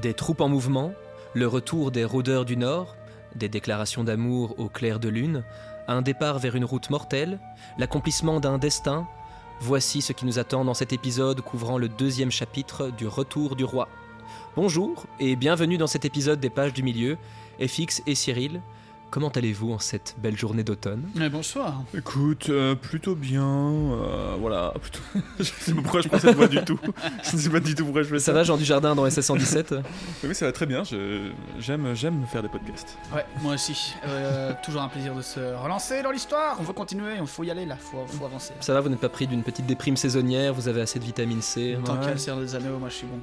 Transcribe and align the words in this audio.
Des 0.00 0.14
troupes 0.14 0.40
en 0.40 0.48
mouvement, 0.48 0.92
le 1.34 1.48
retour 1.48 1.90
des 1.90 2.04
rôdeurs 2.04 2.44
du 2.44 2.56
Nord, 2.56 2.94
des 3.34 3.48
déclarations 3.48 4.04
d'amour 4.04 4.54
au 4.56 4.68
clair 4.68 5.00
de 5.00 5.08
lune, 5.08 5.42
un 5.88 6.02
départ 6.02 6.38
vers 6.38 6.54
une 6.54 6.64
route 6.64 6.88
mortelle, 6.90 7.40
l'accomplissement 7.78 8.38
d'un 8.38 8.58
destin, 8.58 9.08
voici 9.60 10.00
ce 10.00 10.12
qui 10.12 10.24
nous 10.24 10.38
attend 10.38 10.64
dans 10.64 10.74
cet 10.74 10.92
épisode 10.92 11.40
couvrant 11.40 11.78
le 11.78 11.88
deuxième 11.88 12.30
chapitre 12.30 12.92
du 12.96 13.08
Retour 13.08 13.56
du 13.56 13.64
Roi. 13.64 13.88
Bonjour 14.54 15.04
et 15.18 15.34
bienvenue 15.34 15.78
dans 15.78 15.88
cet 15.88 16.04
épisode 16.04 16.38
des 16.38 16.50
pages 16.50 16.74
du 16.74 16.84
milieu, 16.84 17.18
FX 17.60 18.00
et 18.06 18.14
Cyril. 18.14 18.60
Comment 19.10 19.28
allez-vous 19.30 19.72
en 19.72 19.78
cette 19.78 20.14
belle 20.18 20.36
journée 20.36 20.62
d'automne? 20.62 21.02
Mais 21.14 21.30
bonsoir. 21.30 21.82
Écoute, 21.96 22.50
euh, 22.50 22.74
plutôt 22.74 23.14
bien. 23.14 23.42
euh, 23.42 24.36
voilà. 24.38 24.74
plutôt- 24.82 24.98
je 25.38 25.44
sais 25.44 25.72
pas 25.72 25.80
pourquoi 25.80 26.00
je 26.02 26.08
prends 26.08 26.18
cette 26.18 26.36
voix 26.36 26.46
du 26.46 26.62
tout. 26.62 26.78
Je 27.24 27.36
ne 27.36 27.40
sais 27.40 27.48
pas 27.48 27.60
du 27.60 27.74
tout 27.74 27.84
pourquoi 27.84 28.02
je 28.02 28.08
fais 28.08 28.18
ça. 28.18 28.26
Ça 28.26 28.32
va 28.34 28.44
Jean 28.44 28.58
Dujardin 28.58 28.94
dans 28.94 29.08
SS 29.08 29.24
117 29.24 29.74
Oui, 30.24 30.34
ça 30.34 30.44
va 30.44 30.52
très 30.52 30.66
bien. 30.66 30.84
je- 30.84 31.30
J'aime, 31.58 31.94
j'aime 31.94 32.26
faire 32.30 32.42
des 32.42 32.50
podcasts. 32.50 32.98
Ouais, 33.14 33.24
moi 33.42 33.54
aussi. 33.54 33.94
Euh, 34.06 34.52
toujours 34.62 34.82
un 34.82 34.88
plaisir 34.88 35.14
de 35.14 35.22
se 35.22 35.40
relancer 35.56 36.02
dans 36.02 36.10
l'histoire. 36.10 36.58
On 36.60 36.62
veut 36.62 36.74
continuer, 36.74 37.14
il 37.18 37.26
faut 37.26 37.44
y 37.44 37.50
aller 37.50 37.64
là, 37.64 37.76
faut, 37.76 38.04
faut 38.06 38.26
avancer. 38.26 38.52
Ça 38.60 38.74
va, 38.74 38.80
vous 38.82 38.90
n'êtes 38.90 39.00
pas 39.00 39.08
pris 39.08 39.26
d'une 39.26 39.42
petite 39.42 39.64
déprime 39.64 39.96
saisonnière, 39.96 40.52
vous 40.52 40.68
avez 40.68 40.82
assez 40.82 40.98
de 40.98 41.04
vitamine 41.04 41.40
C, 41.40 41.78
Tant 41.82 41.92
Ouais. 41.94 41.98
qu'il 42.00 42.08
y 42.08 42.10
a 42.10 42.14
le 42.14 42.18
Seigneur 42.18 42.40
des 42.40 42.54
Anneaux, 42.54 42.78
moi 42.78 42.90
je 42.90 42.94
suis 42.94 43.06
bon. 43.06 43.18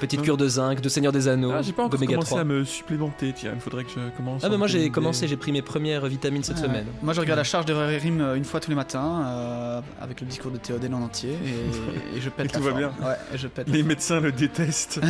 petite 0.00 0.22
cure 0.22 0.36
de 0.36 0.48
zinc, 0.48 0.80
de 0.80 0.88
Seigneur 0.88 1.12
des 1.12 1.28
Anneaux, 1.28 1.52
Ah, 1.54 1.62
j'ai 1.62 1.72
pas 1.72 1.82
encore 1.84 1.90
d'oméga 1.98 2.14
commencé 2.14 2.30
3. 2.30 2.40
à 2.40 2.44
me 2.44 2.64
supplémenter. 2.64 3.32
Tiens, 3.34 3.52
il 3.54 3.60
faudrait 3.60 3.84
que 3.84 3.90
je 3.90 4.10
Ah 4.42 4.48
bah 4.48 4.56
moi 4.56 4.66
j'ai 4.66 4.90
commencé, 4.90 5.28
j'ai 5.28 5.36
pris 5.36 5.52
mes 5.52 5.62
premières 5.62 6.06
vitamines 6.06 6.42
cette 6.42 6.58
semaine. 6.58 6.86
Moi 7.02 7.12
je 7.14 7.20
regarde 7.20 7.38
la 7.38 7.44
charge 7.44 7.66
de 7.66 7.72
Rime 7.72 8.20
euh, 8.20 8.34
une 8.34 8.44
fois 8.44 8.60
tous 8.60 8.70
les 8.70 8.76
matins 8.76 9.22
euh, 9.26 9.80
avec 10.00 10.20
le 10.20 10.26
discours 10.26 10.50
de 10.50 10.56
Théoden 10.58 10.94
en 10.94 11.02
entier 11.02 11.32
et, 11.32 12.16
et 12.16 12.20
je 12.20 12.28
pète 12.30 12.46
Et 12.46 12.52
la 12.52 12.58
tout 12.58 12.64
va 12.64 12.72
bien. 12.72 12.92
Ouais, 13.00 13.14
et 13.34 13.38
je 13.38 13.48
pète. 13.48 13.68
Les 13.68 13.82
médecins 13.82 14.20
le 14.20 14.32
détestent. 14.32 15.00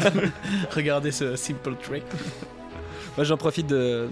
Regardez 0.74 1.10
ce 1.12 1.36
simple 1.36 1.74
trick. 1.82 2.04
Moi 3.16 3.24
j'en 3.24 3.36
profite 3.36 3.66
de, 3.66 4.08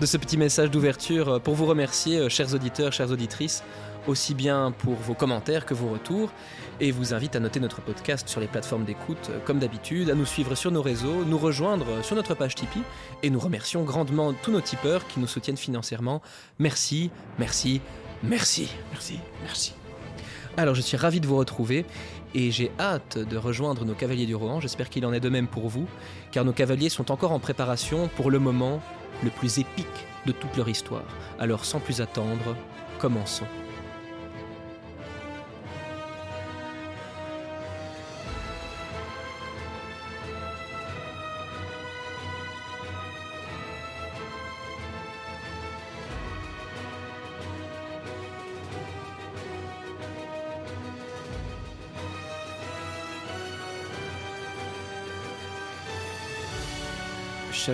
de 0.00 0.06
ce 0.06 0.16
petit 0.16 0.36
message 0.36 0.70
d'ouverture 0.70 1.28
euh, 1.28 1.38
pour 1.38 1.54
vous 1.54 1.66
remercier, 1.66 2.28
chers 2.30 2.54
auditeurs, 2.54 2.92
chères 2.92 3.10
auditrices, 3.10 3.62
aussi 4.06 4.34
bien 4.34 4.72
pour 4.76 4.94
vos 4.94 5.14
commentaires 5.14 5.66
que 5.66 5.74
vos 5.74 5.88
retours, 5.88 6.30
et 6.80 6.90
vous 6.90 7.12
invite 7.14 7.36
à 7.36 7.40
noter 7.40 7.60
notre 7.60 7.80
podcast 7.80 8.28
sur 8.28 8.40
les 8.40 8.46
plateformes 8.46 8.84
d'écoute, 8.84 9.30
euh, 9.30 9.38
comme 9.44 9.58
d'habitude, 9.58 10.10
à 10.10 10.14
nous 10.14 10.24
suivre 10.24 10.54
sur 10.54 10.70
nos 10.70 10.82
réseaux, 10.82 11.24
nous 11.24 11.38
rejoindre 11.38 11.86
euh, 11.88 12.02
sur 12.02 12.16
notre 12.16 12.34
page 12.34 12.54
Tipeee, 12.54 12.82
et 13.22 13.30
nous 13.30 13.38
remercions 13.38 13.82
grandement 13.84 14.32
tous 14.32 14.50
nos 14.50 14.60
tipeurs 14.60 15.06
qui 15.06 15.20
nous 15.20 15.26
soutiennent 15.26 15.56
financièrement. 15.56 16.22
Merci, 16.58 17.10
merci, 17.38 17.80
merci. 18.22 18.70
Merci, 18.92 19.20
merci. 19.44 19.74
Alors 20.56 20.74
je 20.74 20.80
suis 20.80 20.96
ravi 20.96 21.20
de 21.20 21.26
vous 21.26 21.36
retrouver 21.36 21.86
et 22.34 22.50
j'ai 22.50 22.70
hâte 22.78 23.18
de 23.18 23.36
rejoindre 23.36 23.84
nos 23.84 23.94
cavaliers 23.94 24.26
du 24.26 24.34
Rohan. 24.34 24.60
J'espère 24.60 24.90
qu'il 24.90 25.06
en 25.06 25.12
est 25.12 25.20
de 25.20 25.28
même 25.28 25.46
pour 25.46 25.68
vous, 25.68 25.86
car 26.32 26.44
nos 26.44 26.52
cavaliers 26.52 26.88
sont 26.88 27.10
encore 27.10 27.32
en 27.32 27.38
préparation 27.38 28.08
pour 28.16 28.30
le 28.30 28.38
moment 28.38 28.82
le 29.22 29.30
plus 29.30 29.58
épique 29.58 29.86
de 30.26 30.32
toute 30.32 30.56
leur 30.56 30.68
histoire. 30.68 31.04
Alors 31.38 31.64
sans 31.64 31.80
plus 31.80 32.00
attendre, 32.00 32.56
commençons. 32.98 33.46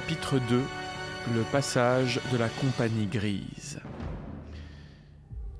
Chapitre 0.00 0.38
2 0.50 0.60
Le 1.34 1.40
passage 1.52 2.20
de 2.30 2.36
la 2.36 2.50
compagnie 2.50 3.06
grise. 3.06 3.80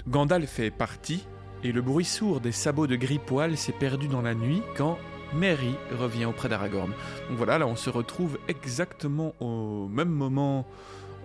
Gandalf 0.07 0.59
est 0.61 0.71
parti, 0.71 1.25
et 1.65 1.73
le 1.73 1.81
bruit 1.81 2.05
sourd 2.05 2.41
des 2.41 2.53
sabots 2.53 2.87
de 2.87 2.97
gris 2.97 3.19
poil 3.19 3.57
s'est 3.57 3.73
perdu 3.73 4.09
dans 4.09 4.21
la 4.21 4.35
nuit 4.35 4.61
quand 4.77 4.99
Merry 5.33 5.75
revient 5.99 6.27
auprès 6.27 6.51
d'Aragorn. 6.51 6.91
Donc 7.31 7.39
voilà, 7.39 7.57
là 7.57 7.67
on 7.67 7.77
se 7.77 7.89
retrouve 7.89 8.39
exactement 8.47 9.33
au 9.41 9.89
même 9.89 10.11
moment 10.11 10.67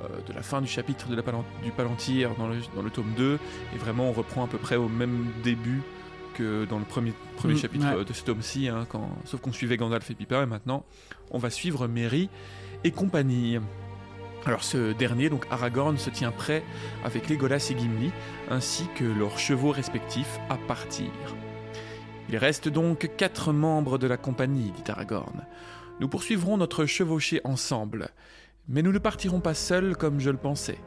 euh, 0.04 0.08
de 0.26 0.32
la 0.32 0.42
fin 0.42 0.62
du 0.62 0.68
chapitre 0.70 1.10
de 1.10 1.16
la 1.18 1.22
Palan- 1.22 1.44
du 1.66 1.72
Palantir 1.72 2.34
dans 2.38 2.48
le, 2.48 2.56
dans 2.78 2.82
le 2.82 2.90
tome 2.92 3.12
2, 3.18 3.38
et 3.76 3.78
vraiment 3.78 4.06
on 4.08 4.14
reprend 4.14 4.46
à 4.46 4.48
peu 4.48 4.58
près 4.58 4.78
au 4.78 4.88
même 4.88 5.26
début 5.44 5.82
que 6.36 6.64
dans 6.64 6.80
le 6.80 6.86
premier, 6.86 7.12
premier 7.36 7.56
Mm, 7.56 7.58
chapitre 7.58 7.98
ouais. 7.98 8.06
de 8.06 8.14
ce 8.14 8.24
tome-ci, 8.24 8.70
hein, 8.70 8.88
sauf 9.26 9.42
qu'on 9.42 9.52
suivait 9.52 9.76
Gandalf 9.76 10.10
et 10.10 10.16
Pippin, 10.16 10.44
et 10.44 10.46
maintenant 10.46 10.86
on 11.30 11.40
va 11.40 11.50
suivre 11.50 11.88
Merry 11.90 12.30
et 12.84 12.92
compagnie. 12.92 13.60
Alors 14.46 14.64
ce 14.64 14.94
dernier, 14.94 15.30
donc 15.30 15.46
Aragorn, 15.52 15.98
se 15.98 16.10
tient 16.10 16.32
prêt 16.32 16.64
avec 17.04 17.30
Legolas 17.30 17.68
et 17.72 17.78
Gimli, 17.78 18.12
ainsi 18.50 18.88
que 18.96 19.04
leurs 19.04 19.38
chevaux 19.38 19.72
respectifs, 19.72 20.40
à 20.50 20.58
partir. 20.58 21.12
Il 22.30 22.38
reste 22.38 22.70
donc 22.70 23.12
quatre 23.18 23.54
membres 23.54 23.98
de 23.98 24.08
la 24.08 24.18
compagnie, 24.18 24.72
dit 24.72 24.90
Aragorn. 24.90 25.46
Nous 26.00 26.08
poursuivrons 26.08 26.58
notre 26.58 26.86
chevauchée 26.86 27.42
ensemble, 27.44 28.10
mais 28.68 28.82
nous 28.82 28.92
ne 28.92 28.98
partirons 28.98 29.42
pas 29.42 29.54
seuls 29.54 29.96
comme 29.96 30.20
je 30.20 30.32
le 30.32 30.38
pensais. 30.38 30.80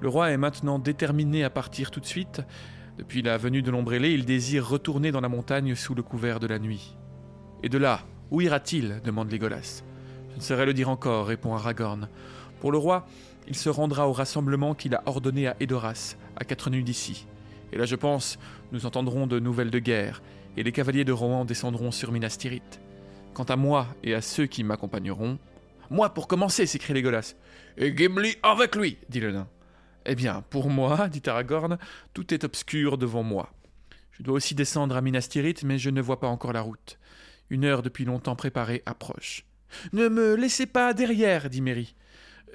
Le 0.00 0.08
roi 0.08 0.30
est 0.30 0.36
maintenant 0.36 0.78
déterminé 0.78 1.44
à 1.44 1.50
partir 1.50 1.90
tout 1.90 2.00
de 2.00 2.06
suite. 2.06 2.42
Depuis 2.98 3.22
la 3.22 3.38
venue 3.38 3.62
de 3.62 3.70
l'ombrellé, 3.70 4.10
il 4.10 4.24
désire 4.24 4.68
retourner 4.68 5.10
dans 5.10 5.20
la 5.20 5.28
montagne 5.28 5.74
sous 5.74 5.94
le 5.94 6.02
couvert 6.02 6.40
de 6.40 6.46
la 6.46 6.58
nuit. 6.58 6.96
Et 7.62 7.68
de 7.68 7.78
là, 7.78 8.00
où 8.30 8.40
ira-t-il? 8.40 9.00
demande 9.02 9.32
Legolas. 9.32 9.82
Je 10.32 10.36
ne 10.38 10.42
saurais 10.42 10.66
le 10.66 10.74
dire 10.74 10.88
encore, 10.88 11.26
répond 11.26 11.54
Aragorn. 11.54 12.08
Pour 12.60 12.72
le 12.72 12.78
roi, 12.78 13.06
il 13.46 13.56
se 13.56 13.68
rendra 13.68 14.08
au 14.08 14.12
rassemblement 14.12 14.74
qu'il 14.74 14.94
a 14.94 15.02
ordonné 15.06 15.46
à 15.46 15.56
Edoras, 15.60 16.16
à 16.36 16.44
quatre 16.44 16.70
nuits 16.70 16.84
d'ici. 16.84 17.26
Et 17.72 17.78
là, 17.78 17.84
je 17.84 17.96
pense, 17.96 18.38
nous 18.72 18.86
entendrons 18.86 19.26
de 19.26 19.38
nouvelles 19.38 19.70
de 19.70 19.78
guerre, 19.78 20.22
et 20.56 20.62
les 20.62 20.72
cavaliers 20.72 21.04
de 21.04 21.12
Rohan 21.12 21.44
descendront 21.44 21.90
sur 21.90 22.12
Minas 22.12 22.36
Tirith. 22.38 22.80
Quant 23.34 23.44
à 23.44 23.56
moi 23.56 23.86
et 24.02 24.14
à 24.14 24.20
ceux 24.20 24.46
qui 24.46 24.64
m'accompagneront... 24.64 25.38
Moi 25.90 26.14
pour 26.14 26.26
commencer, 26.26 26.64
s'écrie 26.64 26.94
Legolas. 26.94 27.34
Et 27.76 27.94
Gimli 27.94 28.36
avec 28.42 28.76
lui, 28.76 28.98
dit 29.10 29.20
le 29.20 29.32
nain. 29.32 29.48
Eh 30.06 30.14
bien, 30.14 30.42
pour 30.48 30.70
moi, 30.70 31.08
dit 31.08 31.22
Aragorn, 31.26 31.78
tout 32.14 32.32
est 32.32 32.44
obscur 32.44 32.96
devant 32.96 33.22
moi. 33.22 33.52
Je 34.10 34.22
dois 34.22 34.36
aussi 34.36 34.54
descendre 34.54 34.96
à 34.96 35.02
Minas 35.02 35.28
Tirith, 35.30 35.64
mais 35.64 35.78
je 35.78 35.90
ne 35.90 36.00
vois 36.00 36.20
pas 36.20 36.28
encore 36.28 36.52
la 36.52 36.62
route. 36.62 36.98
Une 37.50 37.64
heure 37.64 37.82
depuis 37.82 38.06
longtemps 38.06 38.36
préparée 38.36 38.82
approche. 38.86 39.44
Ne 39.92 40.08
me 40.08 40.34
laissez 40.34 40.66
pas 40.66 40.94
derrière, 40.94 41.50
dit 41.50 41.60
Merry. 41.60 41.94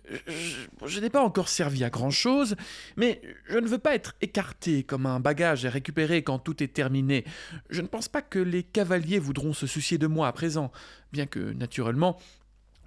Je, 0.09 0.87
je 0.87 0.99
n'ai 1.01 1.09
pas 1.09 1.21
encore 1.21 1.49
servi 1.49 1.83
à 1.83 1.89
grand-chose, 1.89 2.55
mais 2.95 3.21
je 3.49 3.57
ne 3.57 3.67
veux 3.67 3.77
pas 3.77 3.93
être 3.93 4.15
écarté 4.21 4.83
comme 4.83 5.05
un 5.05 5.19
bagage 5.19 5.65
à 5.65 5.69
récupérer 5.69 6.23
quand 6.23 6.39
tout 6.39 6.63
est 6.63 6.73
terminé. 6.73 7.25
Je 7.69 7.81
ne 7.81 7.87
pense 7.87 8.07
pas 8.07 8.21
que 8.21 8.39
les 8.39 8.63
cavaliers 8.63 9.19
voudront 9.19 9.53
se 9.53 9.67
soucier 9.67 9.97
de 9.97 10.07
moi 10.07 10.29
à 10.29 10.31
présent, 10.31 10.71
bien 11.11 11.25
que, 11.25 11.51
naturellement, 11.53 12.17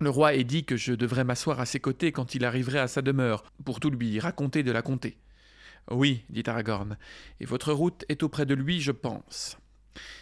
le 0.00 0.08
roi 0.08 0.34
ait 0.34 0.44
dit 0.44 0.64
que 0.64 0.78
je 0.78 0.94
devrais 0.94 1.24
m'asseoir 1.24 1.60
à 1.60 1.66
ses 1.66 1.78
côtés 1.78 2.10
quand 2.10 2.34
il 2.34 2.46
arriverait 2.46 2.78
à 2.78 2.88
sa 2.88 3.02
demeure, 3.02 3.44
pour 3.66 3.80
tout 3.80 3.90
lui 3.90 4.18
raconter 4.18 4.62
de 4.62 4.72
la 4.72 4.80
comté. 4.80 5.18
Oui, 5.90 6.24
dit 6.30 6.42
Aragorn, 6.46 6.96
et 7.38 7.44
votre 7.44 7.72
route 7.72 8.04
est 8.08 8.22
auprès 8.22 8.46
de 8.46 8.54
lui, 8.54 8.80
je 8.80 8.92
pense. 8.92 9.58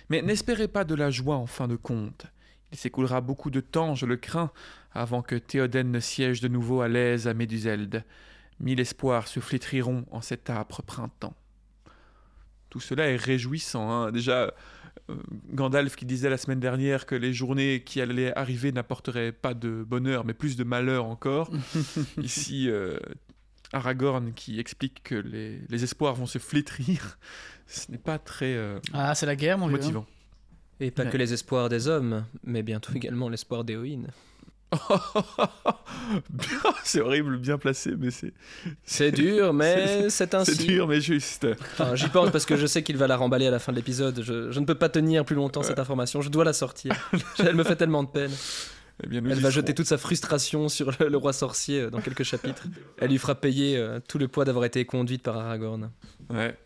Mais 0.08 0.20
n'espérez 0.20 0.66
pas 0.66 0.84
de 0.84 0.96
la 0.96 1.10
joie 1.10 1.36
en 1.36 1.46
fin 1.46 1.68
de 1.68 1.76
compte. 1.76 2.26
Il 2.72 2.78
s'écoulera 2.78 3.20
beaucoup 3.20 3.50
de 3.50 3.60
temps, 3.60 3.94
je 3.94 4.04
le 4.06 4.16
crains, 4.16 4.50
avant 4.92 5.22
que 5.22 5.34
Théoden 5.36 5.90
ne 5.90 6.00
siège 6.00 6.40
de 6.40 6.48
nouveau 6.48 6.80
à 6.82 6.88
l'aise 6.88 7.26
à 7.26 7.34
Méduselde. 7.34 8.04
Mille 8.60 8.80
espoirs 8.80 9.28
se 9.28 9.40
flétriront 9.40 10.04
en 10.10 10.20
cet 10.20 10.50
âpre 10.50 10.82
printemps. 10.82 11.34
Tout 12.70 12.80
cela 12.80 13.08
est 13.08 13.16
réjouissant. 13.16 13.90
hein. 13.90 14.12
Déjà, 14.12 14.52
euh, 15.10 15.14
Gandalf 15.54 15.96
qui 15.96 16.04
disait 16.04 16.28
la 16.28 16.36
semaine 16.36 16.60
dernière 16.60 17.06
que 17.06 17.14
les 17.14 17.32
journées 17.32 17.82
qui 17.84 18.00
allaient 18.02 18.36
arriver 18.36 18.72
n'apporteraient 18.72 19.32
pas 19.32 19.54
de 19.54 19.82
bonheur, 19.86 20.24
mais 20.26 20.34
plus 20.34 20.56
de 20.56 20.64
malheur 20.64 21.06
encore. 21.06 21.50
Ici, 22.22 22.68
euh, 22.68 22.98
Aragorn 23.72 24.32
qui 24.34 24.58
explique 24.60 25.02
que 25.02 25.14
les, 25.14 25.60
les 25.70 25.84
espoirs 25.84 26.14
vont 26.14 26.26
se 26.26 26.38
flétrir. 26.38 27.18
Ce 27.66 27.90
n'est 27.90 27.96
pas 27.98 28.18
très 28.18 28.54
euh, 28.54 28.78
Ah, 28.92 29.14
c'est 29.14 29.26
la 29.26 29.36
guerre, 29.36 29.56
mon 29.56 29.68
vieux. 29.68 29.76
motivant. 29.78 30.06
Et 30.80 30.90
pas 30.90 31.04
Ouais. 31.04 31.10
que 31.10 31.16
les 31.16 31.32
espoirs 31.32 31.68
des 31.68 31.88
hommes, 31.88 32.24
mais 32.44 32.62
bientôt 32.62 32.92
également 32.94 33.28
l'espoir. 33.28 33.64
Bien, 33.64 33.78
c'est 36.84 37.00
horrible, 37.00 37.38
bien 37.38 37.58
placé, 37.58 37.94
mais 37.98 38.10
c'est 38.10 38.32
C'est 38.84 39.10
dur, 39.12 39.52
mais 39.54 40.10
c'est 40.10 40.34
ainsi. 40.34 40.54
c'est 40.54 40.66
dur, 40.66 40.86
mais 40.86 41.00
juste. 41.00 41.46
Enfin, 41.72 41.94
J'y 41.94 42.08
pense 42.08 42.30
parce 42.30 42.46
que 42.46 42.56
je 42.56 42.66
sais 42.66 42.82
qu'il 42.82 42.96
va 42.96 43.06
la 43.06 43.16
remballer 43.16 43.46
à 43.46 43.50
la 43.50 43.58
fin 43.58 43.72
de 43.72 43.76
l'épisode. 43.76 44.20
Je, 44.22 44.50
je 44.50 44.60
ne 44.60 44.66
peux 44.66 44.74
pas 44.74 44.88
tenir 44.88 45.24
plus 45.24 45.36
longtemps 45.36 45.62
cette 45.62 45.78
information. 45.78 46.20
Je 46.20 46.28
dois 46.28 46.44
la 46.44 46.52
sortir. 46.52 46.94
Elle 47.38 47.54
me 47.56 47.64
fait 47.64 47.76
tellement 47.76 48.02
de 48.04 48.08
peine. 48.10 48.30
Eh 49.02 49.06
bien, 49.06 49.20
nous 49.20 49.30
Elle 49.30 49.36
va 49.36 49.50
serons. 49.50 49.62
jeter 49.62 49.74
toute 49.74 49.86
sa 49.86 49.96
frustration 49.96 50.68
sur 50.68 50.90
le, 51.00 51.08
le 51.08 51.16
roi 51.16 51.32
sorcier 51.32 51.82
euh, 51.82 51.90
dans 51.90 52.00
quelques 52.00 52.24
chapitres. 52.24 52.64
Elle 52.98 53.10
lui 53.10 53.18
fera 53.18 53.36
payer 53.36 53.76
euh, 53.76 54.00
tout 54.06 54.18
le 54.18 54.26
poids 54.28 54.44
d'avoir 54.44 54.64
été 54.64 54.84
conduite 54.84 55.22
par 55.22 55.36
Aragorn. 55.36 55.90
Ouais. 56.30 56.56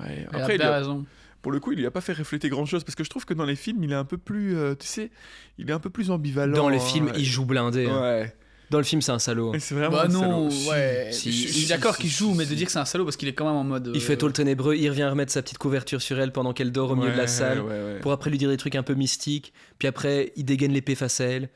Ouais. 0.00 0.26
Elle 0.32 0.36
a 0.36 0.42
Après, 0.42 0.54
il 0.54 0.58
lui 0.58 0.66
a- 0.66 0.76
raison. 0.78 1.04
Pour 1.42 1.52
le 1.52 1.60
coup, 1.60 1.72
il 1.72 1.78
lui 1.78 1.86
a 1.86 1.90
pas 1.90 2.00
fait 2.00 2.12
refléter 2.12 2.48
grand 2.48 2.66
chose 2.66 2.84
parce 2.84 2.94
que 2.94 3.04
je 3.04 3.10
trouve 3.10 3.24
que 3.24 3.34
dans 3.34 3.44
les 3.46 3.56
films, 3.56 3.82
il 3.84 3.92
est 3.92 3.96
un 3.96 4.04
peu 4.04 4.18
plus, 4.18 4.56
euh, 4.56 4.74
tu 4.74 4.86
sais, 4.86 5.10
il 5.58 5.68
est 5.70 5.72
un 5.72 5.78
peu 5.80 5.90
plus 5.90 6.10
ambivalent. 6.10 6.56
Dans 6.56 6.68
les 6.68 6.80
films, 6.80 7.08
hein. 7.08 7.16
il 7.16 7.24
joue 7.24 7.44
blindé. 7.44 7.86
hein. 7.86 8.26
Dans 8.70 8.78
le 8.78 8.84
film, 8.84 9.02
c'est 9.02 9.10
un 9.10 9.18
salaud. 9.18 9.52
Et 9.52 9.58
c'est 9.58 9.74
vraiment. 9.74 9.96
Bah 9.96 10.04
un 10.04 10.08
non, 10.08 10.48
salaud. 10.48 10.70
ouais. 10.70 11.08
Si, 11.10 11.32
je 11.32 11.48
suis 11.48 11.62
si, 11.62 11.66
d'accord 11.68 11.96
si, 11.96 12.02
qu'il 12.02 12.10
si, 12.10 12.18
joue, 12.18 12.34
mais 12.34 12.46
de 12.46 12.54
dire 12.54 12.66
que 12.66 12.72
c'est 12.72 12.78
un 12.78 12.84
salaud 12.84 13.04
parce 13.04 13.16
qu'il 13.16 13.26
est 13.26 13.32
quand 13.32 13.46
même 13.46 13.56
en 13.56 13.64
mode. 13.64 13.90
Il 13.94 14.00
fait 14.00 14.16
tout 14.16 14.28
le 14.28 14.32
ténébreux, 14.32 14.76
il 14.76 14.88
revient 14.88 15.06
remettre 15.06 15.32
sa 15.32 15.42
petite 15.42 15.58
couverture 15.58 16.00
sur 16.00 16.20
elle 16.20 16.30
pendant 16.30 16.52
qu'elle 16.52 16.70
dort 16.70 16.92
au 16.92 16.94
milieu 16.96 17.10
de 17.10 17.16
la 17.16 17.26
salle, 17.26 17.60
ouais, 17.62 17.68
ouais. 17.68 17.98
pour 18.00 18.12
après 18.12 18.30
lui 18.30 18.38
dire 18.38 18.48
des 18.48 18.56
trucs 18.56 18.76
un 18.76 18.84
peu 18.84 18.94
mystiques, 18.94 19.52
puis 19.80 19.88
après 19.88 20.32
il 20.36 20.44
dégaine 20.44 20.70
l'épée 20.72 20.94
face 20.94 21.20
à 21.20 21.24
elle. 21.24 21.48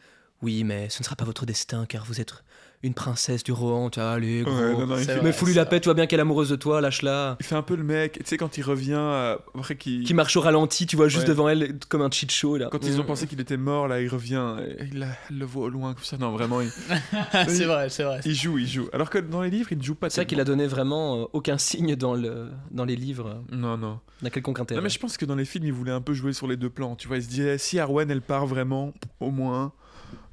Oui, 0.42 0.64
mais 0.64 0.88
ce 0.90 1.00
ne 1.00 1.04
sera 1.04 1.14
pas 1.14 1.24
votre 1.24 1.46
destin 1.46 1.86
car 1.88 2.04
vous 2.04 2.20
êtes 2.20 2.42
une 2.82 2.92
princesse 2.92 3.42
du 3.42 3.52
Rohan, 3.52 3.88
tu 3.88 3.98
vois, 4.00 4.10
allez, 4.10 4.42
gros. 4.42 4.52
Ouais, 4.54 4.72
non, 4.74 4.86
non, 4.86 4.96
il 4.98 5.04
C'est 5.04 5.14
fait- 5.16 5.22
mais 5.22 5.32
fous-lui 5.32 5.54
la 5.54 5.64
paix, 5.64 5.80
tu 5.80 5.86
vois 5.86 5.94
bien 5.94 6.06
qu'elle 6.06 6.18
est 6.18 6.22
amoureuse 6.22 6.50
de 6.50 6.56
toi, 6.56 6.82
lâche-la. 6.82 7.36
Il 7.40 7.46
fait 7.46 7.54
un 7.54 7.62
peu 7.62 7.76
le 7.76 7.82
mec, 7.82 8.18
tu 8.18 8.22
sais, 8.26 8.36
quand 8.36 8.58
il 8.58 8.62
revient, 8.62 8.92
euh, 8.98 9.36
après 9.58 9.76
qu'il. 9.76 10.04
Qui 10.04 10.12
marche 10.12 10.36
au 10.36 10.42
ralenti, 10.42 10.84
tu 10.86 10.94
vois, 10.96 11.08
juste 11.08 11.22
Ouais. 11.22 11.28
devant 11.28 11.48
elle, 11.48 11.78
comme 11.88 12.02
un 12.02 12.10
cheat 12.10 12.30
show, 12.30 12.58
là. 12.58 12.68
Quand 12.70 12.84
ils 12.84 13.00
ont 13.00 13.04
Mm. 13.04 13.06
pensé 13.06 13.26
qu'il 13.26 13.40
était 13.40 13.56
mort, 13.56 13.88
là, 13.88 14.02
il 14.02 14.08
revient, 14.08 14.56
et 14.78 14.84
il, 14.92 14.98
la- 14.98 15.06
elle 15.30 15.38
le 15.38 15.46
voit 15.46 15.64
au 15.64 15.68
loin, 15.70 15.94
comme 15.94 16.04
ça. 16.04 16.18
Non, 16.18 16.32
vraiment, 16.32 16.60
il, 16.60 16.68
c'est 17.48 17.64
vrai, 17.64 17.88
c'est 17.88 18.04
vrai. 18.04 18.20
il 18.26 18.34
joue, 18.34 18.58
il 18.58 18.66
joue. 18.68 18.88
Alors 18.92 19.08
que 19.08 19.18
dans 19.18 19.40
les 19.42 19.50
livres, 19.50 19.68
il 19.72 19.78
ne 19.78 19.82
joue 19.82 19.94
pas 19.94 20.10
C'est 20.10 20.20
vrai 20.20 20.26
qu'il 20.26 20.40
a 20.40 20.44
donné 20.44 20.66
vraiment 20.66 21.22
euh, 21.22 21.24
aucun 21.32 21.56
signe 21.58 21.96
dans, 21.96 22.14
le, 22.14 22.48
dans 22.70 22.84
les 22.84 22.96
livres 22.96 23.28
euh, 23.50 23.56
Non, 23.56 23.78
non. 23.78 24.00
d'un 24.22 24.30
quelconque 24.30 24.60
intérêt. 24.60 24.78
Non, 24.80 24.84
mais 24.84 24.90
je 24.90 24.98
pense 24.98 25.16
que 25.16 25.24
dans 25.24 25.36
les 25.36 25.44
films, 25.46 25.64
il 25.64 25.72
voulait 25.72 25.92
un 25.92 26.00
peu 26.02 26.12
jouer 26.12 26.32
sur 26.34 26.46
les 26.48 26.56
deux 26.58 26.70
plans. 26.70 26.96
Tu 26.96 27.08
vois, 27.08 27.16
il 27.16 27.22
se 27.22 27.28
disait, 27.28 27.56
si 27.56 27.78
Arwen, 27.78 28.10
elle 28.10 28.20
part 28.22 28.46
vraiment, 28.46 28.92
au 29.20 29.30
moins, 29.30 29.72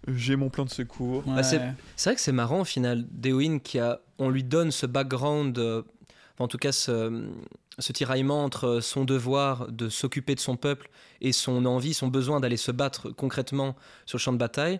j'ai 0.07 0.35
mon 0.35 0.49
plan 0.49 0.65
de 0.65 0.69
secours. 0.69 1.27
Ouais. 1.27 1.35
Bah, 1.35 1.43
c'est- 1.43 1.57
vrai 1.57 2.15
que 2.15 2.21
c'est 2.21 2.31
marrant 2.31 2.61
au 2.61 2.65
final, 2.65 3.05
Deoin 3.11 3.59
qui 3.59 3.79
a, 3.79 3.99
on 4.17 4.29
lui 4.29 4.43
donne 4.43 4.71
ce 4.71 4.85
background, 4.85 5.57
euh, 5.57 5.83
en 6.39 6.47
tout 6.47 6.57
cas 6.57 6.71
ce, 6.71 7.27
ce 7.79 7.91
tiraillement 7.93 8.43
entre 8.43 8.79
son 8.81 9.05
devoir 9.05 9.71
de 9.71 9.89
s'occuper 9.89 10.33
de 10.35 10.39
son 10.39 10.57
peuple 10.57 10.89
et 11.21 11.31
son 11.31 11.65
envie, 11.65 11.93
son 11.93 12.07
besoin 12.07 12.39
d'aller 12.39 12.57
se 12.57 12.71
battre 12.71 13.11
concrètement 13.11 13.75
sur 14.05 14.17
le 14.17 14.21
champ 14.21 14.33
de 14.33 14.37
bataille. 14.37 14.79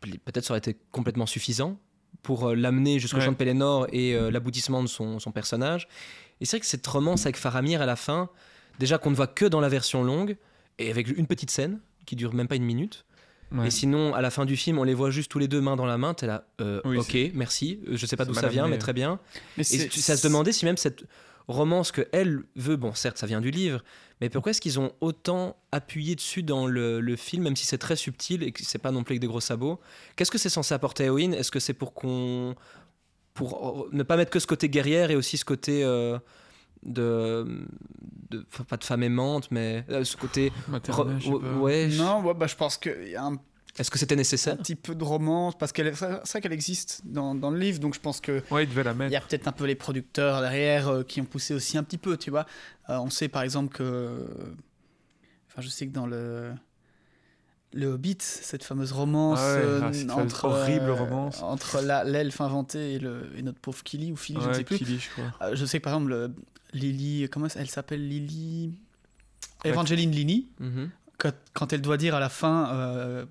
Peut-être 0.00 0.44
ça 0.44 0.52
aurait 0.52 0.58
été 0.58 0.76
complètement 0.92 1.26
suffisant 1.26 1.78
pour 2.22 2.48
euh, 2.48 2.54
l'amener 2.54 2.98
jusqu'au 2.98 3.18
Ouais. 3.18 3.24
champ 3.24 3.32
de 3.32 3.36
Pelennor 3.36 3.86
et 3.92 4.14
euh, 4.14 4.30
l'aboutissement 4.30 4.82
de 4.82 4.88
son, 4.88 5.18
son 5.18 5.32
personnage. 5.32 5.88
Et 6.40 6.46
c'est 6.46 6.56
vrai 6.56 6.60
que 6.60 6.66
cette 6.66 6.86
romance 6.86 7.26
avec 7.26 7.36
Faramir 7.36 7.80
à 7.82 7.86
la 7.86 7.96
fin, 7.96 8.28
déjà 8.78 8.98
qu'on 8.98 9.10
ne 9.10 9.14
voit 9.16 9.26
que 9.26 9.44
dans 9.44 9.60
la 9.60 9.68
version 9.68 10.02
longue 10.04 10.36
et 10.78 10.90
avec 10.90 11.08
une 11.16 11.26
petite 11.26 11.50
scène 11.50 11.80
qui 12.06 12.16
dure 12.16 12.34
même 12.34 12.48
pas 12.48 12.56
une 12.56 12.64
minute. 12.64 13.04
Ouais. 13.54 13.68
Et 13.68 13.70
sinon, 13.70 14.14
à 14.14 14.20
la 14.20 14.30
fin 14.30 14.44
du 14.44 14.56
film, 14.56 14.78
on 14.78 14.84
les 14.84 14.94
voit 14.94 15.10
juste 15.10 15.30
tous 15.30 15.38
les 15.38 15.48
deux 15.48 15.60
main 15.60 15.76
dans 15.76 15.86
la 15.86 15.96
main. 15.96 16.12
T'es 16.12 16.26
là, 16.26 16.46
euh, 16.60 16.80
Oui, 16.84 16.98
ok, 16.98 17.16
merci. 17.34 17.80
Euh, 17.88 17.96
Je 17.96 18.04
sais 18.06 18.16
pas 18.16 18.24
d'où 18.24 18.34
ça 18.34 18.48
vient, 18.48 18.66
mais 18.68 18.78
très 18.78 18.92
bien. 18.92 19.20
Mais 19.56 19.62
Et 19.62 19.88
ça 19.90 20.16
se 20.16 20.26
demandait 20.26 20.52
si 20.52 20.64
même 20.64 20.76
cette 20.76 21.04
romance 21.46 21.92
que 21.92 22.08
elle 22.12 22.40
veut, 22.56 22.76
bon, 22.76 22.94
certes, 22.94 23.18
ça 23.18 23.26
vient 23.26 23.40
du 23.40 23.50
livre, 23.50 23.84
mais 24.20 24.28
pourquoi 24.30 24.50
est-ce 24.50 24.60
qu'ils 24.60 24.80
ont 24.80 24.92
autant 25.00 25.56
appuyé 25.72 26.14
dessus 26.14 26.42
dans 26.42 26.66
le, 26.66 27.00
le 27.00 27.16
film, 27.16 27.42
même 27.44 27.54
si 27.56 27.66
c'est 27.66 27.78
très 27.78 27.96
subtil 27.96 28.42
et 28.42 28.50
que 28.52 28.64
c'est 28.64 28.78
pas 28.78 28.90
non 28.90 29.04
plus 29.04 29.12
avec 29.12 29.20
des 29.20 29.26
gros 29.26 29.40
sabots? 29.40 29.78
Qu'est-ce 30.16 30.30
que 30.30 30.38
c'est 30.38 30.48
censé 30.48 30.72
apporter 30.74 31.06
à 31.06 31.12
Owen? 31.12 31.34
Est-ce 31.34 31.50
que 31.50 31.60
c'est 31.60 31.74
pour 31.74 31.92
qu'on. 31.94 32.54
pour 33.34 33.86
ne 33.92 34.02
pas 34.02 34.16
mettre 34.16 34.30
que 34.30 34.38
ce 34.38 34.46
côté 34.46 34.68
guerrière 34.68 35.10
et 35.10 35.16
aussi 35.16 35.36
ce 35.36 35.44
côté. 35.44 35.84
euh, 35.84 36.18
de, 36.84 37.66
de- 38.30 38.44
enfin, 38.52 38.64
pas 38.64 38.76
de 38.76 38.84
femme 38.84 39.02
aimante 39.02 39.50
mais 39.50 39.84
euh, 39.90 40.04
ce 40.04 40.16
côté 40.16 40.52
Maternelle, 40.68 41.16
je 41.18 41.24
sais 41.24 41.30
re- 41.30 41.40
pas. 41.40 41.56
ouais 41.58 41.88
Non, 41.96 42.22
ouais, 42.22 42.34
bah, 42.34 42.46
je 42.46 42.54
pense 42.56 42.76
qu'il 42.76 43.08
y 43.08 43.16
a 43.16 43.24
un, 43.24 43.36
est-ce 43.78 43.90
que 43.90 43.98
c'était 43.98 44.14
un 44.14 44.18
nécessaire 44.18 44.56
petit 44.58 44.76
peu 44.76 44.94
de 44.94 45.02
romance 45.04 45.56
parce 45.58 45.72
qu'elle 45.72 45.88
est- 45.88 45.94
c'est 45.94 46.06
vrai 46.30 46.40
qu'elle 46.40 46.52
existe 46.52 47.02
dans, 47.04 47.34
dans 47.34 47.50
le 47.50 47.58
livre, 47.58 47.80
donc 47.80 47.94
je 47.94 48.00
pense 48.00 48.20
que 48.20 48.42
Ouais, 48.50 48.64
il 48.64 48.68
devait 48.68 48.84
la 48.84 48.92
il 48.92 48.96
mettre. 48.98 49.12
y 49.12 49.16
a 49.16 49.20
peut-être 49.20 49.48
un 49.48 49.52
peu 49.52 49.64
les 49.64 49.74
producteurs 49.74 50.40
derrière 50.40 50.88
euh, 50.88 51.02
qui 51.02 51.20
ont 51.20 51.24
poussé 51.24 51.54
aussi 51.54 51.76
un 51.78 51.82
petit 51.82 51.98
peu, 51.98 52.16
tu 52.16 52.30
vois. 52.30 52.46
Euh, 52.90 52.98
on 52.98 53.10
sait 53.10 53.28
par 53.28 53.42
exemple 53.42 53.74
que, 53.74 54.26
enfin, 55.48 55.60
je 55.62 55.68
sais 55.68 55.86
que 55.86 55.92
dans 55.92 56.06
le 56.06 56.52
le 57.76 57.86
Hobbit, 57.88 58.18
cette 58.20 58.62
fameuse 58.62 58.92
romance 58.92 59.40
Ah 59.42 59.54
ouais, 59.56 59.60
euh, 59.64 59.80
ah, 59.82 59.92
cette 59.92 60.10
entre 60.12 60.44
horrible 60.44 60.90
romance. 60.90 61.42
entre 61.42 61.80
la- 61.82 62.04
l'elfe 62.04 62.40
inventé 62.40 62.92
et, 62.94 62.98
le, 63.00 63.28
et 63.36 63.42
notre 63.42 63.58
pauvre 63.58 63.82
Killy 63.82 64.12
ou 64.12 64.16
Philly, 64.16 64.38
je 64.40 64.48
ne 64.48 64.52
sais 64.54 64.62
plus. 64.62 64.78
Killy, 64.78 65.00
je 65.00 65.10
crois. 65.10 65.24
Euh, 65.42 65.56
je 65.56 65.64
sais 65.64 65.78
que 65.80 65.82
par 65.84 65.94
exemple 65.94 66.10
le- 66.10 66.32
Lily, 66.74 67.28
comment 67.30 67.46
elle 67.56 67.70
s'appelle 67.70 68.06
Lily? 68.06 68.74
Evangeline 69.64 70.10
Lini, 70.10 70.46
Mhm. 70.60 70.90
quand, 71.16 71.32
quand 71.54 71.72
elle 71.72 71.80
doit 71.80 71.96
dire 71.96 72.14
à 72.14 72.20
la 72.20 72.28
fin 72.28 72.68
euh, 72.74 73.24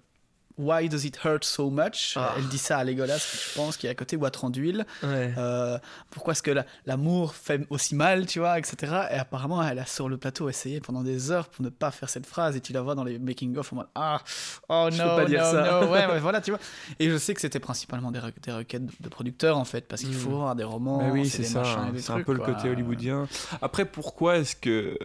Why 0.57 0.87
does 0.87 1.03
it 1.03 1.17
hurt 1.25 1.43
so 1.43 1.69
much? 1.71 2.13
Ah. 2.15 2.35
Elle 2.37 2.47
dit 2.47 2.59
ça 2.59 2.77
à 2.77 2.83
Legolas, 2.83 3.17
je 3.17 3.55
pense, 3.55 3.75
qui 3.75 3.87
est 3.87 3.89
à 3.89 3.95
côté, 3.95 4.17
boîte 4.17 4.37
d'huile. 4.51 4.85
Ouais. 5.01 5.33
Euh, 5.37 5.79
pourquoi 6.11 6.33
est-ce 6.33 6.43
que 6.43 6.51
la- 6.51 6.65
l'amour 6.85 7.33
fait 7.33 7.65
aussi 7.71 7.95
mal, 7.95 8.27
tu 8.27 8.37
vois, 8.39 8.59
etc. 8.59 8.75
Et 9.11 9.15
apparemment, 9.15 9.63
elle 9.67 9.79
a 9.79 9.85
sur 9.87 10.09
le 10.09 10.17
plateau 10.17 10.49
essayé 10.49 10.79
pendant 10.79 11.01
des 11.01 11.31
heures 11.31 11.47
pour 11.47 11.63
ne 11.63 11.69
pas 11.69 11.89
faire 11.91 12.07
cette 12.09 12.27
phrase. 12.27 12.55
Et 12.55 12.61
tu 12.61 12.71
la 12.71 12.81
vois 12.81 12.93
dans 12.93 13.03
les 13.03 13.17
making-of 13.17 13.73
en 13.73 13.77
mode 13.77 13.87
Ah, 13.95 14.21
oh 14.69 14.89
Je 14.91 14.97
peux 14.97 15.03
pas 15.03 15.25
dire 15.25 15.43
no, 15.43 15.51
ça. 15.51 15.81
no. 15.81 15.87
Ouais, 15.91 16.05
ouais, 16.05 16.19
voilà, 16.21 16.39
tu 16.41 16.51
vois. 16.51 16.59
Et 16.99 17.09
je 17.09 17.17
sais 17.17 17.33
que 17.33 17.41
c'était 17.41 17.59
principalement 17.59 18.11
des, 18.11 18.19
re- 18.19 18.31
des 18.43 18.51
requêtes 18.51 18.85
de, 19.01 19.09
producteurs, 19.09 19.57
en 19.57 19.65
fait, 19.65 19.87
parce 19.87 20.01
qu'il 20.03 20.11
Mm. 20.11 20.19
faut 20.19 20.33
avoir 20.35 20.55
des 20.55 20.63
romans. 20.63 20.99
Mais 20.99 21.09
oui, 21.11 21.29
c'est 21.29 21.43
ça. 21.43 21.63
C'est 21.97 22.11
un 22.11 22.21
peu 22.21 22.33
le 22.33 22.39
côté 22.39 22.69
hollywoodien. 22.69 23.27
Après, 23.61 23.85
pourquoi 23.85 24.37
est-ce 24.37 24.55
que 24.55 24.97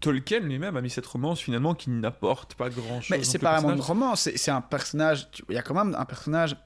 Tolkien 0.00 0.40
lui-même 0.40 0.76
a 0.76 0.80
mis 0.80 0.90
cette 0.90 1.06
romance 1.06 1.40
finalement 1.40 1.74
qui 1.74 1.90
n'apporte 1.90 2.54
pas 2.54 2.68
grand-chose 2.70 3.10
Mais 3.10 3.24
c'est 3.24 3.38
pas 3.38 3.58
vraiment 3.60 3.74
une 3.74 3.80
romance, 3.80 4.22
c'est 4.22 4.36
c'est 4.38 4.50
un 4.50 4.60
personnage. 4.60 5.28
Il 5.48 5.54
y 5.54 5.58
a 5.58 5.62
quand 5.62 5.74
même 5.74 5.94
un 5.98 6.04
personnage. 6.04 6.56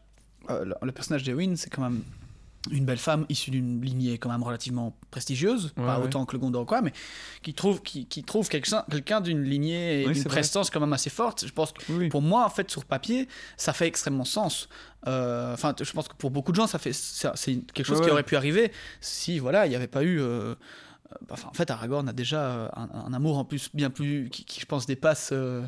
euh, 0.51 0.65
le, 0.65 0.75
le 0.83 0.93
personnage 0.93 1.23
d'Ewin, 1.23 1.55
c'est 1.57 1.71
quand 1.71 1.83
même 1.83 2.03
une 2.71 2.85
belle 2.85 2.99
femme 2.99 3.27
issue 3.29 3.51
d'une 3.51 3.81
lignée 3.83 4.19
quand 4.19 4.29
même 4.31 4.43
relativement 4.45 4.97
prestigieuse, 5.11 5.73
Ouais, 5.77 5.85
pas 5.85 5.99
ouais. 5.99 6.05
autant 6.05 6.25
que 6.27 6.33
le 6.35 6.39
Gondor 6.39 6.65
quoi, 6.65 6.81
mais 6.81 6.93
qui 7.43 7.55
trouve, 7.55 7.83
qui, 7.83 8.07
qui 8.07 8.23
trouve 8.23 8.49
quelqu'un 8.49 8.85
quelqu'un 8.89 9.21
d'une 9.21 9.43
lignée 9.43 10.03
et 10.03 10.07
Oui, 10.07 10.13
d'une 10.13 10.23
vrai. 10.23 10.31
prestance 10.31 10.71
quand 10.71 10.79
même 10.79 10.93
assez 10.93 11.11
forte. 11.11 11.45
Je 11.45 11.53
pense 11.53 11.73
que 11.73 11.81
Oui, 11.93 12.09
pour 12.09 12.23
moi, 12.23 12.45
en 12.47 12.51
fait, 12.51 12.71
sur 12.71 12.85
papier, 12.85 13.27
ça 13.57 13.73
fait 13.73 13.89
extrêmement 13.89 14.25
sens. 14.25 14.69
Euh, 15.09 15.53
Enfin, 15.55 15.75
je 15.81 15.91
pense 15.93 16.07
que 16.07 16.15
pour 16.15 16.31
beaucoup 16.31 16.53
de 16.53 16.57
gens, 16.57 16.69
ça 16.69 16.79
fait, 16.79 16.93
c'est 16.93 17.27
quelque 17.75 17.83
chose 17.85 17.99
Ouais, 17.99 18.05
qui 18.05 18.11
aurait 18.13 18.23
pu 18.23 18.37
arriver 18.37 18.71
si, 19.01 19.41
voilà, 19.41 19.67
il 19.67 19.71
n'y 19.71 19.77
avait 19.77 19.89
pas 19.89 20.05
eu. 20.05 20.21
euh, 20.21 20.55
enfin, 21.31 21.49
en 21.49 21.53
fait, 21.55 21.71
Aragorn 21.71 22.09
a 22.09 22.13
déjà 22.13 22.41
euh, 22.43 22.69
un, 22.75 22.89
un 23.07 23.13
amour 23.13 23.39
en 23.39 23.45
plus 23.45 23.71
bien 23.75 23.91
plus 23.91 24.29
qui, 24.31 24.45
qui, 24.45 24.61
je 24.61 24.67
pense, 24.67 24.87
dépasse. 24.87 25.31
euh, 25.33 25.63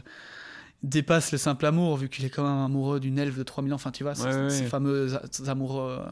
dépasse 0.82 1.32
le 1.32 1.38
simple 1.38 1.64
amour 1.66 1.96
vu 1.96 2.08
qu'il 2.10 2.24
est 2.26 2.30
quand 2.30 2.42
même 2.42 2.62
amoureux 2.64 3.00
d'une 3.00 3.18
elfe 3.18 3.38
de 3.38 3.42
3000 3.42 3.72
ans 3.72 3.76
enfin 3.76 3.90
tu 3.90 4.02
vois 4.02 4.14
ces, 4.14 4.24
Ouais, 4.24 4.34
ouais, 4.34 4.50
ces 4.50 4.64
ouais. 4.64 4.68
fameux 4.68 5.14
a- 5.16 5.50
amours 5.50 5.80
euh, 5.80 6.04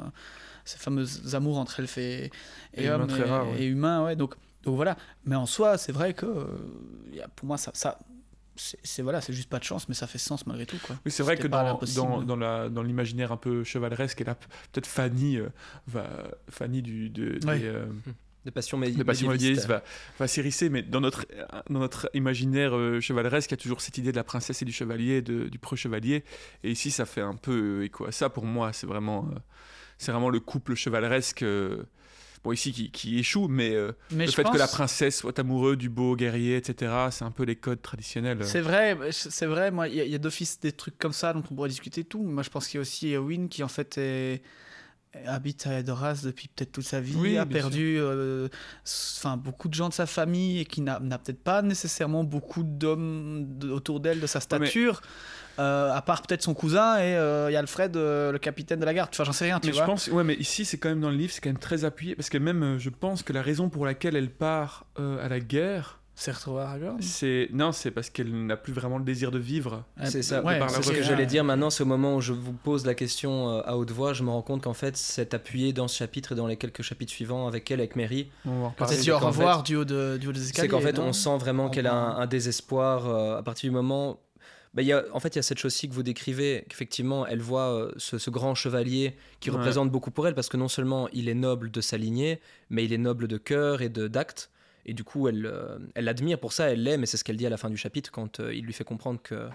ces 0.64 0.78
fameux 0.78 1.04
amours 1.34 1.58
entre 1.58 1.80
elfes 1.80 1.98
et, 1.98 2.30
et 2.72 2.84
Et 2.84 2.86
humains 2.86 2.94
hommes 3.00 3.10
et, 3.10 3.22
rares, 3.24 3.48
ouais. 3.50 3.62
et 3.62 3.66
humains 3.66 4.04
ouais 4.04 4.16
donc 4.16 4.34
donc 4.62 4.76
voilà 4.76 4.96
mais 5.26 5.36
en 5.36 5.44
soi 5.44 5.76
c'est 5.76 5.92
vrai 5.92 6.14
que 6.14 6.24
euh, 6.24 6.46
y 7.12 7.20
a- 7.20 7.28
pour 7.28 7.46
moi 7.48 7.58
ça, 7.58 7.70
ça 7.74 7.98
c'est 8.56 9.02
voilà 9.02 9.20
c'est 9.20 9.34
juste 9.34 9.50
pas 9.50 9.58
de 9.58 9.64
chance 9.64 9.88
mais 9.90 9.94
ça 9.94 10.06
fait 10.06 10.16
sens 10.18 10.46
malgré 10.46 10.64
tout 10.64 10.78
quoi 10.78 10.96
Oui, 11.04 11.10
c'est 11.12 11.22
vrai 11.22 11.36
que 11.36 11.48
dans, 11.48 11.78
dans, 11.94 12.22
dans, 12.22 12.36
la, 12.36 12.68
dans 12.70 12.82
l'imaginaire 12.82 13.30
un 13.32 13.36
peu 13.36 13.64
chevaleresque, 13.64 14.20
et 14.20 14.24
là, 14.24 14.34
peut-être 14.72 14.86
Fanny, 14.86 15.36
euh, 15.38 15.48
va, 15.86 16.06
Fanny 16.50 16.80
du, 16.82 17.08
de, 17.10 17.38
des, 17.38 17.46
Ouais. 17.46 17.60
euh, 17.64 17.86
Des 18.44 18.50
passions 18.50 18.78
mé- 18.80 18.92
de 18.96 19.02
Passion 19.04 19.28
médiévistes. 19.30 19.66
va, 19.66 19.82
va 20.18 20.26
s'hérisser, 20.26 20.68
mais 20.68 20.82
dans 20.82 21.00
notre, 21.00 21.26
dans 21.70 21.78
notre 21.78 22.10
imaginaire 22.14 22.76
euh, 22.76 23.00
chevaleresque, 23.00 23.50
il 23.50 23.54
y 23.54 23.54
a 23.54 23.62
toujours 23.62 23.80
cette 23.80 23.98
idée 23.98 24.10
de 24.10 24.16
la 24.16 24.24
princesse 24.24 24.62
et 24.62 24.64
du 24.64 24.72
chevalier, 24.72 25.22
de- 25.22 25.48
du 25.48 25.58
preux-chevalier, 25.60 26.24
et 26.64 26.70
ici 26.72 26.90
ça 26.90 27.04
fait 27.06 27.20
un 27.20 27.36
peu 27.36 27.80
euh, 27.80 27.84
écho 27.84 28.04
à 28.04 28.10
ça. 28.12 28.30
Pour 28.30 28.44
moi, 28.44 28.72
c'est 28.72 28.86
vraiment, 28.88 29.28
euh, 29.32 29.38
c'est 29.98 30.10
vraiment 30.10 30.28
le 30.30 30.40
couple 30.40 30.74
chevaleresque, 30.74 31.42
euh, 31.44 31.84
bon 32.42 32.50
ici 32.50 32.72
qui, 32.72 32.90
qui 32.90 33.20
échoue, 33.20 33.46
mais, 33.46 33.76
euh, 33.76 33.92
mais 34.10 34.26
le 34.26 34.32
fait 34.32 34.42
pense 34.42 34.54
que 34.54 34.58
la 34.58 34.66
princesse 34.66 35.18
soit 35.18 35.38
amoureuse 35.38 35.78
du 35.78 35.88
beau 35.88 36.16
guerrier, 36.16 36.56
etc., 36.56 36.92
c'est 37.12 37.24
un 37.24 37.30
peu 37.30 37.44
les 37.44 37.54
codes 37.54 37.80
traditionnels. 37.80 38.44
C'est 38.44 38.60
vrai, 38.60 38.98
c'est 39.12 39.46
vrai. 39.46 39.70
Moi, 39.70 39.86
il 39.86 39.94
y 40.10 40.14
a, 40.16 40.18
d'office 40.18 40.58
des 40.58 40.72
trucs 40.72 40.98
comme 40.98 41.12
ça 41.12 41.32
dont 41.32 41.44
on 41.48 41.54
pourrait 41.54 41.68
discuter 41.68 42.02
tout. 42.02 42.24
Moi, 42.24 42.42
je 42.42 42.50
pense 42.50 42.66
qu'il 42.66 42.78
y 42.78 42.80
a 42.80 42.82
aussi 42.82 43.16
Win 43.16 43.48
qui 43.48 43.62
en 43.62 43.68
fait 43.68 43.96
est- 43.98 44.42
habite 45.26 45.66
à 45.66 45.78
Edoras 45.78 46.22
depuis 46.24 46.48
peut-être 46.48 46.72
toute 46.72 46.84
sa 46.84 47.00
vie, 47.00 47.14
Oui, 47.16 47.36
a 47.36 47.44
perdu, 47.44 47.96
euh, 47.98 48.48
beaucoup 49.38 49.68
de 49.68 49.74
gens 49.74 49.88
de 49.88 49.94
sa 49.94 50.06
famille 50.06 50.60
et 50.60 50.64
qui 50.64 50.80
n'a 50.80 50.98
peut-être 51.00 51.42
pas 51.42 51.60
nécessairement 51.62 52.24
beaucoup 52.24 52.62
d'hommes 52.62 53.46
autour 53.70 54.00
d'elle 54.00 54.20
de 54.20 54.26
sa 54.26 54.38
mais- 54.38 54.66
stature. 54.66 55.02
euh, 55.58 55.92
à 55.92 56.00
part 56.00 56.22
peut-être 56.22 56.42
son 56.42 56.54
cousin 56.54 56.96
et 56.96 57.14
euh, 57.14 57.50
il 57.50 57.52
y 57.52 57.56
a 57.56 57.58
Alfred, 57.58 57.94
le 57.94 58.38
capitaine 58.38 58.80
de 58.80 58.86
la 58.86 58.94
garde. 58.94 59.10
Enfin, 59.12 59.24
j'en 59.24 59.32
sais 59.32 59.44
rien, 59.44 59.60
tu 59.60 59.66
Mais 59.68 59.72
je 59.74 59.84
pense, 59.84 60.08
ouais, 60.08 60.24
mais 60.24 60.34
ici 60.36 60.64
c'est 60.64 60.78
quand 60.78 60.88
même 60.88 61.00
dans 61.02 61.10
le 61.10 61.16
livre, 61.16 61.32
c'est 61.32 61.42
quand 61.42 61.50
même 61.50 61.58
très 61.58 61.84
appuyé 61.84 62.16
parce 62.16 62.30
que 62.30 62.38
même 62.38 62.78
je 62.78 62.88
pense 62.88 63.22
que 63.22 63.34
la 63.34 63.42
raison 63.42 63.68
pour 63.68 63.84
laquelle 63.84 64.16
elle 64.16 64.30
part 64.30 64.86
à 64.96 65.28
la 65.28 65.40
guerre, 65.40 66.00
C'est 66.14 66.30
retrouvé 66.32 66.60
Aragorn? 66.60 67.00
c'est 67.00 67.48
non, 67.52 67.72
c'est 67.72 67.90
parce 67.90 68.10
qu'elle 68.10 68.30
n'a 68.46 68.56
plus 68.56 68.72
vraiment 68.72 68.98
le 68.98 69.04
désir 69.04 69.30
de 69.30 69.38
vivre. 69.38 69.84
C'est 70.04 70.22
ça, 70.22 70.42
Ouais, 70.44 70.60
c'est 70.68 70.82
ce 70.82 70.92
que 70.92 71.02
j'allais 71.02 71.26
dire 71.26 71.42
maintenant, 71.42 71.70
c'est 71.70 71.82
au 71.82 71.86
moment 71.86 72.16
où 72.16 72.20
je 72.20 72.32
vous 72.34 72.52
pose 72.52 72.84
la 72.84 72.94
question 72.94 73.48
euh, 73.48 73.62
à 73.64 73.76
haute 73.78 73.90
voix, 73.90 74.12
je 74.12 74.22
me 74.22 74.30
rends 74.30 74.42
compte 74.42 74.62
qu'en 74.62 74.74
fait, 74.74 74.96
c'est 74.96 75.32
appuyé 75.34 75.72
dans 75.72 75.88
ce 75.88 75.96
chapitre 75.96 76.32
et 76.32 76.34
dans 76.34 76.46
les 76.46 76.56
quelques 76.58 76.82
chapitres 76.82 77.12
suivants 77.12 77.48
avec 77.48 77.70
elle, 77.70 77.80
avec 77.80 77.96
Mary. 77.96 78.28
On 78.44 78.50
va 78.60 78.66
en 78.66 78.74
Quand 78.76 78.86
c'est 78.88 79.00
du 79.02 79.10
au 79.10 79.18
revoir 79.18 79.62
du 79.62 79.74
haut, 79.76 79.84
de, 79.86 80.18
du 80.20 80.28
haut 80.28 80.32
des 80.32 80.42
escaliers. 80.42 80.68
C'est 80.68 80.70
qu'en 80.70 80.80
fait, 80.80 80.98
on 80.98 81.12
sent 81.14 81.38
vraiment 81.38 81.66
On 81.66 81.70
qu'elle 81.70 81.86
a 81.86 81.94
un, 81.94 82.26
désespoir 82.26 83.08
euh, 83.08 83.38
à 83.38 83.42
partir 83.42 83.70
du 83.70 83.74
moment. 83.74 84.20
Bah, 84.74 84.82
il 84.82 84.88
y 84.88 84.92
a, 84.92 85.04
en 85.12 85.20
fait, 85.20 85.34
il 85.34 85.36
y 85.36 85.38
a 85.38 85.42
cette 85.42 85.58
chose-ci 85.58 85.88
que 85.88 85.94
vous 85.94 86.02
décrivez, 86.02 86.64
qu'effectivement, 86.68 87.26
elle 87.26 87.40
voit 87.40 87.72
euh, 87.72 87.92
ce, 87.96 88.18
ce 88.18 88.30
grand 88.30 88.54
chevalier 88.54 89.16
qui 89.40 89.50
Ouais. 89.50 89.56
représente 89.56 89.90
beaucoup 89.90 90.10
pour 90.10 90.28
elle, 90.28 90.34
parce 90.34 90.48
que 90.48 90.56
non 90.56 90.68
seulement 90.68 91.08
il 91.12 91.28
est 91.28 91.34
noble 91.34 91.70
de 91.70 91.80
sa 91.80 91.96
lignée, 91.96 92.38
mais 92.70 92.84
il 92.84 92.92
est 92.92 92.98
noble 92.98 93.28
de 93.28 93.38
cœur 93.38 93.80
et 93.82 93.88
de 93.88 94.08
d'acte. 94.08 94.50
Et 94.84 94.94
du 94.94 95.04
coup, 95.04 95.28
elle 95.28 95.46
euh, 95.46 95.78
elle 95.94 96.04
l'admire 96.04 96.38
pour 96.38 96.52
ça, 96.52 96.70
elle 96.70 96.82
l'aime, 96.82 97.02
et 97.02 97.06
c'est 97.06 97.16
ce 97.16 97.24
qu'elle 97.24 97.36
dit 97.36 97.46
à 97.46 97.50
la 97.50 97.56
fin 97.56 97.70
du 97.70 97.76
chapitre 97.76 98.10
quand 98.10 98.40
euh, 98.40 98.54
il 98.54 98.64
lui 98.64 98.72
fait 98.72 98.84
comprendre 98.84 99.20
que 99.22 99.48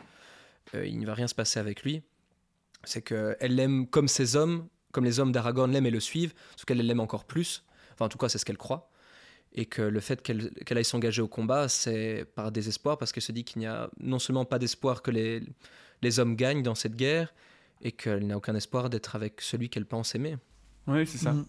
euh, 0.74 0.86
il 0.86 1.00
ne 1.00 1.06
va 1.06 1.14
rien 1.14 1.28
se 1.28 1.36
passer 1.36 1.60
avec 1.60 1.84
lui. 1.84 2.02
C'est 2.84 3.02
qu'elle 3.02 3.56
l'aime 3.56 3.88
comme 3.88 4.08
ses 4.08 4.36
hommes, 4.36 4.68
comme 4.92 5.04
les 5.04 5.20
hommes 5.20 5.32
d'Aragorn 5.32 5.72
l'aiment 5.72 5.86
et 5.86 5.92
le 5.92 6.00
suivent, 6.00 6.34
sauf 6.56 6.66
qu'elle 6.66 6.78
l'aime 6.78 7.00
encore 7.00 7.26
plus. 7.26 7.66
Enfin, 7.94 8.06
en 8.06 8.10
tout 8.10 8.18
cas, 8.18 8.30
c'est 8.30 8.38
ce 8.38 8.46
qu'elle 8.46 8.58
croit. 8.58 8.90
Et 9.54 9.66
que 9.66 9.82
le 9.82 10.00
fait 10.00 10.22
qu'elle 10.22 10.52
qu'elle 10.66 10.78
aille 10.78 10.86
s'engager 10.86 11.22
au 11.22 11.28
combat, 11.28 11.68
c'est 11.68 12.26
par 12.36 12.52
désespoir, 12.52 12.98
parce 12.98 13.12
qu'elle 13.12 13.24
se 13.24 13.32
dit 13.32 13.44
qu'il 13.44 13.60
n'y 13.60 13.66
a 13.66 13.90
non 14.00 14.20
seulement 14.20 14.46
pas 14.46 14.60
d'espoir 14.60 15.02
que 15.02 15.10
les, 15.10 15.42
les 16.02 16.20
hommes 16.20 16.36
gagnent 16.36 16.64
dans 16.64 16.76
cette 16.76 16.96
guerre, 16.96 17.34
et 17.82 17.92
qu'elle 17.92 18.28
n'a 18.28 18.38
aucun 18.38 18.56
espoir 18.56 18.90
d'être 18.90 19.16
avec 19.16 19.42
celui 19.42 19.70
qu'elle 19.70 19.86
pense 19.86 20.16
aimer. 20.16 20.38
Oui, 20.88 21.06
c'est 21.06 21.18
ça. 21.18 21.34
Mm. 21.34 21.46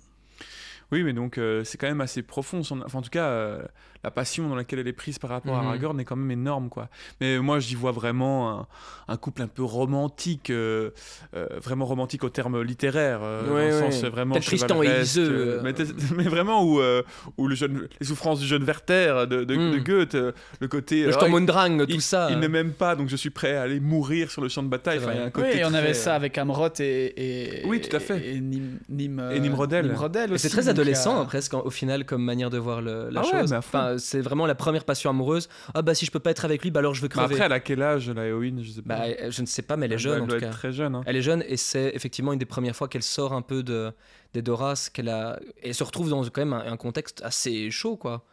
Oui, 0.93 1.03
mais 1.03 1.13
donc 1.13 1.39
euh, 1.39 1.65
c'est 1.65 1.77
quand 1.79 1.87
même 1.89 2.01
assez 2.01 2.23
profond. 2.23 2.63
Son... 2.63 2.81
Enfin, 2.81 2.99
en 2.99 3.03
tout 3.03 3.11
cas, 3.11 3.27
euh, 3.27 3.63
la 4.05 4.11
passion 4.11 4.49
dans 4.49 4.55
laquelle 4.57 4.79
elle 4.79 4.89
est 4.89 4.93
prise 4.93 5.19
par 5.19 5.31
rapport 5.31 5.57
à 5.57 5.61
Mhm. 5.63 5.67
Aragorn 5.69 6.01
est 6.01 6.05
quand 6.05 6.17
même 6.17 6.31
énorme, 6.31 6.69
quoi. 6.69 6.89
Mais 7.21 7.39
moi, 7.39 7.59
j'y 7.61 7.75
vois 7.75 7.93
vraiment 7.93 8.61
un, 8.61 8.67
un 9.09 9.17
couple 9.17 9.43
un 9.43 9.49
peu 9.49 9.63
romantique, 9.65 10.51
euh, 10.51 10.91
euh, 11.35 11.47
vraiment 11.63 11.85
romantique 11.85 12.25
au 12.25 12.29
terme 12.31 12.63
littéraire, 12.63 13.21
euh, 13.23 13.43
Ouais, 13.43 13.71
dans 13.71 13.79
le 13.81 13.85
ouais. 13.87 13.93
sens 13.93 14.05
vraiment 14.05 14.37
Tristan 14.41 14.83
et 14.83 15.01
Iseux, 15.03 15.61
mais, 16.17 16.23
vraiment 16.25 16.63
où, 16.65 16.81
euh, 16.81 17.03
où 17.37 17.49
le 17.49 17.55
jeune, 17.55 17.89
les 18.01 18.07
souffrances 18.07 18.41
du 18.41 18.47
jeune 18.47 18.63
Werther 18.65 19.27
de, 19.29 19.45
de, 19.45 19.55
de 19.57 19.79
Goethe, 19.79 20.17
le 20.61 20.69
côté. 20.69 21.03
Le 21.03 21.09
euh, 21.09 21.13
Sturmundrang, 21.13 21.85
il- 21.89 21.95
tout 21.97 22.01
ça. 22.01 22.29
Il 22.31 22.39
ne 22.39 22.49
m'aime 22.49 22.73
pas, 22.73 22.95
donc 22.97 23.09
je 23.09 23.17
suis 23.17 23.31
prêt 23.31 23.57
à 23.57 23.63
aller 23.63 23.81
mourir 23.81 24.31
sur 24.31 24.43
le 24.43 24.49
champ 24.49 24.63
de 24.63 24.69
bataille. 24.69 24.99
C'est 25.01 25.05
Enfin, 25.05 25.13
il 25.13 25.17
y 25.17 25.19
a 25.19 25.21
vrai. 25.23 25.29
un 25.29 25.31
côté 25.31 25.49
Oui, 25.55 25.59
et 25.61 25.65
on 25.65 25.69
très- 25.71 25.79
avait 25.79 25.95
ça 25.95 26.15
avec 26.15 26.39
Amrot 26.39 26.69
et, 26.81 27.61
et 27.61 27.67
Oui, 27.67 27.81
tout 27.81 27.95
à 27.95 28.01
fait. 28.01 28.19
et, 28.21 28.37
et 28.37 28.41
Nim, 28.41 28.79
Nim, 28.89 29.31
Et 29.35 29.41
Nimrodel. 29.41 29.87
Nimrodel 29.87 30.31
Et 30.31 30.35
aussi, 30.35 30.49
c'est 30.49 30.57
très 30.57 30.69
adolescent 30.81 31.21
euh, 31.21 31.25
presque 31.25 31.55
au 31.55 31.71
final 31.71 32.05
comme 32.07 32.23
manière 32.23 32.51
de 32.51 32.59
voir 32.59 32.81
le- 32.83 33.09
la 33.11 33.21
Ah 33.21 33.25
chose. 33.25 33.53
Enfin, 33.53 33.97
c'est 33.99 34.21
vraiment 34.21 34.47
la 34.47 34.55
première 34.55 34.85
passion 34.85 35.11
amoureuse. 35.11 35.49
Ah 35.75 35.83
bah 35.83 35.95
si 35.95 36.07
je 36.07 36.11
peux 36.11 36.21
pas 36.21 36.31
être 36.31 36.45
avec 36.45 36.63
lui, 36.63 36.71
bah 36.71 36.81
alors 36.81 36.95
je 36.95 37.01
veux 37.03 37.07
Mais 37.07 37.11
crever. 37.11 37.35
après, 37.35 37.47
elle 37.47 37.53
a 37.53 37.61
quel 37.61 37.83
âge, 37.83 38.11
la 38.11 38.27
héroïne 38.27 38.63
Je 38.63 38.71
sais 38.71 38.83
pas. 38.83 38.97
Bah, 38.99 39.05
euh, 39.07 39.31
je 39.31 39.41
ne 39.43 39.47
sais 39.47 39.63
pas, 39.63 39.77
mais 39.77 39.87
elle 39.87 39.93
est 39.93 39.95
Elle 39.97 40.01
jeune 40.01 40.13
doit- 40.13 40.21
en 40.21 40.25
elle 40.25 40.29
tout 40.29 40.37
doit 40.37 40.41
cas. 40.41 40.47
être 40.49 40.59
très 40.59 40.73
jeune. 40.73 40.95
hein. 40.95 41.03
Elle 41.07 41.17
est 41.17 41.23
jeune 41.23 41.45
et 41.47 41.57
c'est 41.57 41.91
effectivement 41.95 42.33
une 42.33 42.39
des 42.39 42.45
premières 42.47 42.77
fois 42.77 42.89
qu'elle 42.89 43.03
sort 43.03 43.33
un 43.33 43.43
peu 43.43 43.63
de, 43.63 43.93
des 44.35 44.43
Doras, 44.43 44.91
qu'elle 44.93 45.09
a 45.09 45.39
et 45.63 45.73
se 45.73 45.85
retrouve 45.85 46.11
dans 46.11 46.23
quand 46.25 46.39
même 46.39 46.53
un, 46.53 46.73
un 46.73 46.77
contexte 46.77 47.23
assez 47.25 47.71
chaud 47.71 47.97
quoi. 47.97 48.25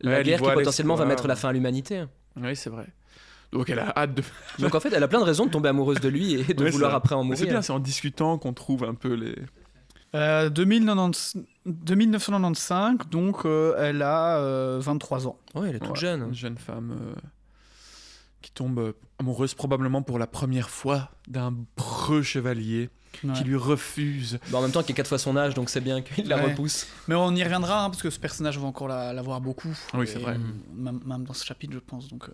La 0.00 0.10
Ouais, 0.12 0.16
elle 0.18 0.24
guerre 0.26 0.40
qui 0.40 0.50
potentiellement 0.50 0.94
va 0.94 1.04
mettre 1.04 1.28
la 1.28 1.36
fin 1.36 1.50
à 1.50 1.52
l'humanité. 1.52 2.04
Oui, 2.36 2.56
c'est 2.56 2.70
vrai. 2.70 2.86
Donc 3.52 3.68
elle 3.68 3.80
a 3.80 3.92
hâte 3.96 4.14
de. 4.14 4.22
Donc 4.60 4.74
en 4.76 4.80
fait, 4.80 4.92
elle 4.94 5.02
a 5.02 5.08
plein 5.08 5.18
de 5.18 5.24
raisons 5.24 5.44
de 5.44 5.50
tomber 5.50 5.68
amoureuse 5.68 5.98
de 6.00 6.08
lui 6.08 6.34
et 6.34 6.54
de 6.54 6.62
Ouais, 6.64 6.70
vouloir 6.70 6.94
après 6.94 7.16
en 7.16 7.24
Mais 7.24 7.34
c'est 7.34 7.42
mourir. 7.42 7.54
bien, 7.54 7.62
c'est 7.62 7.72
en 7.72 7.80
discutant 7.80 8.38
qu'on 8.38 8.52
trouve 8.52 8.84
un 8.84 8.94
peu 8.94 9.12
les. 9.14 9.34
Euh, 10.14 10.48
2090 10.50 11.36
2995, 11.66 12.98
donc 13.10 13.44
euh, 13.44 13.74
elle 13.78 14.02
a 14.02 14.38
euh, 14.38 14.78
23 14.80 15.26
ans. 15.28 15.38
Ouais, 15.54 15.68
elle 15.70 15.76
est 15.76 15.78
toute 15.80 15.90
Ouais, 15.90 15.96
jeune. 16.00 16.22
Une 16.28 16.34
jeune 16.34 16.58
femme 16.58 16.92
euh, 17.00 17.14
qui 18.42 18.50
tombe 18.52 18.78
euh, 18.78 18.92
amoureuse 19.18 19.54
probablement 19.54 20.02
pour 20.02 20.18
la 20.18 20.26
première 20.26 20.70
fois 20.70 21.10
d'un 21.28 21.54
preux 21.76 22.22
chevalier 22.22 22.90
Ouais. 23.24 23.32
qui 23.32 23.42
lui 23.42 23.56
refuse. 23.56 24.38
Bah, 24.50 24.58
en 24.58 24.62
même 24.62 24.70
temps, 24.70 24.84
qui 24.84 24.92
est 24.92 24.94
quatre 24.94 25.08
fois 25.08 25.18
son 25.18 25.36
âge, 25.36 25.52
donc 25.54 25.68
c'est 25.68 25.80
bien 25.80 26.00
qu'il 26.00 26.28
la 26.28 26.36
Ouais. 26.36 26.50
repousse. 26.52 26.86
Mais 27.08 27.16
on 27.16 27.34
y 27.34 27.42
reviendra, 27.42 27.82
hein, 27.84 27.90
parce 27.90 28.02
que 28.02 28.08
ce 28.08 28.20
personnage 28.20 28.56
va 28.56 28.66
encore 28.68 28.86
la, 28.86 29.12
la 29.12 29.20
voir 29.20 29.40
beaucoup. 29.40 29.76
Oui, 29.94 30.06
c'est 30.06 30.20
vrai. 30.20 30.34
euh, 30.36 30.38
Même, 30.72 31.00
même 31.04 31.24
dans 31.24 31.32
ce 31.34 31.44
chapitre, 31.44 31.72
je 31.74 31.80
pense. 31.80 32.06
Donc, 32.06 32.28
euh, 32.28 32.32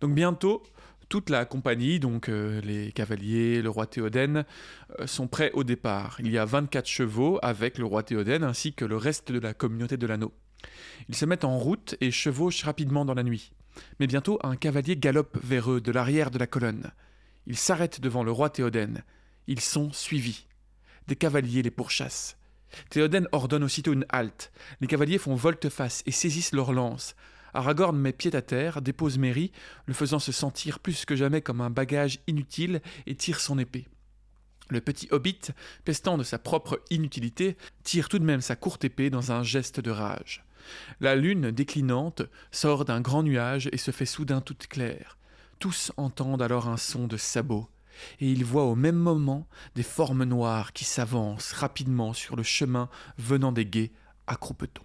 Donc 0.00 0.14
bientôt, 0.14 0.62
toute 1.10 1.28
la 1.28 1.44
compagnie, 1.44 1.98
donc 1.98 2.28
euh, 2.28 2.60
les 2.62 2.92
cavaliers, 2.92 3.60
le 3.60 3.68
roi 3.68 3.86
Théoden, 3.86 4.44
euh, 5.00 5.06
sont 5.08 5.26
prêts 5.26 5.50
au 5.52 5.64
départ. 5.64 6.16
Il 6.20 6.30
y 6.30 6.38
a 6.38 6.44
24 6.44 6.86
chevaux 6.86 7.38
avec 7.42 7.78
le 7.78 7.84
roi 7.84 8.04
Théoden 8.04 8.44
ainsi 8.44 8.72
que 8.72 8.84
le 8.84 8.96
reste 8.96 9.30
de 9.32 9.40
la 9.40 9.52
communauté 9.52 9.96
de 9.96 10.06
l'anneau. 10.06 10.32
Ils 11.08 11.16
se 11.16 11.26
mettent 11.26 11.44
en 11.44 11.58
route 11.58 11.96
et 12.00 12.12
chevauchent 12.12 12.62
rapidement 12.62 13.04
dans 13.04 13.14
la 13.14 13.24
nuit. 13.24 13.52
Mais 13.98 14.06
bientôt, 14.06 14.38
un 14.44 14.54
cavalier 14.54 14.96
galope 14.96 15.36
vers 15.42 15.72
eux 15.72 15.80
de 15.80 15.90
l'arrière 15.90 16.30
de 16.30 16.38
la 16.38 16.46
colonne. 16.46 16.92
Ils 17.46 17.58
s'arrêtent 17.58 18.00
devant 18.00 18.22
le 18.22 18.30
roi 18.30 18.48
Théoden. 18.48 19.02
Ils 19.48 19.60
sont 19.60 19.92
suivis. 19.92 20.46
Des 21.08 21.16
cavaliers 21.16 21.62
les 21.62 21.72
pourchassent. 21.72 22.36
Théoden 22.88 23.26
ordonne 23.32 23.64
aussitôt 23.64 23.92
une 23.92 24.06
halte. 24.10 24.52
Les 24.80 24.86
cavaliers 24.86 25.18
font 25.18 25.34
volte-face 25.34 26.04
et 26.06 26.12
saisissent 26.12 26.52
leurs 26.52 26.72
lances. 26.72 27.16
Aragorn 27.54 27.96
met 27.96 28.12
pied 28.12 28.34
à 28.34 28.42
terre, 28.42 28.82
dépose 28.82 29.18
Merry, 29.18 29.52
le 29.86 29.94
faisant 29.94 30.18
se 30.18 30.32
sentir 30.32 30.78
plus 30.78 31.04
que 31.04 31.16
jamais 31.16 31.42
comme 31.42 31.60
un 31.60 31.70
bagage 31.70 32.20
inutile, 32.26 32.80
et 33.06 33.14
tire 33.14 33.40
son 33.40 33.58
épée. 33.58 33.86
Le 34.68 34.80
petit 34.80 35.08
hobbit, 35.10 35.40
pestant 35.84 36.16
de 36.16 36.22
sa 36.22 36.38
propre 36.38 36.80
inutilité, 36.90 37.56
tire 37.82 38.08
tout 38.08 38.18
de 38.18 38.24
même 38.24 38.40
sa 38.40 38.56
courte 38.56 38.84
épée 38.84 39.10
dans 39.10 39.32
un 39.32 39.42
geste 39.42 39.80
de 39.80 39.90
rage. 39.90 40.44
La 41.00 41.16
lune 41.16 41.50
déclinante 41.50 42.22
sort 42.52 42.84
d'un 42.84 43.00
grand 43.00 43.22
nuage 43.22 43.68
et 43.72 43.78
se 43.78 43.90
fait 43.90 44.06
soudain 44.06 44.40
toute 44.40 44.68
claire. 44.68 45.18
Tous 45.58 45.92
entendent 45.96 46.42
alors 46.42 46.68
un 46.68 46.76
son 46.76 47.06
de 47.06 47.16
sabots, 47.16 47.68
et 48.20 48.30
ils 48.30 48.44
voient 48.44 48.64
au 48.64 48.76
même 48.76 48.96
moment 48.96 49.46
des 49.74 49.82
formes 49.82 50.24
noires 50.24 50.72
qui 50.72 50.84
s'avancent 50.84 51.52
rapidement 51.52 52.12
sur 52.12 52.36
le 52.36 52.42
chemin 52.42 52.88
venant 53.18 53.52
des 53.52 53.66
guets 53.66 53.92
à 54.26 54.36
Croupeton. 54.36 54.82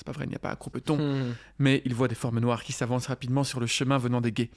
C'est 0.00 0.06
pas 0.06 0.12
vrai, 0.12 0.24
il 0.24 0.30
n'y 0.30 0.34
a 0.34 0.38
pas 0.38 0.48
à 0.50 0.56
Croupeton, 0.56 0.96
Hmm. 0.96 1.34
mais 1.58 1.82
il 1.84 1.92
voit 1.94 2.08
des 2.08 2.14
formes 2.14 2.40
noires 2.40 2.64
qui 2.64 2.72
s'avancent 2.72 3.08
rapidement 3.08 3.44
sur 3.44 3.60
le 3.60 3.66
chemin 3.66 3.98
venant 3.98 4.22
des 4.22 4.32
guets. 4.32 4.50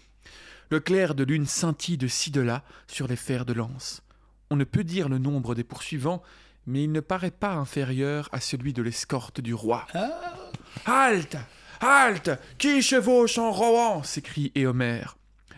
Le 0.69 0.79
clair 0.79 1.15
de 1.15 1.25
lune 1.25 1.45
scintille 1.45 1.97
de 1.97 2.07
ci 2.07 2.31
de 2.31 2.39
là 2.39 2.63
sur 2.87 3.09
les 3.09 3.17
fers 3.17 3.43
de 3.43 3.51
lance. 3.51 4.01
On 4.49 4.55
ne 4.55 4.63
peut 4.63 4.85
dire 4.85 5.09
le 5.09 5.17
nombre 5.17 5.53
des 5.53 5.65
poursuivants, 5.65 6.23
mais 6.65 6.85
il 6.85 6.93
ne 6.93 7.01
paraît 7.01 7.29
pas 7.29 7.55
inférieur 7.55 8.29
à 8.31 8.39
celui 8.39 8.71
de 8.71 8.81
l'escorte 8.81 9.41
du 9.41 9.53
roi. 9.53 9.85
Halte 10.85 11.35
Halte 11.81 12.29
Qui 12.57 12.81
chevauche 12.81 13.37
en 13.37 13.51
Rohan 13.51 14.01
s'écrie 14.03 14.53
Éomer. 14.55 15.03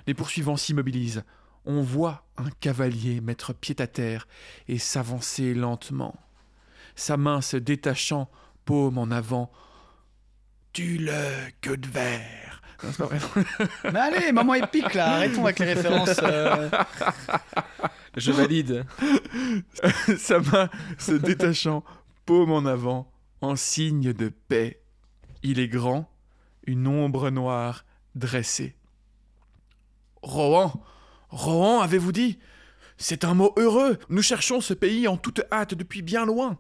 Les 0.08 0.16
poursuivants 0.16 0.58
s'immobilisent. 0.58 1.24
On 1.66 1.84
voit 1.84 2.24
un 2.38 2.50
cavalier 2.60 3.22
mettre 3.22 3.54
pied 3.54 3.76
à 3.78 3.86
terre 3.86 4.28
et 4.68 4.80
s'avancer 4.80 5.54
lentement. 5.54 6.16
Sa 6.96 7.18
main 7.18 7.42
se 7.42 7.58
détachant, 7.58 8.30
paume 8.66 8.98
en 8.98 9.12
avant. 9.12 9.52
Tue-le, 10.76 11.52
queue 11.62 11.78
de 11.78 11.88
verre 11.88 12.62
Non, 12.84 12.90
c'est 12.92 12.98
pas 12.98 13.06
vrai. 13.06 13.46
Mais 13.94 14.00
allez, 14.00 14.32
maman 14.34 14.56
épique 14.56 14.94
là, 14.94 15.14
arrêtons 15.16 15.46
avec 15.46 15.60
les 15.60 15.74
références. 15.74 16.20
euh. 16.22 16.70
Je 18.18 18.34
valide. 18.34 18.86
Sa 20.18 20.40
main 20.40 20.70
se 20.98 21.14
détachant, 21.14 21.86
paume 22.26 22.52
en 22.52 22.66
avant, 22.66 23.10
en 23.40 23.56
signe 23.56 24.12
de 24.12 24.28
paix. 24.28 24.82
Il 25.44 25.62
est 25.62 25.70
grand, 25.70 26.12
une 26.68 26.88
ombre 26.88 27.30
noire 27.30 27.86
dressée. 28.14 28.76
Rohan, 30.22 30.74
Rohan, 31.30 31.80
avez-vous 31.80 32.12
dit? 32.12 32.38
C'est 32.98 33.24
un 33.24 33.34
mot 33.34 33.54
heureux. 33.56 33.98
Nous 34.10 34.22
cherchons 34.22 34.60
ce 34.60 34.74
pays 34.74 35.08
en 35.08 35.16
toute 35.16 35.42
hâte 35.54 35.74
depuis 35.74 36.02
bien 36.02 36.26
loin. 36.26 36.58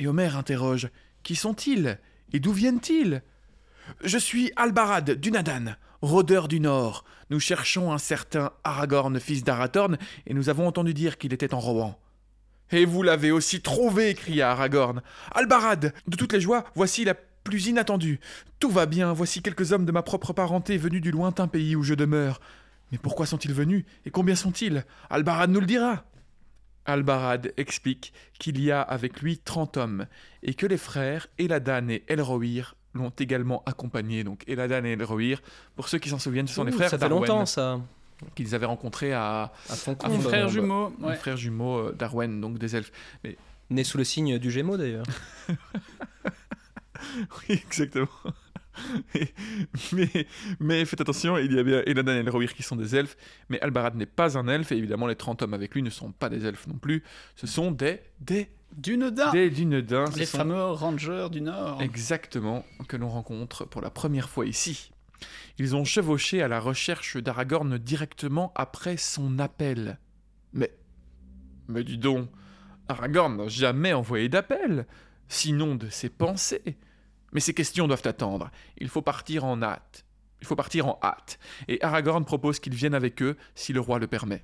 Et 0.00 0.08
Omer 0.08 0.36
interroge 0.36 0.88
Qui 1.22 1.36
sont-ils? 1.36 2.00
Et 2.32 2.40
d'où 2.40 2.52
viennent-ils? 2.52 3.22
Je 4.02 4.18
suis 4.18 4.52
Albarad 4.56 5.10
Dunadan, 5.10 5.74
rôdeur 6.02 6.48
du 6.48 6.60
Nord. 6.60 7.04
Nous 7.30 7.40
cherchons 7.40 7.92
un 7.92 7.98
certain 7.98 8.52
Aragorn, 8.64 9.18
fils 9.20 9.44
d'Arathorn, 9.44 9.98
et 10.26 10.34
nous 10.34 10.48
avons 10.48 10.66
entendu 10.66 10.94
dire 10.94 11.18
qu'il 11.18 11.32
était 11.32 11.54
en 11.54 11.60
Rohan. 11.60 11.98
Et 12.72 12.84
vous 12.84 13.02
l'avez 13.02 13.30
aussi 13.30 13.60
trouvé, 13.60 14.14
cria 14.14 14.50
Aragorn. 14.50 15.02
Albarad, 15.32 15.92
de 16.06 16.16
toutes 16.16 16.32
les 16.32 16.40
joies, 16.40 16.64
voici 16.74 17.04
la 17.04 17.14
plus 17.14 17.66
inattendue. 17.66 18.18
Tout 18.58 18.70
va 18.70 18.86
bien, 18.86 19.12
voici 19.12 19.40
quelques 19.40 19.72
hommes 19.72 19.86
de 19.86 19.92
ma 19.92 20.02
propre 20.02 20.32
parenté 20.32 20.76
venus 20.78 21.00
du 21.00 21.12
lointain 21.12 21.46
pays 21.46 21.76
où 21.76 21.82
je 21.82 21.94
demeure. 21.94 22.40
Mais 22.90 22.98
pourquoi 22.98 23.26
sont-ils 23.26 23.52
venus 23.52 23.84
et 24.04 24.10
combien 24.10 24.34
sont-ils? 24.34 24.84
Albarad 25.10 25.50
nous 25.50 25.60
le 25.60 25.66
dira. 25.66 26.04
Albarad 26.86 27.52
explique 27.56 28.12
qu'il 28.38 28.60
y 28.60 28.70
a 28.70 28.80
avec 28.80 29.20
lui 29.20 29.38
trente 29.38 29.76
hommes 29.76 30.06
et 30.42 30.54
que 30.54 30.66
les 30.66 30.76
frères 30.76 31.26
Eladan 31.38 31.88
et 31.88 32.04
Elrohir 32.08 32.76
l'ont 32.96 33.12
également 33.18 33.62
accompagné. 33.66 34.24
Donc 34.24 34.42
Eladan 34.48 34.84
et 34.84 34.92
Elrohir, 34.92 35.40
pour 35.76 35.88
ceux 35.88 35.98
qui 35.98 36.08
s'en 36.08 36.18
souviennent, 36.18 36.48
ce 36.48 36.54
sont 36.54 36.64
les 36.64 36.72
Ouh, 36.72 36.76
frères 36.76 36.90
Ça 36.90 36.98
fait 36.98 37.08
longtemps 37.08 37.46
ça. 37.46 37.80
qu'ils 38.34 38.54
avaient 38.54 38.66
rencontrés 38.66 39.12
à, 39.12 39.52
À 39.68 40.08
Les 40.08 40.18
bah, 40.18 40.48
jumeaux. 40.48 40.92
les 41.00 41.04
ouais. 41.06 41.16
frères 41.16 41.36
jumeaux 41.36 41.78
euh, 41.78 41.92
d'Arwen, 41.92 42.40
donc 42.40 42.58
des 42.58 42.76
elfes. 42.76 42.92
Né 43.70 43.84
sous 43.84 43.98
le 43.98 44.04
signe 44.04 44.38
du 44.38 44.50
Gémeaux 44.50 44.76
d'ailleurs. 44.76 45.06
Oui, 47.48 47.62
exactement. 47.66 48.08
Et- 49.14 49.28
mais, 49.92 50.26
mais 50.60 50.84
faites 50.84 51.00
attention, 51.00 51.38
il 51.38 51.52
y 51.52 51.58
a 51.58 51.62
bien 51.62 51.82
Eladan 51.86 52.12
et 52.14 52.18
Elrohir 52.18 52.54
qui 52.54 52.62
sont 52.62 52.76
des 52.76 52.94
elfes, 52.96 53.16
mais 53.48 53.60
Albarad 53.60 53.94
n'est 53.96 54.06
pas 54.06 54.36
un 54.38 54.48
elfe, 54.48 54.72
et 54.72 54.76
évidemment 54.76 55.06
les 55.06 55.16
30 55.16 55.42
hommes 55.42 55.54
avec 55.54 55.74
lui 55.74 55.82
ne 55.82 55.90
sont 55.90 56.12
pas 56.12 56.28
des 56.28 56.44
elfes 56.46 56.66
non 56.66 56.78
plus, 56.78 57.02
ce 57.34 57.46
sont 57.46 57.70
des, 57.70 58.00
des, 58.20 58.48
Dunedain, 58.76 59.30
des 59.32 59.50
Dunedains, 59.50 60.10
ce 60.10 60.18
les 60.18 60.26
sont 60.26 60.38
fameux 60.38 60.62
rangers 60.70 61.28
du 61.30 61.40
Nord. 61.40 61.80
exactement 61.80 62.64
que 62.88 62.96
l'on 62.96 63.08
rencontre 63.08 63.64
pour 63.64 63.80
la 63.80 63.90
première 63.90 64.28
fois 64.28 64.46
ici. 64.46 64.90
Ils 65.58 65.74
ont 65.74 65.84
chevauché 65.84 66.42
à 66.42 66.48
la 66.48 66.60
recherche 66.60 67.16
d'Aragorn 67.16 67.78
directement 67.78 68.52
après 68.54 68.98
son 68.98 69.38
appel. 69.38 69.98
Mais, 70.52 70.70
mais 71.68 71.82
dis 71.84 71.96
donc, 71.96 72.28
Aragorn 72.88 73.36
n'a 73.36 73.48
jamais 73.48 73.94
envoyé 73.94 74.28
d'appel, 74.28 74.86
sinon 75.28 75.74
de 75.74 75.88
ses 75.88 76.10
pensées. 76.10 76.76
Mais 77.36 77.40
ces 77.40 77.52
questions 77.52 77.86
doivent 77.86 78.06
attendre. 78.06 78.50
Il 78.78 78.88
faut 78.88 79.02
partir 79.02 79.44
en 79.44 79.62
hâte. 79.62 80.06
Il 80.40 80.46
faut 80.46 80.56
partir 80.56 80.86
en 80.86 80.98
hâte. 81.02 81.38
Et 81.68 81.76
Aragorn 81.84 82.24
propose 82.24 82.60
qu'ils 82.60 82.72
viennent 82.72 82.94
avec 82.94 83.20
eux 83.20 83.36
si 83.54 83.74
le 83.74 83.80
roi 83.80 83.98
le 83.98 84.06
permet. 84.06 84.42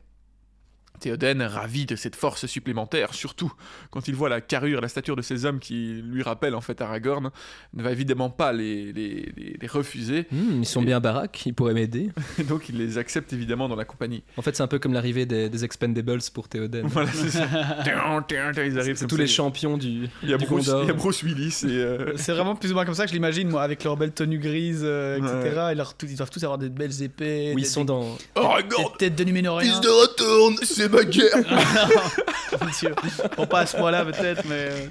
Théoden, 1.02 1.42
ravi 1.42 1.84
de 1.86 1.96
cette 1.96 2.16
force 2.16 2.46
supplémentaire, 2.46 3.12
surtout 3.14 3.52
quand 3.90 4.08
il 4.08 4.14
voit 4.14 4.28
la 4.28 4.40
carrure, 4.40 4.80
la 4.80 4.88
stature 4.88 5.16
de 5.16 5.22
ces 5.22 5.44
hommes 5.44 5.58
qui 5.58 6.00
lui 6.04 6.22
rappellent 6.22 6.54
en 6.54 6.60
fait 6.60 6.80
Aragorn, 6.80 7.30
ne 7.74 7.82
va 7.82 7.90
évidemment 7.92 8.30
pas 8.30 8.52
les, 8.52 8.92
les, 8.92 9.32
les- 9.36 9.56
les 9.60 9.66
refuser. 9.68 10.26
Hmm, 10.30 10.60
ils 10.62 10.66
sont 10.66 10.82
Et- 10.82 10.86
bien 10.86 11.00
baraques, 11.00 11.44
ils 11.46 11.54
pourraient 11.54 11.74
m'aider. 11.74 12.10
Donc 12.48 12.68
il 12.68 12.78
les 12.78 12.98
accepte 12.98 13.32
évidemment 13.32 13.68
dans 13.68 13.76
la 13.76 13.84
compagnie. 13.84 14.22
En 14.36 14.42
fait, 14.42 14.56
c'est 14.56 14.62
un 14.62 14.66
peu 14.68 14.78
comme 14.78 14.92
l'arrivée 14.92 15.26
des, 15.26 15.48
des 15.48 15.64
Expendables 15.64 16.20
pour 16.32 16.48
Théoden. 16.48 16.86
Voilà, 16.86 17.10
c'est 17.12 17.30
ça. 17.30 17.46
Tiens, 17.84 18.24
tiens, 18.28 18.50
tiens, 18.54 18.64
ils 18.64 18.78
arrivent 18.78 18.94
C'est 18.96 19.00
comme 19.00 19.08
tous 19.08 19.16
ça. 19.16 19.22
les 19.22 19.28
champions 19.28 19.76
du, 19.76 20.08
Il 20.22 20.30
y 20.30 20.34
a 20.34 20.38
Bruce, 20.38 20.66
Gondor. 20.66 20.84
il 20.84 20.86
y 20.86 20.90
a 20.90 20.94
Bruce 20.94 21.22
Willis 21.22 21.60
euh, 21.64 22.12
C'est 22.16 22.32
vraiment 22.32 22.54
plus 22.54 22.70
ou 22.70 22.74
moins 22.74 22.84
comme 22.84 22.94
ça 22.94 23.04
que 23.04 23.08
je 23.10 23.14
l'imagine, 23.14 23.48
moi, 23.48 23.62
avec 23.62 23.82
leur 23.84 23.96
belle 23.96 24.12
tenue 24.12 24.38
grise, 24.38 24.82
euh, 24.84 25.16
etc. 25.18 25.68
Et 25.72 25.74
leur, 25.74 25.94
tout- 25.94 26.06
ils 26.08 26.16
doivent 26.16 26.30
tous 26.30 26.42
avoir 26.44 26.58
des 26.58 26.68
belles 26.68 27.02
épées, 27.02 27.54
des, 27.54 27.60
ils 27.60 27.66
sont 27.66 27.84
dans... 27.84 28.02
des- 28.36 28.40
Aragorn, 28.40 28.92
des 28.92 28.98
têtes 28.98 29.16
de 29.16 29.24
Numénorien. 29.24 29.80
de 29.80 29.88
retourne, 29.88 30.56
c'est 30.62 30.88
ma 30.92 31.04
guerre. 31.04 31.36
Mon 32.60 32.66
Dieu. 32.78 32.94
Bon, 33.36 33.46
pas 33.46 33.60
à 33.60 33.66
ce 33.66 33.76
point-là, 33.76 34.04
peut-être, 34.04 34.44
mais. 34.46 34.68
euh, 34.70 34.88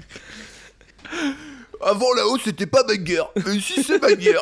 Avant 1.80 2.12
là-haut, 2.14 2.38
c'était 2.38 2.66
pas 2.66 2.84
ma 2.86 2.96
guerre, 2.96 3.28
mais 3.44 3.56
ici 3.56 3.82
c'est 3.82 4.00
ma 4.00 4.12
guerre. 4.14 4.40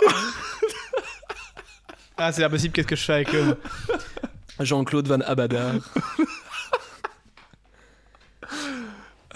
Ah, 2.16 2.32
c'est 2.32 2.44
impossible, 2.44 2.72
qu'est-ce 2.74 2.86
que 2.86 2.96
je 2.96 3.04
fais 3.04 3.12
avec 3.14 3.34
eux 3.34 3.56
Jean-Claude 4.60 5.08
Van 5.08 5.20
Abadar. 5.22 5.74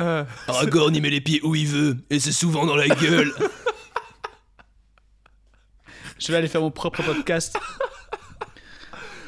Euh, 0.00 0.24
Aragorn, 0.48 0.94
il 0.94 1.00
met 1.02 1.10
les 1.10 1.20
pieds 1.20 1.40
où 1.44 1.54
il 1.54 1.66
veut, 1.68 1.96
et 2.10 2.18
c'est 2.20 2.32
souvent 2.32 2.66
dans 2.66 2.76
la 2.76 2.88
gueule. 2.88 3.32
Je 6.18 6.32
vais 6.32 6.38
aller 6.38 6.48
faire 6.48 6.60
mon 6.60 6.70
propre 6.70 7.02
podcast. 7.02 7.56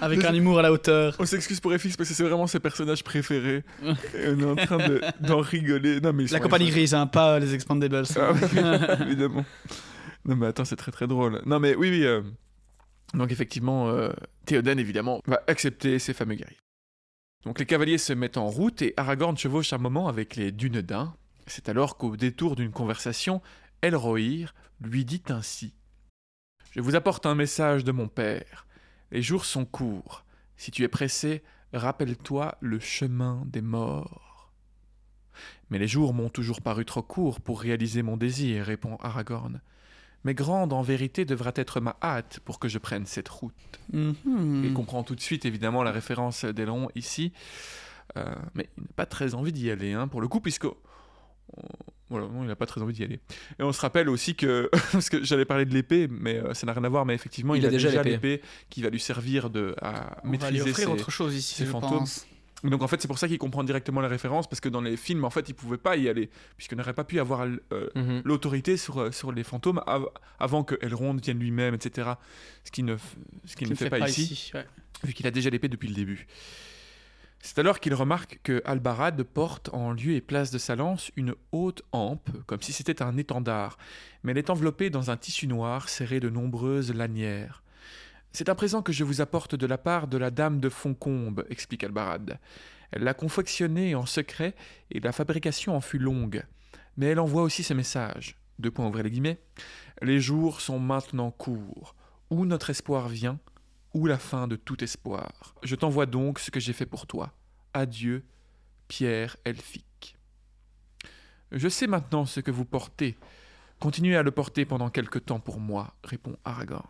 Avec 0.01 0.25
un 0.25 0.35
humour 0.35 0.59
à 0.59 0.63
la 0.63 0.73
hauteur. 0.73 1.17
on 1.19 1.27
s'excuse 1.27 1.61
pour 1.61 1.73
FX 1.73 1.97
parce 1.97 2.09
que 2.09 2.15
c'est 2.15 2.23
vraiment 2.25 2.47
ses 2.47 2.61
personnages 2.61 3.03
préférés. 3.03 3.65
Et 4.15 4.29
on 4.29 4.39
est 4.41 4.45
en 4.45 4.57
train 4.57 4.77
de- 4.79 5.01
d'en 5.21 5.41
rigoler. 5.41 6.01
Non, 6.01 6.13
mais 6.13 6.25
ils 6.25 6.33
La 6.33 6.41
compagnie 6.41 6.71
grise, 6.71 6.95
hein, 6.95 7.07
pas 7.07 7.39
les 7.39 7.55
Expandables. 7.55 8.03
Ah 8.17 8.33
oui, 8.33 8.41
évidemment. 9.07 9.45
Non 10.25 10.35
mais 10.37 10.47
attends, 10.47 10.65
c'est 10.65 10.77
très 10.77 10.93
très 10.93 11.07
drôle. 11.07 11.41
Non 11.47 11.61
mais 11.61 11.75
oui, 11.77 11.91
oui. 11.91 12.05
euh, 12.05 12.21
Donc 13.15 13.31
effectivement, 13.31 13.89
euh, 13.89 14.11
Théoden 14.45 14.79
évidemment 14.79 15.21
va 15.27 15.41
accepter 15.47 15.99
ces 15.99 16.13
fameux 16.15 16.35
guerriers. 16.35 16.59
Donc 17.45 17.59
les 17.61 17.67
cavaliers 17.67 17.99
se 17.99 18.13
mettent 18.13 18.37
en 18.39 18.47
route 18.49 18.83
et 18.83 18.93
Aragorn 18.97 19.37
chevauche 19.39 19.73
un 19.73 19.79
moment 19.79 20.09
avec 20.09 20.35
les 20.37 20.51
Dunedains. 20.51 21.15
C'est 21.47 21.69
alors 21.69 21.97
qu'au 21.97 22.17
détour 22.17 22.57
d'une 22.57 22.73
conversation, 22.73 23.41
Elrohir 23.83 24.53
lui 24.83 25.05
dit 25.05 25.23
ainsi 25.29 25.75
Je 26.73 26.81
vous 26.81 26.97
apporte 26.97 27.25
un 27.25 27.37
message 27.37 27.85
de 27.85 27.93
mon 27.93 28.09
père. 28.09 28.66
Les 29.13 29.23
jours 29.23 29.45
sont 29.45 29.65
courts. 29.65 30.25
Si 30.57 30.71
tu 30.71 30.83
es 30.83 30.89
pressé, 30.89 31.43
rappelle-toi 31.73 32.57
le 32.61 32.79
chemin 32.81 33.43
des 33.47 33.61
morts. 33.61 34.51
Mais 35.71 35.79
les 35.79 35.89
jours 35.89 36.15
m'ont 36.15 36.29
toujours 36.31 36.63
paru 36.63 36.85
trop 36.85 37.03
courts 37.03 37.41
pour 37.41 37.61
réaliser 37.61 38.03
mon 38.03 38.17
désir, 38.17 38.65
répond 38.65 38.97
Aragorn. 39.01 39.61
Mais 40.25 40.35
grande 40.35 40.73
en 40.73 40.83
vérité 40.83 41.25
devra 41.25 41.53
être 41.55 41.81
ma 41.81 41.97
hâte 42.03 42.41
pour 42.45 42.59
que 42.59 42.69
je 42.69 42.79
prenne 42.79 43.07
cette 43.07 43.29
route. 43.29 43.55
Il 43.93 44.73
comprend 44.75 45.03
tout 45.05 45.15
de 45.15 45.21
suite 45.21 45.45
évidemment 45.45 45.83
la 45.83 45.93
référence 45.93 46.45
d'Elrond 46.45 46.89
ici, 46.95 47.33
Euh, 48.17 48.35
mais 48.55 48.69
il 48.79 48.85
n'a 48.85 48.89
pas 48.95 49.05
très 49.07 49.35
envie 49.35 49.53
d'y 49.53 49.69
aller, 49.69 49.93
hein, 49.93 50.07
pour 50.07 50.21
le 50.21 50.29
coup, 50.29 50.41
puisque 50.41 50.67
voilà, 52.11 52.27
non, 52.29 52.43
il 52.43 52.47
n'a 52.47 52.57
pas 52.57 52.67
très 52.67 52.81
envie 52.83 52.95
d'y 52.95 53.03
aller. 53.05 53.19
Et 53.59 53.63
on 53.63 53.73
se 53.73 53.81
rappelle 53.81 54.09
aussi 54.09 54.35
que 54.35 54.71
parce 54.93 55.09
que 55.11 55.25
j'allais 55.25 55.45
parler 55.45 55.65
de 55.65 55.75
l'épée, 55.75 56.07
mais 56.11 56.37
euh, 56.39 56.55
ça 56.55 56.67
n'a 56.67 56.73
rien 56.73 56.85
à 56.85 56.89
voir, 56.89 57.05
mais 57.07 57.15
effectivement, 57.15 57.55
il, 57.55 57.63
Il 57.63 57.65
a 57.65 57.69
a 57.69 57.71
déjà 57.73 58.03
l'épée. 58.03 58.43
qui 58.71 58.83
va 58.83 58.91
lui 58.91 59.01
servir 59.01 59.51
de 59.51 59.75
à 59.83 59.89
On 59.89 59.95
va 59.95 60.21
lui 60.25 60.31
maîtriser 60.33 60.61
offrir 60.71 60.87
ses- 60.89 60.93
autre 60.93 61.11
chose 61.11 61.35
ici, 61.35 61.55
ses 61.57 61.65
je 61.67 61.71
fantômes. 61.71 61.99
pense. 61.99 62.27
donc 62.65 62.83
en 62.83 62.89
fait, 62.89 63.01
c'est 63.03 63.09
pour 63.09 63.19
ça 63.19 63.29
qu'il 63.29 63.39
comprend 63.39 63.65
directement 63.65 64.01
la 64.01 64.09
référence, 64.09 64.49
parce 64.49 64.61
que 64.61 64.69
dans 64.69 64.81
les 64.81 64.97
films, 64.97 65.25
en 65.25 65.31
fait, 65.31 65.49
il 65.49 65.55
pouvait 65.55 65.77
pas 65.79 65.97
y 65.97 66.09
aller, 66.09 66.31
puisqu'il 66.57 66.77
n'aurait 66.79 66.95
pas 66.95 67.05
pu 67.05 67.19
avoir 67.21 67.43
euh, 67.73 67.89
Mhm. 67.95 68.23
l'autorité 68.25 68.77
sur, 68.77 69.01
euh, 69.01 69.11
sur 69.13 69.33
les 69.33 69.43
fantômes 69.45 69.83
av- 69.87 70.09
avant 70.39 70.65
que 70.65 70.75
Elrond 70.83 71.15
vienne 71.17 71.39
lui-même, 71.39 71.75
etc. 71.75 72.11
Ce 72.65 72.71
qui 72.71 72.83
ne, 72.83 72.97
ce 73.45 73.57
qu'il 73.57 73.67
Tu 73.67 73.73
ne 73.73 73.77
fait 73.77 73.91
pas, 73.91 74.09
ici, 74.09 74.53
ouais. 74.55 74.65
vu 75.05 75.13
qu'il 75.13 75.27
a 75.27 75.31
déjà 75.31 75.51
l'épée 75.51 75.69
depuis 75.69 75.89
le 75.89 75.95
début. 75.95 76.27
C'est 77.41 77.59
alors 77.59 77.81
qu'il 77.81 77.95
remarque 77.95 78.41
que 78.43 78.61
Albarad 78.65 79.23
porte 79.23 79.71
en 79.73 79.93
lieu 79.93 80.13
et 80.13 80.21
place 80.21 80.51
de 80.51 80.59
sa 80.59 80.75
lance 80.75 81.11
une 81.17 81.35
haute 81.53 81.83
hampe, 81.93 82.31
comme 82.47 82.63
si 82.63 82.73
c'était 82.73 83.03
un 83.03 83.17
étendard, 83.17 83.79
mais 84.23 84.33
elle 84.33 84.39
est 84.39 84.51
enveloppée 84.51 84.91
dans 84.91 85.11
un 85.11 85.17
tissu 85.17 85.47
noir 85.47 85.89
serré 85.89 86.19
de 86.19 86.29
nombreuses 86.29 86.93
lanières. 86.93 87.63
C'est 88.33 88.49
un 88.49 88.55
présent 88.55 88.83
que 88.83 88.93
je 88.93 89.05
vous 89.05 89.21
apporte 89.21 89.55
de 89.55 89.67
la 89.67 89.79
part 89.79 90.09
de 90.09 90.19
la 90.19 90.31
dame 90.31 90.61
de 90.61 90.69
Foncombe, 90.69 91.47
explique 91.49 91.85
Albarad. 91.85 92.39
Elle 92.91 93.05
l'a 93.05 93.15
confectionné 93.15 93.95
en 93.95 94.07
secret 94.07 94.55
et 94.91 95.01
la 95.01 95.13
fabrication 95.13 95.77
en 95.77 95.81
fut 95.81 95.99
longue. 95.99 96.45
Mais 96.97 97.07
elle 97.07 97.21
envoie 97.21 97.43
aussi 97.43 97.63
ce 97.63 97.75
message. 97.75 98.37
Deux 98.59 98.71
points 98.71 98.87
ouvrez 98.87 99.03
les 99.03 99.11
guillemets. 99.11 99.39
Les 100.03 100.21
jours 100.21 100.61
sont 100.61 100.79
maintenant 100.79 101.31
courts. 101.31 101.95
Où 102.31 102.45
notre 102.45 102.71
espoir 102.71 103.09
vient, 103.09 103.39
ou 103.97 104.05
la 104.05 104.19
fin 104.19 104.47
de 104.47 104.57
tout 104.57 104.85
espoir. 104.85 105.55
Je 105.63 105.75
t'envoie 105.75 106.05
donc 106.05 106.39
ce 106.39 106.51
que 106.51 106.61
j'ai 106.61 106.75
fait 106.75 106.85
pour 106.85 107.07
toi. 107.07 107.33
Adieu, 107.73 108.25
Pierre 108.89 109.39
Elphick. 109.47 110.19
Je 111.51 111.67
sais 111.67 111.87
maintenant 111.87 112.27
ce 112.27 112.41
que 112.41 112.51
vous 112.51 112.67
portez. 112.67 113.17
Continuez 113.81 114.15
à 114.15 114.23
le 114.23 114.31
porter 114.33 114.67
pendant 114.67 114.91
quelque 114.91 115.19
temps 115.19 115.41
pour 115.41 115.61
moi, 115.61 115.95
répond 116.05 116.37
Aragorn. 116.45 116.87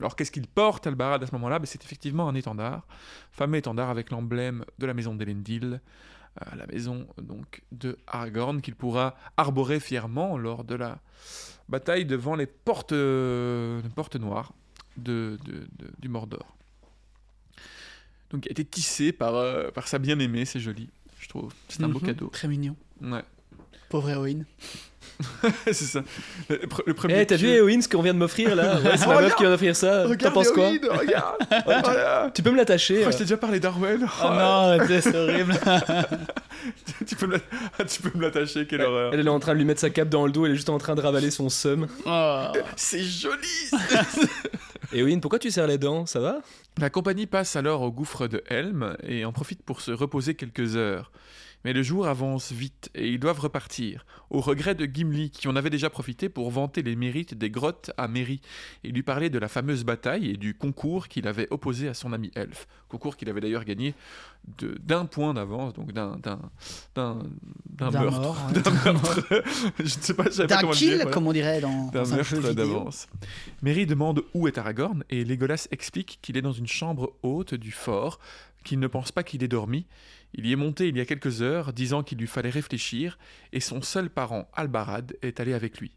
Alors 0.00 0.16
qu'est-ce 0.16 0.32
qu'il 0.32 0.48
porte, 0.48 0.88
Albarad, 0.88 1.22
à 1.22 1.26
ce 1.26 1.32
moment-là? 1.32 1.60
Ben, 1.60 1.66
C'est 1.66 1.84
effectivement 1.84 2.28
un 2.28 2.34
étendard, 2.34 2.84
fameux 3.30 3.58
étendard 3.58 3.88
avec 3.88 4.10
l'emblème 4.10 4.64
de 4.80 4.86
la 4.86 4.94
maison 4.94 5.14
d'Elendil, 5.14 5.80
euh, 6.42 6.56
la 6.56 6.66
maison 6.66 7.06
donc 7.22 7.62
de 7.70 7.96
Aragorn 8.08 8.60
qu'il 8.60 8.74
pourra 8.74 9.14
arborer 9.36 9.78
fièrement 9.78 10.36
lors 10.36 10.64
de 10.64 10.74
la 10.74 10.98
bataille 11.68 12.06
devant 12.06 12.34
les 12.34 12.46
portes, 12.46 12.90
euh, 12.90 13.80
portes 13.94 14.16
noires 14.16 14.52
de, 15.02 15.38
de- 15.44 15.52
de- 15.78 15.90
du 15.98 16.08
Mordor. 16.08 16.56
Donc 18.30 18.46
il 18.46 18.48
a 18.48 18.52
été 18.52 18.64
tissé 18.64 19.12
par, 19.12 19.34
euh, 19.34 19.70
par 19.70 19.88
sa 19.88 19.98
bien-aimée, 19.98 20.44
c'est 20.44 20.60
joli, 20.60 20.88
je 21.18 21.28
trouve. 21.28 21.52
C'est 21.68 21.82
un 21.82 21.88
beau 21.88 21.98
Mhm. 22.00 22.06
cadeau. 22.06 22.26
Très 22.28 22.48
mignon. 22.48 22.76
Ouais, 23.02 23.24
Pauvre 23.88 24.08
héroïne. 24.10 24.44
c'est 25.66 25.74
ça. 25.74 26.04
Le, 26.48 26.56
pr- 26.58 26.82
le 26.86 26.92
Eh, 26.92 26.94
premier 26.94 27.26
t'as 27.26 27.34
vu 27.36 27.48
Eowyn, 27.48 27.80
ce 27.82 27.88
qu'on 27.88 28.02
vient 28.02 28.14
de 28.14 28.18
m'offrir 28.18 28.54
là 28.54 28.78
Ouais, 28.80 28.96
C'est 28.96 29.06
ma 29.08 29.20
meuf 29.20 29.34
qui 29.34 29.42
vient 29.42 29.50
d'offrir 29.50 29.74
ça. 29.74 30.04
T'en 30.04 30.10
Regarde, 30.10 30.34
penses 30.34 30.50
quoi 30.52 30.64
Héroïne, 30.70 30.86
regarde 30.90 31.36
Voilà. 31.64 32.30
Tu 32.32 32.42
peux 32.42 32.50
me 32.52 32.56
l'attacher 32.56 33.02
Oh, 33.04 33.08
euh. 33.08 33.10
je 33.10 33.16
t'ai 33.16 33.24
déjà 33.24 33.36
parlé 33.36 33.58
d'Arwen. 33.58 34.06
Oh 34.22 34.28
non, 34.28 34.78
c'est 34.88 35.14
horrible. 35.16 35.58
tu, 37.06 37.16
peux 37.16 37.26
me 37.26 37.32
la- 37.32 37.84
tu 37.84 38.02
peux 38.02 38.16
me 38.16 38.22
l'attacher, 38.22 38.66
quelle 38.66 38.82
horreur. 38.82 39.12
Elle 39.12 39.26
est 39.26 39.28
en 39.28 39.40
train 39.40 39.54
de 39.54 39.58
lui 39.58 39.64
mettre 39.64 39.80
sa 39.80 39.90
cape 39.90 40.08
dans 40.10 40.24
le 40.26 40.30
dos, 40.32 40.46
elle 40.46 40.52
est 40.52 40.56
juste 40.56 40.68
en 40.70 40.78
train 40.78 40.94
de 40.94 41.00
ravaler 41.00 41.30
son 41.32 41.48
seum. 41.48 41.88
Oh. 42.06 42.44
C'est 42.76 43.02
joli 43.02 43.70
Eowyn, 44.92 45.20
pourquoi 45.20 45.38
tu 45.38 45.52
serres 45.52 45.68
les 45.68 45.78
dents? 45.78 46.04
Ça 46.04 46.18
va? 46.18 46.40
La 46.78 46.90
compagnie 46.90 47.26
passe 47.26 47.54
alors 47.54 47.82
au 47.82 47.92
gouffre 47.92 48.26
de 48.26 48.42
Helm 48.48 48.96
et 49.04 49.24
en 49.24 49.32
profite 49.32 49.62
pour 49.62 49.80
se 49.82 49.92
reposer 49.92 50.34
quelques 50.34 50.74
heures. 50.74 51.12
Mais 51.64 51.72
le 51.72 51.82
jour 51.82 52.06
avance 52.06 52.52
vite 52.52 52.90
et 52.94 53.08
ils 53.08 53.18
doivent 53.20 53.40
repartir, 53.40 54.06
au 54.30 54.40
regret 54.40 54.74
de 54.74 54.86
Gimli 54.86 55.30
qui 55.30 55.46
en 55.48 55.56
avait 55.56 55.70
déjà 55.70 55.90
profité 55.90 56.28
pour 56.28 56.50
vanter 56.50 56.82
les 56.82 56.96
mérites 56.96 57.34
des 57.34 57.50
grottes 57.50 57.90
à 57.96 58.08
Merry 58.08 58.40
et 58.84 58.88
lui 58.88 59.02
parler 59.02 59.28
de 59.30 59.38
la 59.38 59.48
fameuse 59.48 59.84
bataille 59.84 60.30
et 60.30 60.36
du 60.36 60.54
concours 60.54 61.08
qu'il 61.08 61.28
avait 61.28 61.48
opposé 61.50 61.88
à 61.88 61.94
son 61.94 62.12
ami 62.12 62.30
Elf. 62.34 62.66
Concours 62.88 63.16
qu'il 63.16 63.28
avait 63.28 63.40
d'ailleurs 63.40 63.64
gagné 63.64 63.94
d'un 64.58 65.04
point 65.04 65.34
d'avance, 65.34 65.74
donc 65.74 65.92
d'un 65.92 66.16
d'un 66.16 66.40
d'un 66.94 67.18
d'un 67.66 67.90
D'un 67.90 68.00
meurtre. 68.00 68.20
mort, 68.20 68.38
hein. 68.48 68.52
D'un 68.52 68.92
meurtre. 68.92 69.26
Je 69.78 69.82
ne 69.82 69.88
sais 69.88 70.14
pas, 70.14 70.24
je 70.30 70.38
pas 70.42 70.46
D'un 70.46 70.60
comment 70.60 70.72
kill, 70.72 70.88
dire, 70.88 70.96
voilà 70.98 71.10
comme 71.12 71.26
on 71.26 71.32
dirait 71.32 71.60
dans, 71.60 71.88
d'un 71.90 72.04
meurtre 72.04 72.52
d'avance. 72.54 73.06
Merry 73.62 73.86
demande 73.86 74.22
où 74.34 74.48
est 74.48 74.56
Aragorn 74.58 75.04
et 75.10 75.24
Legolas 75.24 75.68
explique 75.70 76.18
qu'il 76.22 76.36
est 76.36 76.42
dans 76.42 76.52
une 76.52 76.66
chambre 76.66 77.12
haute 77.22 77.54
du 77.54 77.70
fort, 77.70 78.18
qu'il 78.64 78.78
ne 78.78 78.86
pense 78.86 79.12
pas 79.12 79.22
qu'il 79.22 79.42
ait 79.42 79.48
dormi. 79.48 79.86
Il 80.34 80.46
y 80.46 80.52
est 80.52 80.56
monté 80.56 80.88
il 80.88 80.96
y 80.96 81.00
a 81.00 81.06
quelques 81.06 81.42
heures, 81.42 81.72
disant 81.72 82.02
qu'il 82.02 82.18
lui 82.18 82.26
fallait 82.26 82.50
réfléchir, 82.50 83.18
et 83.52 83.60
son 83.60 83.82
seul 83.82 84.10
parent, 84.10 84.48
Albarad, 84.54 85.16
est 85.22 85.40
allé 85.40 85.54
avec 85.54 85.80
lui. 85.80 85.92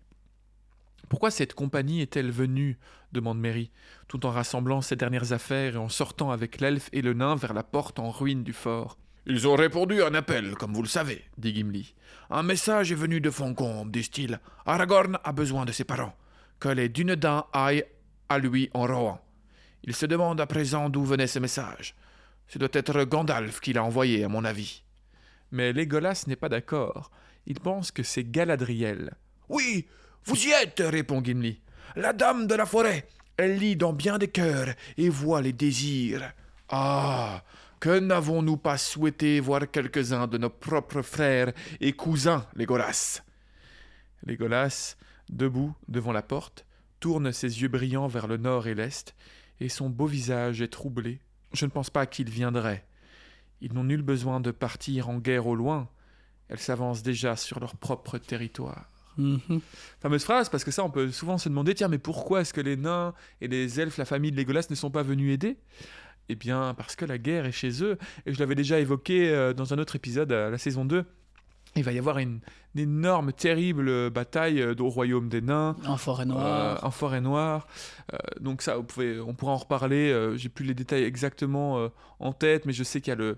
Pourquoi 1.09 1.31
cette 1.31 1.53
compagnie 1.53 2.01
est-elle 2.01 2.31
venue? 2.31 2.77
demande 3.11 3.39
Merry, 3.39 3.69
tout 4.07 4.25
en 4.25 4.31
rassemblant 4.31 4.81
ses 4.81 4.95
dernières 4.95 5.31
affaires 5.31 5.75
et 5.75 5.77
en 5.77 5.89
sortant 5.89 6.31
avec 6.31 6.59
l'elfe 6.59 6.89
et 6.93 7.03
le 7.03 7.13
nain 7.13 7.35
vers 7.35 7.53
la 7.53 7.63
porte 7.63 7.99
en 7.99 8.09
ruine 8.09 8.43
du 8.43 8.53
fort. 8.53 8.97
Ils 9.25 9.47
ont 9.47 9.55
répondu 9.55 10.01
à 10.01 10.07
un 10.07 10.15
appel, 10.15 10.55
comme 10.55 10.73
vous 10.73 10.81
le 10.81 10.87
savez, 10.87 11.23
dit 11.37 11.53
Gimli. 11.53 11.93
Un 12.29 12.43
message 12.43 12.91
est 12.91 12.95
venu 12.95 13.21
de 13.21 13.29
Foncombe, 13.29 13.91
disent-ils. 13.91 14.39
Aragorn 14.65 15.19
a 15.23 15.31
besoin 15.31 15.65
de 15.65 15.71
ses 15.71 15.83
parents. 15.83 16.15
Que 16.59 16.69
les 16.69 16.89
Dunedains 16.89 17.45
aillent 17.53 17.85
à 18.27 18.39
lui 18.39 18.69
en 18.73 18.87
Rohan. 18.87 19.21
Il 19.83 19.95
se 19.95 20.05
demande 20.05 20.41
à 20.41 20.47
présent 20.47 20.89
d'où 20.89 21.03
venait 21.03 21.27
ce 21.27 21.39
message. 21.39 21.95
Ce 22.53 22.59
doit 22.59 22.69
être 22.73 23.03
Gandalf 23.05 23.61
qui 23.61 23.73
l'a 23.73 23.83
envoyé, 23.83 24.23
à 24.23 24.29
mon 24.29 24.45
avis. 24.45 24.83
Mais 25.49 25.73
Legolas 25.73 26.25
n'est 26.27 26.35
pas 26.35 26.49
d'accord. 26.49 27.09
Il 27.47 27.59
pense 27.59 27.91
que 27.91 28.03
c'est 28.03 28.29
Galadriel. 28.29 29.15
Oui, 29.49 29.87
Vous 30.25 30.37
y 30.45 30.51
êtes, 30.51 30.83
répond 30.85 31.23
Gimli. 31.23 31.61
La 31.95 32.13
dame 32.13 32.45
de 32.45 32.53
la 32.53 32.67
forêt, 32.67 33.07
elle 33.37 33.57
lit 33.57 33.75
dans 33.75 33.91
bien 33.91 34.19
des 34.19 34.27
cœurs 34.27 34.75
et 34.97 35.09
voit 35.09 35.41
les 35.41 35.51
désirs. 35.51 36.31
Ah, 36.69 37.43
que 37.79 37.97
n'avons-nous 37.97 38.57
pas 38.57 38.77
souhaité 38.77 39.39
voir 39.39 39.71
quelques-uns 39.71 40.27
de 40.27 40.37
nos 40.37 40.51
propres 40.51 41.01
frères 41.01 41.53
et 41.81 41.93
cousins, 41.93 42.45
Légolas 42.55 43.23
Légolas, 44.27 44.95
debout 45.27 45.73
devant 45.87 46.11
la 46.11 46.21
porte, 46.21 46.67
tourne 46.99 47.31
ses 47.31 47.63
yeux 47.63 47.67
brillants 47.67 48.07
vers 48.07 48.27
le 48.27 48.37
nord 48.37 48.67
et 48.67 48.75
l'est, 48.75 49.15
et 49.59 49.69
son 49.69 49.89
beau 49.89 50.05
visage 50.05 50.61
est 50.61 50.71
troublé. 50.71 51.19
Je 51.53 51.65
ne 51.65 51.71
pense 51.71 51.89
pas 51.89 52.05
qu'il 52.05 52.29
viendrait. 52.29 52.85
Ils 53.61 53.73
n'ont 53.73 53.83
nul 53.83 54.01
besoin 54.01 54.39
de 54.39 54.51
partir 54.51 55.09
en 55.09 55.19
guerre 55.19 55.47
au 55.47 55.55
loin. 55.55 55.87
Elles 56.49 56.59
s'avancent 56.59 57.03
déjà 57.03 57.35
sur 57.35 57.59
leur 57.59 57.75
propre 57.75 58.17
territoire. 58.17 58.89
Mhm. 59.17 59.61
Fameuse 60.01 60.23
phrase, 60.23 60.49
parce 60.49 60.63
que 60.63 60.71
ça, 60.71 60.83
on 60.83 60.89
peut 60.89 61.11
souvent 61.11 61.37
se 61.37 61.47
demander, 61.49 61.73
tiens, 61.73 61.87
mais 61.87 61.99
pourquoi 61.99 62.41
est-ce 62.41 62.53
que 62.53 62.61
les 62.61 62.75
nains 62.75 63.13
et 63.41 63.47
les 63.47 63.79
elfes, 63.79 63.97
la 63.97 64.05
famille 64.05 64.31
de 64.31 64.35
Légolas, 64.35 64.67
ne 64.69 64.75
sont 64.75 64.91
pas 64.91 65.03
venus 65.03 65.33
aider? 65.33 65.57
Eh 66.29 66.35
bien, 66.35 66.73
parce 66.73 66.95
que 66.95 67.05
la 67.05 67.17
guerre 67.17 67.45
est 67.45 67.51
chez 67.51 67.83
eux. 67.83 67.97
Et 68.25 68.33
je 68.33 68.39
l'avais 68.39 68.55
déjà 68.55 68.79
évoqué 68.79 69.29
euh, 69.29 69.53
dans 69.53 69.73
un 69.73 69.77
autre 69.77 69.95
épisode, 69.95 70.31
à 70.31 70.49
la 70.49 70.57
saison 70.57 70.85
2. 70.85 71.05
Il 71.75 71.83
va 71.83 71.91
y 71.91 71.97
avoir 71.97 72.19
une, 72.19 72.39
une 72.75 72.81
énorme, 72.81 73.33
terrible 73.33 74.09
bataille 74.11 74.61
euh, 74.61 74.75
au 74.79 74.89
royaume 74.89 75.27
des 75.29 75.41
nains. 75.41 75.75
En 75.87 75.97
forêt 75.97 76.23
Euh, 76.23 76.27
noire. 76.27 76.83
en 76.85 76.91
forêt 76.91 77.21
noire. 77.21 77.67
Euh, 78.13 78.17
donc 78.39 78.61
ça, 78.61 78.77
vous 78.77 78.83
pouvez, 78.83 79.19
on 79.19 79.33
pourra 79.33 79.53
en 79.53 79.57
reparler. 79.57 80.11
euh, 80.11 80.35
J'ai 80.37 80.49
plus 80.49 80.65
les 80.65 80.75
détails 80.75 81.03
exactement 81.03 81.79
euh, 81.79 81.87
en 82.19 82.31
tête, 82.33 82.65
mais 82.65 82.73
je 82.73 82.83
sais 82.83 83.01
qu'il 83.01 83.09
y 83.11 83.13
a 83.13 83.15
le, 83.15 83.37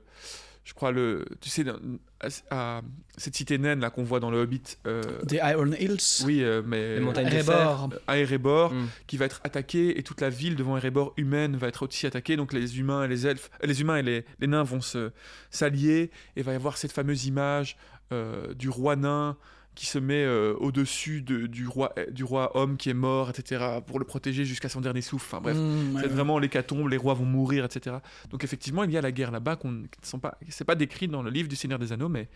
je 0.65 0.73
crois 0.73 0.91
le, 0.91 1.25
tu 1.41 1.49
sais, 1.49 1.63
à, 1.69 2.77
à 2.77 2.81
cette 3.17 3.35
cité 3.35 3.57
naine 3.59 3.79
là 3.81 3.89
qu'on 3.91 4.03
voit 4.03 4.19
dans 4.19 4.31
le 4.31 4.39
Hobbit. 4.41 4.63
euh, 4.87 5.01
Des 5.23 5.37
Iron 5.37 5.71
Hills. 5.79 6.23
oui, 6.25 6.43
euh, 6.43 6.61
mais 6.65 6.95
Les 6.95 7.01
montagnes 7.01 7.29
de 7.29 7.35
Erebor. 7.35 7.89
fer. 7.91 7.99
à 8.07 8.17
Erebor, 8.17 8.73
Mm. 8.73 8.87
qui 9.07 9.17
va 9.17 9.25
être 9.25 9.41
attaqué 9.43 9.97
et 9.99 10.03
toute 10.03 10.21
la 10.21 10.29
ville 10.29 10.55
devant 10.55 10.75
Erebor 10.75 11.13
humaine 11.17 11.55
va 11.55 11.67
être 11.67 11.85
aussi 11.87 12.07
attaquée. 12.07 12.35
Donc 12.35 12.51
les 12.51 12.79
humains 12.79 13.03
et 13.03 13.07
les 13.07 13.27
elfes, 13.27 13.49
euh, 13.63 13.67
les 13.67 13.79
humains 13.81 13.97
et 13.97 14.01
les, 14.03 14.25
les 14.39 14.47
nains 14.47 14.63
vont 14.63 14.81
se 14.81 15.11
s'allier 15.51 16.09
et 16.35 16.41
va 16.41 16.53
y 16.53 16.55
avoir 16.55 16.77
cette 16.77 16.91
fameuse 16.91 17.25
image 17.27 17.77
euh, 17.93 17.94
du 18.11 18.69
roi 18.69 18.95
nain 18.95 19.37
qui 19.73 19.85
se 19.87 19.99
met 19.99 20.23
euh, 20.23 20.53
au-dessus 20.61 21.21
de- 21.21 21.47
du 21.47 21.67
roi 21.67 21.91
euh, 21.99 22.09
du 22.09 22.23
roi 22.23 22.55
homme 22.55 22.77
qui 22.77 22.89
est 22.89 22.93
mort, 22.93 23.29
etc. 23.29 23.81
pour 23.85 23.99
le 23.99 24.05
protéger 24.05 24.45
jusqu'à 24.45 24.69
son 24.69 24.79
dernier 24.79 25.01
souffle. 25.01 25.25
Enfin 25.35 25.41
bref. 25.41 25.57
Mm, 25.57 25.95
ouais, 25.95 26.01
C'est 26.01 26.07
ouais. 26.07 26.13
vraiment 26.13 26.39
l'hécatombe, 26.39 26.87
les 26.87 26.95
rois 26.95 27.13
vont 27.13 27.25
mourir, 27.25 27.65
etc. 27.65 27.97
Donc 28.29 28.45
effectivement, 28.45 28.85
il 28.85 28.91
y 28.91 28.97
a 28.97 29.01
la 29.01 29.11
guerre 29.11 29.31
là-bas 29.31 29.57
qu'on 29.57 29.71
ne 29.71 29.85
sont 30.01 30.19
pas, 30.19 30.37
c'est 30.47 30.63
pas 30.63 30.75
décrit 30.75 31.09
dans 31.09 31.21
le 31.21 31.29
livre 31.29 31.49
du 31.49 31.57
Seigneur 31.57 31.77
des 31.77 31.91
Anneaux, 31.91 32.07
mais 32.07 32.29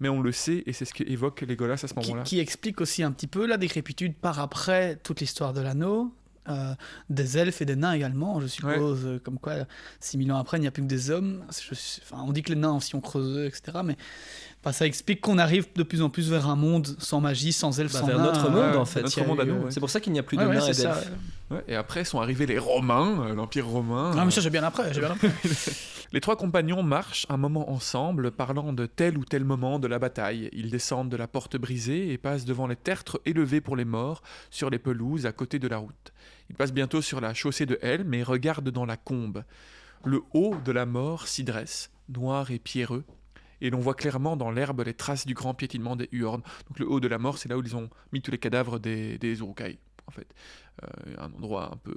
mais 0.00 0.10
on 0.10 0.20
le 0.20 0.32
sait 0.32 0.62
et 0.66 0.74
c'est 0.74 0.84
ce 0.84 0.92
qu'évoque 0.92 1.40
Legolas 1.40 1.72
à 1.74 1.76
ce 1.78 1.86
qui, 1.94 2.00
moment-là. 2.10 2.22
qui 2.24 2.38
explique 2.40 2.82
aussi 2.82 3.02
un 3.02 3.10
petit 3.12 3.26
peu 3.26 3.46
la 3.46 3.56
décrépitude 3.56 4.14
par 4.14 4.38
après 4.40 4.96
toute 4.96 5.20
l'histoire 5.20 5.54
de 5.54 5.62
l'anneau, 5.62 6.12
euh, 6.48 6.74
des 7.10 7.38
elfes 7.38 7.60
et 7.62 7.64
des 7.64 7.76
nains 7.76 7.92
également, 7.92 8.40
je 8.40 8.46
suppose, 8.46 9.00
euh, 9.04 9.18
comme 9.22 9.38
quoi 9.38 9.54
6000 10.00 10.30
ans 10.32 10.38
après 10.38 10.58
il 10.58 10.60
n'y 10.60 10.66
a 10.66 10.70
plus 10.70 10.82
que 10.82 10.88
des 10.88 11.10
hommes. 11.10 11.44
Je 11.50 11.74
enfin, 12.02 12.22
on 12.26 12.32
dit 12.32 12.42
que 12.42 12.50
les 12.50 12.58
nains 12.58 12.74
aussi 12.76 12.94
ont 12.94 13.00
creusé, 13.00 13.46
etc. 13.46 13.78
Mais 13.84 13.96
enfin, 14.62 14.72
ça 14.72 14.86
explique 14.86 15.20
qu'on 15.20 15.38
arrive 15.38 15.66
de 15.76 15.82
plus 15.82 16.02
en 16.02 16.08
plus 16.10 16.30
vers 16.30 16.48
un 16.48 16.56
monde 16.56 16.86
sans 16.98 17.20
magie, 17.20 17.52
sans 17.52 17.78
elfes, 17.80 17.92
Bah, 17.92 18.00
sans 18.00 18.06
vers 18.06 18.18
nains. 18.18 18.24
notre 18.32 18.46
euh, 18.46 18.50
monde 18.68 18.76
en 18.76 18.84
fait. 18.84 19.02
notre 19.02 19.16
Il 19.18 19.20
y 19.20 19.24
a 19.24 19.26
monde 19.28 19.40
à 19.40 19.44
eu- 19.44 19.48
nous, 19.48 19.54
ouais. 19.64 19.70
C'est 19.70 19.80
pour 19.80 19.90
ça 19.90 20.00
qu'il 20.00 20.12
n'y 20.12 20.18
a 20.18 20.22
plus 20.22 20.36
de 20.36 20.42
nains 20.42 20.60
et 20.66 20.72
d'elfes. 20.72 21.10
Ouais, 21.50 21.64
et 21.68 21.76
après 21.76 22.04
sont 22.04 22.20
arrivés 22.20 22.46
les 22.46 22.58
Romains, 22.58 23.20
euh, 23.28 23.34
l'Empire 23.34 23.66
romain. 23.68 24.10
Ah, 24.14 24.16
mais 24.20 24.26
euh, 24.26 24.30
ça, 24.30 24.40
j'ai 24.40 24.50
bien 24.50 24.64
après, 24.64 24.92
j'ai 24.92 25.00
bien 25.00 25.10
après. 25.12 25.30
Les 26.12 26.20
trois 26.20 26.36
compagnons 26.36 26.84
marchent 26.84 27.26
un 27.28 27.36
moment 27.36 27.70
ensemble, 27.70 28.30
parlant 28.30 28.72
de 28.72 28.86
tel 28.86 29.18
ou 29.18 29.24
tel 29.24 29.44
moment 29.44 29.80
de 29.80 29.88
la 29.88 29.98
bataille. 29.98 30.48
Ils 30.52 30.70
descendent 30.70 31.08
de 31.08 31.16
la 31.16 31.26
porte 31.26 31.56
brisée 31.56 32.12
et 32.12 32.18
passent 32.18 32.44
devant 32.44 32.68
les 32.68 32.76
tertres 32.76 33.20
élevés 33.24 33.60
pour 33.60 33.74
les 33.74 33.84
morts, 33.84 34.22
sur 34.50 34.70
les 34.70 34.78
pelouses 34.78 35.26
à 35.26 35.32
côté 35.32 35.58
de 35.58 35.66
la 35.66 35.78
route. 35.78 36.12
Ils 36.48 36.54
passent 36.54 36.72
bientôt 36.72 37.02
sur 37.02 37.20
la 37.20 37.34
chaussée 37.34 37.66
de 37.66 37.78
Helm 37.82 38.14
et 38.14 38.22
regardent 38.22 38.70
dans 38.70 38.86
la 38.86 38.96
combe. 38.96 39.42
Le 40.04 40.22
haut 40.32 40.54
de 40.64 40.70
la 40.70 40.86
mort 40.86 41.26
s'y 41.26 41.42
dresse, 41.42 41.90
noir 42.08 42.52
et 42.52 42.60
pierreux, 42.60 43.04
et 43.60 43.70
l'on 43.70 43.80
voit 43.80 43.94
clairement 43.94 44.36
dans 44.36 44.52
l'herbe 44.52 44.82
les 44.86 44.94
traces 44.94 45.26
du 45.26 45.34
grand 45.34 45.54
piétinement 45.54 45.96
des 45.96 46.08
Huornes. 46.12 46.42
Donc 46.68 46.78
le 46.78 46.88
haut 46.88 47.00
de 47.00 47.08
la 47.08 47.18
mort, 47.18 47.38
c'est 47.38 47.48
là 47.48 47.58
où 47.58 47.62
ils 47.62 47.74
ont 47.74 47.90
mis 48.12 48.22
tous 48.22 48.30
les 48.30 48.38
cadavres 48.38 48.78
des, 48.78 49.18
Uruk-hai, 49.40 49.78
en 50.06 50.12
fait. 50.12 50.32
Euh, 50.84 51.14
un 51.18 51.32
endroit 51.32 51.72
un 51.72 51.76
peu 51.76 51.96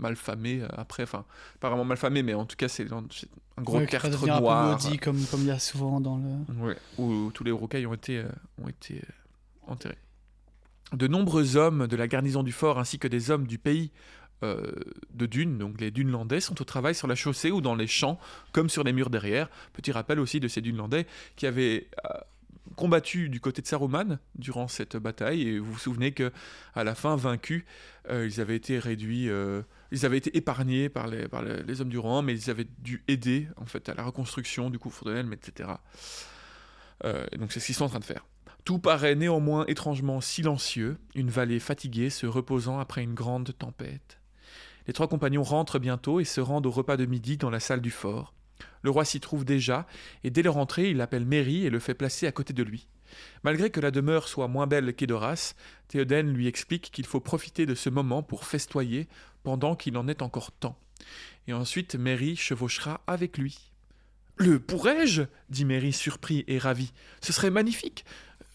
mal 0.00 0.16
famé 0.16 0.62
euh, 0.62 0.68
après, 0.76 1.04
enfin, 1.04 1.24
pas 1.60 1.68
vraiment 1.68 1.84
mal 1.84 1.96
famé, 1.98 2.22
mais 2.22 2.34
en 2.34 2.46
tout 2.46 2.56
cas, 2.56 2.68
c'est 2.68 2.86
un 2.90 3.62
gros 3.62 3.78
Ouais, 3.78 3.86
tertre 3.86 4.08
devenir 4.10 4.34
un 4.34 4.38
peu 4.38 4.42
noir. 4.44 4.72
maudit, 4.72 4.98
comme, 4.98 5.22
comme 5.30 5.40
il 5.42 5.46
y 5.46 5.50
a 5.52 5.58
souvent 5.58 6.00
dans 6.00 6.16
le. 6.18 6.64
Ouais, 6.66 6.76
où 6.98 7.30
tous 7.32 7.44
les 7.44 7.50
Uruk-hai 7.50 7.86
ont 7.86 7.94
été, 7.94 8.18
euh, 8.18 8.28
ont 8.62 8.68
été 8.68 8.94
euh, 8.96 9.68
enterrés. 9.68 9.98
De 10.92 11.06
nombreux 11.06 11.56
hommes 11.56 11.86
de 11.86 11.96
la 11.96 12.08
garnison 12.08 12.42
du 12.42 12.50
fort 12.52 12.78
ainsi 12.80 12.98
que 12.98 13.06
des 13.06 13.30
hommes 13.30 13.46
du 13.46 13.58
pays 13.58 13.92
euh, 14.42 14.72
de 15.14 15.26
dunes, 15.26 15.58
donc 15.58 15.80
les 15.80 15.90
dunelandais, 15.90 16.40
sont 16.40 16.60
au 16.60 16.64
travail 16.64 16.94
sur 16.94 17.06
la 17.06 17.14
chaussée 17.14 17.50
ou 17.52 17.60
dans 17.60 17.74
les 17.76 17.86
champs, 17.86 18.18
comme 18.52 18.68
sur 18.68 18.82
les 18.82 18.92
murs 18.92 19.10
derrière. 19.10 19.48
Petit 19.72 19.92
rappel 19.92 20.18
aussi 20.18 20.40
de 20.40 20.48
ces 20.48 20.60
dunelandais 20.62 21.06
qui 21.36 21.46
avaient 21.46 21.88
euh, 22.06 22.18
combattu 22.74 23.28
du 23.28 23.38
côté 23.40 23.62
de 23.62 23.66
Saruman 23.66 24.18
durant 24.34 24.66
cette 24.66 24.96
bataille. 24.96 25.46
Et 25.46 25.58
vous 25.58 25.72
vous 25.72 25.78
souvenez 25.78 26.12
que 26.12 26.32
à 26.74 26.82
la 26.84 26.94
fin, 26.94 27.14
vaincus, 27.16 27.64
euh, 28.08 28.26
ils 28.26 28.40
avaient 28.40 28.56
été 28.56 28.78
réduits, 28.78 29.28
euh, 29.28 29.62
ils 29.92 30.06
avaient 30.06 30.18
été 30.18 30.36
épargnés 30.36 30.88
par 30.88 31.08
les, 31.08 31.80
hommes 31.80 31.88
du 31.88 31.98
rang, 31.98 32.22
mais 32.22 32.34
ils 32.34 32.50
avaient 32.50 32.68
dû 32.78 33.02
aider 33.08 33.48
en 33.56 33.66
fait 33.66 33.88
à 33.88 33.94
la 33.94 34.04
reconstruction 34.04 34.70
du 34.70 34.78
couvre 34.78 35.04
de 35.04 35.14
Helm, 35.14 35.32
etc. 35.32 35.70
Et 37.32 37.38
donc 37.38 37.50
c'est 37.52 37.60
ce 37.60 37.66
qu'ils 37.66 37.74
sont 37.74 37.84
en 37.84 37.88
train 37.88 37.98
de 37.98 38.04
faire. 38.04 38.26
Tout 38.64 38.78
paraît 38.78 39.14
néanmoins 39.14 39.64
étrangement 39.66 40.20
silencieux, 40.20 40.98
une 41.14 41.30
vallée 41.30 41.60
fatiguée 41.60 42.10
se 42.10 42.26
reposant 42.26 42.78
après 42.78 43.02
une 43.02 43.14
grande 43.14 43.56
tempête. 43.56 44.20
Les 44.86 44.92
trois 44.92 45.08
compagnons 45.08 45.42
rentrent 45.42 45.78
bientôt 45.78 46.20
et 46.20 46.24
se 46.24 46.40
rendent 46.40 46.66
au 46.66 46.70
repas 46.70 46.96
de 46.96 47.06
midi 47.06 47.36
dans 47.36 47.50
la 47.50 47.60
salle 47.60 47.80
du 47.80 47.90
fort. 47.90 48.34
Le 48.82 48.90
roi 48.90 49.04
s'y 49.04 49.20
trouve 49.20 49.44
déjà, 49.44 49.86
et 50.24 50.30
dès 50.30 50.42
leur 50.42 50.56
entrée, 50.56 50.90
il 50.90 50.98
l'appelle 50.98 51.24
Merry 51.24 51.64
et 51.64 51.70
le 51.70 51.78
fait 51.78 51.94
placer 51.94 52.26
à 52.26 52.32
côté 52.32 52.52
de 52.52 52.62
lui. 52.62 52.88
Malgré 53.42 53.70
que 53.70 53.80
la 53.80 53.90
demeure 53.90 54.28
soit 54.28 54.48
moins 54.48 54.66
belle 54.66 54.94
qu'Edoras, 54.94 55.54
Théoden 55.88 56.32
lui 56.32 56.46
explique 56.46 56.90
qu'il 56.92 57.06
faut 57.06 57.20
profiter 57.20 57.66
de 57.66 57.74
ce 57.74 57.90
moment 57.90 58.22
pour 58.22 58.44
festoyer 58.44 59.08
pendant 59.42 59.74
qu'il 59.76 59.96
en 59.96 60.08
est 60.08 60.22
encore 60.22 60.52
temps. 60.52 60.78
Et 61.46 61.52
ensuite, 61.52 61.94
Merry 61.94 62.36
chevauchera 62.36 63.00
avec 63.06 63.38
lui. 63.38 63.70
Le 64.36 64.58
pourrais-je? 64.58 65.22
dit 65.48 65.64
Merry 65.64 65.92
surpris 65.92 66.44
et 66.46 66.58
ravi. 66.58 66.92
Ce 67.20 67.32
serait 67.32 67.50
magnifique. 67.50 68.04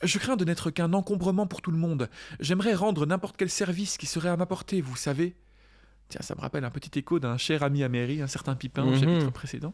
Je 0.04 0.18
crains 0.20 0.36
de 0.36 0.46
n'être 0.46 0.70
qu'un 0.72 0.94
encombrement 0.94 1.48
pour 1.48 1.62
tout 1.62 1.72
le 1.72 1.78
monde. 1.78 2.10
J'aimerais 2.40 2.74
rendre 2.74 3.06
n'importe 3.06 3.38
quel 3.38 3.50
service 3.50 3.98
qui 3.98 4.06
serait 4.06 4.30
à 4.30 4.38
ma 4.38 4.46
portée, 4.46 4.82
vous 4.82 4.96
savez. 4.96 5.36
Tiens, 6.10 6.22
ça 6.22 6.36
me 6.36 6.42
rappelle 6.42 6.66
un 6.66 6.70
petit 6.70 7.00
écho 7.00 7.20
d'un 7.20 7.38
cher 7.38 7.64
ami 7.64 7.84
à 7.84 7.90
Mary, 7.90 8.22
un 8.22 8.28
certain 8.28 8.56
Pipin, 8.56 8.84
au 8.84 8.92
Mhm. 8.92 9.00
chapitre 9.00 9.32
précédent. 9.32 9.74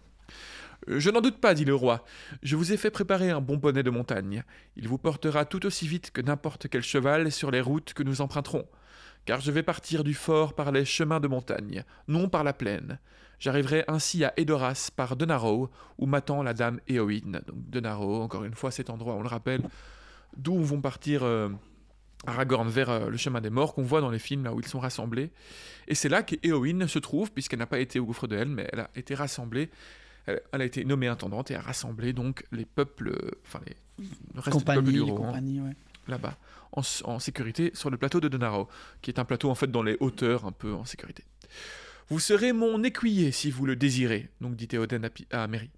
Euh, 0.90 1.00
Je 1.00 1.10
n'en 1.10 1.22
doute 1.22 1.40
pas, 1.40 1.54
dit 1.54 1.66
le 1.66 1.76
roi. 1.76 2.04
Je 2.44 2.56
vous 2.56 2.72
ai 2.72 2.78
fait 2.78 2.92
préparer 2.92 3.30
un 3.30 3.42
bon 3.42 3.58
bonnet 3.58 3.84
de 3.84 3.90
montagne. 3.90 4.44
Il 4.76 4.88
vous 4.88 4.98
portera 4.98 5.46
tout 5.46 5.66
aussi 5.66 5.88
vite 5.88 6.12
que 6.12 6.22
n'importe 6.22 6.68
quel 6.70 6.84
cheval 6.84 7.32
sur 7.32 7.52
les 7.52 7.62
routes 7.62 7.94
que 7.94 8.04
nous 8.04 8.22
emprunterons. 8.22 8.66
Car 9.26 9.40
je 9.40 9.52
vais 9.52 9.64
partir 9.64 10.04
du 10.04 10.14
fort 10.14 10.54
par 10.54 10.72
les 10.72 10.86
chemins 10.86 11.20
de 11.20 11.28
montagne, 11.28 11.84
non 12.08 12.28
par 12.28 12.44
la 12.44 12.54
plaine. 12.54 13.00
J'arriverai 13.40 13.84
ainsi 13.88 14.24
à 14.24 14.34
Edoras 14.38 14.90
par 14.96 15.16
Denarrow, 15.16 15.70
où 15.98 16.06
m'attend 16.06 16.44
la 16.44 16.54
dame 16.54 16.80
Éowyn. 16.88 17.42
Donc 17.48 17.86
encore 17.86 18.44
une 18.44 18.54
fois, 18.54 18.72
cet 18.72 18.90
endroit, 18.90 19.16
on 19.16 19.22
le 19.22 19.28
rappelle, 19.28 19.62
d'où 20.38 20.62
vont 20.62 20.82
partir 20.82 21.24
euh, 21.24 21.50
Aragorn 22.28 22.70
vers 22.70 22.90
euh, 22.90 23.10
le 23.10 23.18
chemin 23.18 23.42
des 23.42 23.50
morts, 23.50 23.74
qu'on 23.74 23.82
voit 23.84 24.02
dans 24.02 24.12
les 24.12 24.20
films, 24.20 24.44
là 24.44 24.54
où 24.54 24.60
ils 24.60 24.68
sont 24.68 24.80
rassemblés. 24.80 25.32
Et 25.88 25.96
c'est 25.96 26.10
là 26.10 26.22
qu'Éowyn 26.22 26.88
se 26.88 27.00
trouve, 27.00 27.32
puisqu'elle 27.32 27.60
n'a 27.60 27.66
pas 27.66 27.80
été 27.80 28.00
au 28.00 28.06
gouffre 28.06 28.28
de 28.28 28.36
Helm, 28.36 28.54
mais 28.54 28.70
elle 28.72 28.82
a 28.82 28.90
été 28.96 29.16
rassemblée. 29.16 29.72
Elle, 30.28 30.42
elle 30.52 30.62
a 30.62 30.66
été 30.66 30.86
nommée 30.86 31.08
intendante 31.08 31.52
et 31.52 31.56
a 31.56 31.62
rassemblé 31.62 32.14
donc 32.14 32.46
les 32.52 32.66
peuples, 32.66 33.10
euh, 33.10 33.32
enfin 33.46 33.60
les, 33.66 33.76
le 34.34 34.40
reste 34.40 34.58
du 34.58 34.64
peuple 34.64 34.80
compagnie, 34.80 34.92
du 34.92 35.06
les 35.06 35.12
Rohan 35.12 35.28
compagnies, 35.28 35.62
ouais. 35.62 35.76
là-bas, 36.08 36.38
en, 36.72 37.20
sécurité, 37.20 37.72
sur 37.74 37.90
le 37.90 37.98
plateau 37.98 38.20
de 38.20 38.28
Donaro, 38.28 38.68
qui 39.02 39.12
est 39.12 39.20
un 39.20 39.26
plateau 39.26 39.50
en 39.50 39.56
fait 39.56 39.70
dans 39.70 39.84
les 39.84 39.98
hauteurs, 40.00 40.46
un 40.46 40.52
peu 40.52 40.74
en 40.74 40.86
sécurité. 40.86 41.24
Vous 42.10 42.20
serez 42.20 42.54
mon 42.54 42.84
écuyer 42.84 43.32
si 43.32 43.52
vous 43.52 43.66
le 43.66 43.76
désirez, 43.76 44.30
donc 44.42 44.56
dit 44.56 44.68
Théoden 44.68 45.10
à, 45.32 45.48
Merry. 45.48 45.70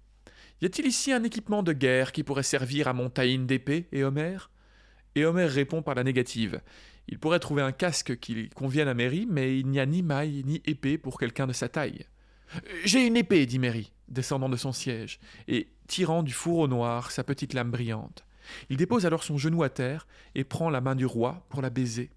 Y 0.60 0.66
a-t-il 0.66 0.86
ici 0.86 1.12
un 1.12 1.22
équipement 1.22 1.62
de 1.62 1.72
guerre 1.72 2.12
qui 2.12 2.22
pourrait 2.22 2.42
servir 2.42 2.88
à 2.88 2.92
mon 2.92 3.10
taïn 3.10 3.46
d'épée 3.46 3.86
et 3.92 4.04
Homer 4.04 4.38
Et 5.14 5.24
Homer 5.24 5.46
répond 5.46 5.82
par 5.82 5.94
la 5.94 6.04
négative. 6.04 6.60
Il 7.06 7.18
pourrait 7.18 7.38
trouver 7.38 7.62
un 7.62 7.72
casque 7.72 8.18
qui 8.18 8.48
convienne 8.50 8.88
à 8.88 8.94
Merry, 8.94 9.26
mais 9.30 9.58
il 9.58 9.66
n'y 9.68 9.78
a 9.78 9.86
ni 9.86 10.02
maille 10.02 10.42
ni 10.44 10.62
épée 10.64 10.96
pour 10.96 11.18
quelqu'un 11.18 11.46
de 11.46 11.52
sa 11.52 11.68
taille. 11.68 12.06
J'ai 12.84 13.06
une 13.06 13.16
épée, 13.16 13.46
dit 13.46 13.58
Merry, 13.58 13.92
descendant 14.08 14.48
de 14.48 14.56
son 14.56 14.72
siège, 14.72 15.18
et 15.48 15.68
tirant 15.86 16.22
du 16.22 16.32
fourreau 16.32 16.68
noir 16.68 17.10
sa 17.10 17.24
petite 17.24 17.54
lame 17.54 17.70
brillante. 17.70 18.24
Il 18.68 18.76
dépose 18.76 19.06
alors 19.06 19.24
son 19.24 19.38
genou 19.38 19.62
à 19.62 19.70
terre 19.70 20.06
et 20.34 20.44
prend 20.44 20.70
la 20.70 20.80
main 20.80 20.94
du 20.94 21.06
roi 21.06 21.44
pour 21.48 21.62
la 21.62 21.70
baiser. 21.70 22.10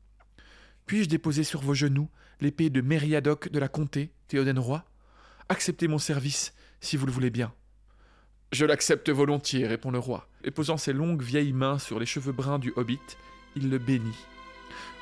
Puis-je 0.86 1.10
déposer 1.10 1.44
sur 1.44 1.62
vos 1.62 1.74
genoux 1.74 2.10
l'épée 2.40 2.70
de 2.70 2.82
Mériadoc 2.82 3.50
de 3.50 3.60
la 3.60 3.68
comté, 3.68 4.12
Théoden 4.28 4.60
roi? 4.60 4.86
Acceptez 5.50 5.88
mon 5.88 5.98
service, 5.98 6.54
si 6.82 6.98
vous 6.98 7.06
le 7.06 7.12
voulez 7.12 7.30
bien. 7.30 7.54
Je 8.52 8.66
l'accepte 8.66 9.10
volontiers, 9.10 9.68
répond 9.68 9.92
le 9.92 10.00
roi. 10.00 10.30
Et 10.44 10.52
posant 10.52 10.78
ses 10.78 10.94
longues 10.94 11.22
vieilles 11.22 11.54
mains 11.54 11.80
sur 11.80 12.00
les 12.00 12.06
cheveux 12.06 12.32
bruns 12.32 12.60
du 12.60 12.72
hobbit, 12.76 13.00
il 13.56 13.70
le 13.70 13.78
bénit. 13.78 14.18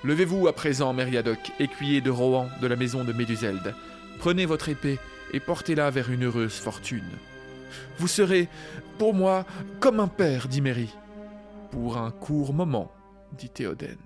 Levez-vous 0.03 0.47
à 0.47 0.53
présent, 0.53 0.93
Mériadoc, 0.93 1.51
écuyer 1.59 2.01
de 2.01 2.09
Rohan 2.09 2.47
de 2.61 2.67
la 2.67 2.75
maison 2.75 3.03
de 3.03 3.13
Méduselde. 3.13 3.75
Prenez 4.19 4.45
votre 4.45 4.69
épée 4.69 4.97
et 5.33 5.39
portez-la 5.39 5.89
vers 5.89 6.11
une 6.11 6.25
heureuse 6.25 6.55
fortune. 6.55 7.03
Vous 7.97 8.07
serez, 8.07 8.47
pour 8.97 9.13
moi, 9.13 9.45
comme 9.79 9.99
un 9.99 10.07
père, 10.07 10.47
dit 10.47 10.61
Méry. 10.61 10.89
Pour 11.71 11.97
un 11.97 12.11
court 12.11 12.53
moment, 12.53 12.91
dit 13.37 13.49
Théoden. 13.49 13.97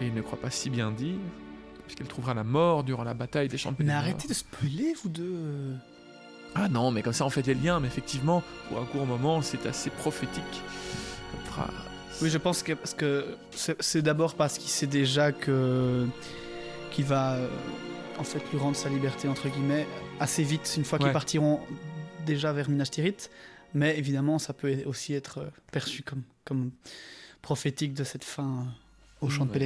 Et 0.00 0.08
il 0.08 0.14
ne 0.14 0.22
croit 0.22 0.38
pas 0.38 0.50
si 0.50 0.70
bien 0.70 0.90
dire, 0.90 1.18
puisqu'elle 1.86 2.06
trouvera 2.08 2.34
la 2.34 2.44
mort 2.44 2.84
durant 2.84 3.04
la 3.04 3.14
bataille 3.14 3.48
des 3.48 3.58
champs 3.58 3.72
de 3.72 3.82
Mais 3.82 3.92
arrêtez 3.92 4.28
de 4.28 4.34
spoiler, 4.34 4.94
vous 5.02 5.08
deux. 5.08 5.74
Ah 6.54 6.68
non, 6.68 6.90
mais 6.90 7.02
comme 7.02 7.12
ça 7.12 7.24
on 7.26 7.30
fait 7.30 7.42
des 7.42 7.54
liens, 7.54 7.80
mais 7.80 7.88
effectivement, 7.88 8.42
pour 8.68 8.78
un 8.80 8.84
court 8.84 9.06
moment, 9.06 9.42
c'est 9.42 9.66
assez 9.66 9.90
prophétique 9.90 10.62
comme 11.32 11.40
phrase. 11.46 11.70
Oui, 12.22 12.30
je 12.30 12.38
pense 12.38 12.62
que 12.62 12.74
parce 12.74 12.94
que 12.94 13.36
c'est 13.80 14.02
d'abord 14.02 14.34
parce 14.34 14.56
qu'il 14.58 14.70
sait 14.70 14.86
déjà 14.86 15.32
que 15.32 16.06
qu'il 16.92 17.04
va 17.04 17.34
euh, 17.34 17.48
en 18.18 18.22
fait 18.24 18.40
lui 18.52 18.58
rendre 18.60 18.76
sa 18.76 18.88
liberté 18.88 19.26
entre 19.26 19.48
guillemets 19.48 19.84
assez 20.20 20.44
vite 20.44 20.72
une 20.76 20.84
fois 20.84 20.98
qu'ils 20.98 21.08
Ouais. 21.08 21.12
partiront 21.12 21.58
déjà 22.24 22.52
vers 22.52 22.70
Minas 22.70 22.86
Tirith. 22.86 23.30
Mais 23.74 23.98
évidemment, 23.98 24.38
ça 24.38 24.52
peut 24.52 24.76
aussi 24.86 25.12
être 25.14 25.38
euh, 25.38 25.48
perçu 25.72 26.04
comme 26.04 26.22
comme 26.44 26.70
prophétique 27.42 27.94
de 27.94 28.04
cette 28.04 28.22
fin 28.22 28.44
euh, 28.44 29.26
au 29.26 29.28
champ 29.28 29.44
de 29.44 29.50
Ouais. 29.50 29.56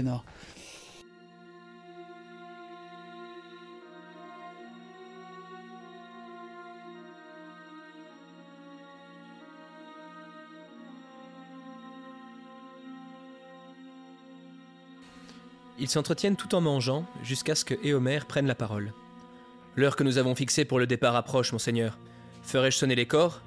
Ils 15.81 15.89
s'entretiennent 15.89 16.37
tout 16.37 16.55
en 16.57 16.61
mangeant 16.61 17.07
jusqu'à 17.23 17.55
ce 17.55 17.65
que 17.65 17.75
Éomer 17.85 18.21
prenne 18.27 18.47
la 18.47 18.57
parole. 18.57 18.93
L'heure 19.77 19.95
que 19.95 20.03
nous 20.03 20.19
avons 20.19 20.35
fixée 20.35 20.65
pour 20.65 20.81
le 20.81 20.89
départ 20.89 21.15
approche, 21.15 21.53
monseigneur. 21.53 21.99
Ferai-je 22.43 22.77
sonner 22.77 22.97
les 22.97 23.07
corps? 23.07 23.43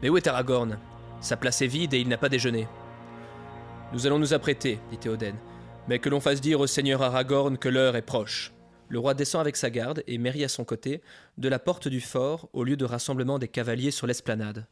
Mais 0.00 0.08
où 0.08 0.16
est 0.16 0.28
Aragorn? 0.28 0.78
Sa 1.20 1.36
place 1.36 1.62
est 1.62 1.66
vide 1.66 1.94
et 1.94 1.98
il 1.98 2.08
n'a 2.08 2.16
pas 2.16 2.28
déjeuné. 2.28 2.68
Nous 3.92 4.06
allons 4.06 4.20
nous 4.20 4.34
apprêter, 4.34 4.78
dit 4.90 4.98
Théoden, 4.98 5.34
mais 5.88 5.98
que 5.98 6.08
l'on 6.08 6.20
fasse 6.20 6.40
dire 6.40 6.60
au 6.60 6.68
seigneur 6.68 7.02
Aragorn 7.02 7.58
que 7.58 7.68
l'heure 7.68 7.96
est 7.96 8.02
proche. 8.02 8.52
Le 8.88 9.00
roi 9.00 9.14
descend 9.14 9.40
avec 9.40 9.56
sa 9.56 9.70
garde 9.70 10.04
et 10.06 10.18
Merry 10.18 10.44
à 10.44 10.48
son 10.48 10.64
côté 10.64 11.02
de 11.38 11.48
la 11.48 11.58
porte 11.58 11.88
du 11.88 12.00
fort 12.00 12.48
au 12.52 12.62
lieu 12.62 12.76
de 12.76 12.84
rassemblement 12.84 13.40
des 13.40 13.48
cavaliers 13.48 13.90
sur 13.90 14.06
l'esplanade. 14.06 14.68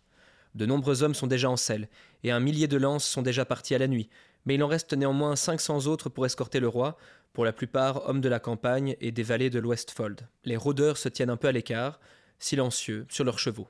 De 0.55 0.67
nombreux 0.67 1.03
hommes 1.03 1.15
sont 1.15 1.27
déjà 1.27 1.49
en 1.49 1.57
selle, 1.57 1.89
et 2.23 2.31
un 2.31 2.41
millier 2.41 2.69
de 2.69 2.77
lances 2.77 3.07
sont 3.07 3.23
déjà 3.23 3.45
partis 3.45 3.75
à 3.75 3.79
la 3.79 3.89
nuit, 3.89 4.11
mais 4.45 4.55
il 4.55 4.63
en 4.63 4.69
reste 4.69 4.93
néanmoins 4.93 5.37
500 5.37 5.87
autres 5.87 6.09
pour 6.09 6.27
escorter 6.27 6.61
le 6.61 6.69
roi, 6.69 6.97
pour 7.33 7.45
la 7.45 7.53
plupart 7.53 8.09
hommes 8.09 8.21
de 8.21 8.29
la 8.29 8.41
campagne 8.41 8.97
et 9.01 9.13
des 9.13 9.23
vallées 9.23 9.51
de 9.51 9.59
l'Westfold. 9.59 10.29
Les 10.45 10.57
rôdeurs 10.57 10.99
se 10.99 11.09
tiennent 11.09 11.31
un 11.31 11.37
peu 11.37 11.49
à 11.49 11.53
l'écart, 11.53 12.01
silencieux, 12.39 13.07
sur 13.09 13.25
leurs 13.25 13.39
chevaux. 13.39 13.69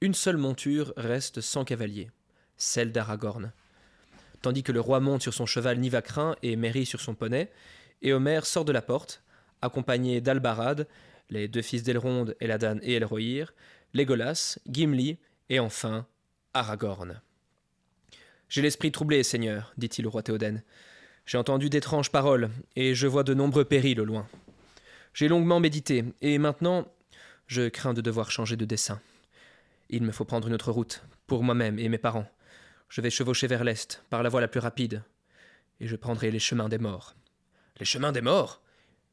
Une 0.00 0.14
seule 0.14 0.36
monture 0.36 0.92
reste 0.96 1.40
sans 1.40 1.64
cavalier, 1.64 2.10
celle 2.56 2.92
d'Aragorn. 2.92 3.52
Tandis 4.42 4.64
que 4.64 4.72
le 4.72 4.80
roi 4.80 4.98
monte 4.98 5.22
sur 5.22 5.32
son 5.32 5.46
cheval 5.46 5.78
Nivacrin 5.78 6.34
et 6.42 6.56
Merry 6.56 6.84
sur 6.84 7.00
son 7.00 7.14
poney, 7.14 7.50
Éomer 8.02 8.40
sort 8.44 8.64
de 8.64 8.72
la 8.72 8.82
porte, 8.82 9.22
accompagné 9.62 10.20
d'Albarad, 10.20 10.88
les 11.30 11.46
deux 11.46 11.62
fils 11.62 11.84
d'Elrond, 11.84 12.34
Eladan 12.40 12.78
et 12.82 12.94
Elrohir, 12.94 13.54
Legolas, 13.94 14.58
Gimli 14.66 15.18
et 15.48 15.60
enfin 15.60 16.06
Aragorn. 16.52 17.20
J'ai 18.52 18.60
l'esprit 18.60 18.92
troublé, 18.92 19.22
Seigneur, 19.22 19.72
dit-il 19.78 20.06
au 20.06 20.10
roi 20.10 20.22
Théoden. 20.22 20.62
J'ai 21.24 21.38
entendu 21.38 21.70
d'étranges 21.70 22.12
paroles, 22.12 22.50
et 22.76 22.94
je 22.94 23.06
vois 23.06 23.22
de 23.22 23.32
nombreux 23.32 23.64
périls 23.64 23.98
au 23.98 24.04
loin. 24.04 24.28
J'ai 25.14 25.26
longuement 25.26 25.58
médité, 25.58 26.04
et 26.20 26.36
maintenant, 26.36 26.86
je 27.46 27.70
crains 27.70 27.94
de 27.94 28.02
devoir 28.02 28.30
changer 28.30 28.56
de 28.56 28.66
dessein. 28.66 29.00
Il 29.88 30.02
me 30.02 30.12
faut 30.12 30.26
prendre 30.26 30.48
une 30.48 30.52
autre 30.52 30.70
route, 30.70 31.02
pour 31.26 31.42
moi-même 31.42 31.78
et 31.78 31.88
mes 31.88 31.96
parents. 31.96 32.30
Je 32.90 33.00
vais 33.00 33.08
chevaucher 33.08 33.46
vers 33.46 33.64
l'est, 33.64 34.04
par 34.10 34.22
la 34.22 34.28
voie 34.28 34.42
la 34.42 34.48
plus 34.48 34.60
rapide, 34.60 35.02
et 35.80 35.86
je 35.86 35.96
prendrai 35.96 36.30
les 36.30 36.38
chemins 36.38 36.68
des 36.68 36.76
morts. 36.76 37.14
Les 37.80 37.86
chemins 37.86 38.12
des 38.12 38.20
morts? 38.20 38.60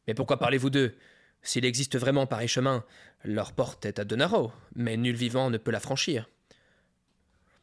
Mais 0.05 0.15
pourquoi 0.15 0.37
parlez-vous 0.37 0.69
d'eux? 0.69 0.97
S'il 1.43 1.63
existe 1.63 1.97
vraiment 1.97 2.27
pareil 2.27 2.49
chemin, 2.49 2.83
leur 3.23 3.53
porte 3.53 3.85
est 3.85 3.99
à 3.99 4.03
Donaro, 4.03 4.51
mais 4.75 4.97
nul 4.97 5.15
vivant 5.15 5.49
ne 5.49 5.57
peut 5.57 5.71
la 5.71 5.79
franchir. 5.79 6.27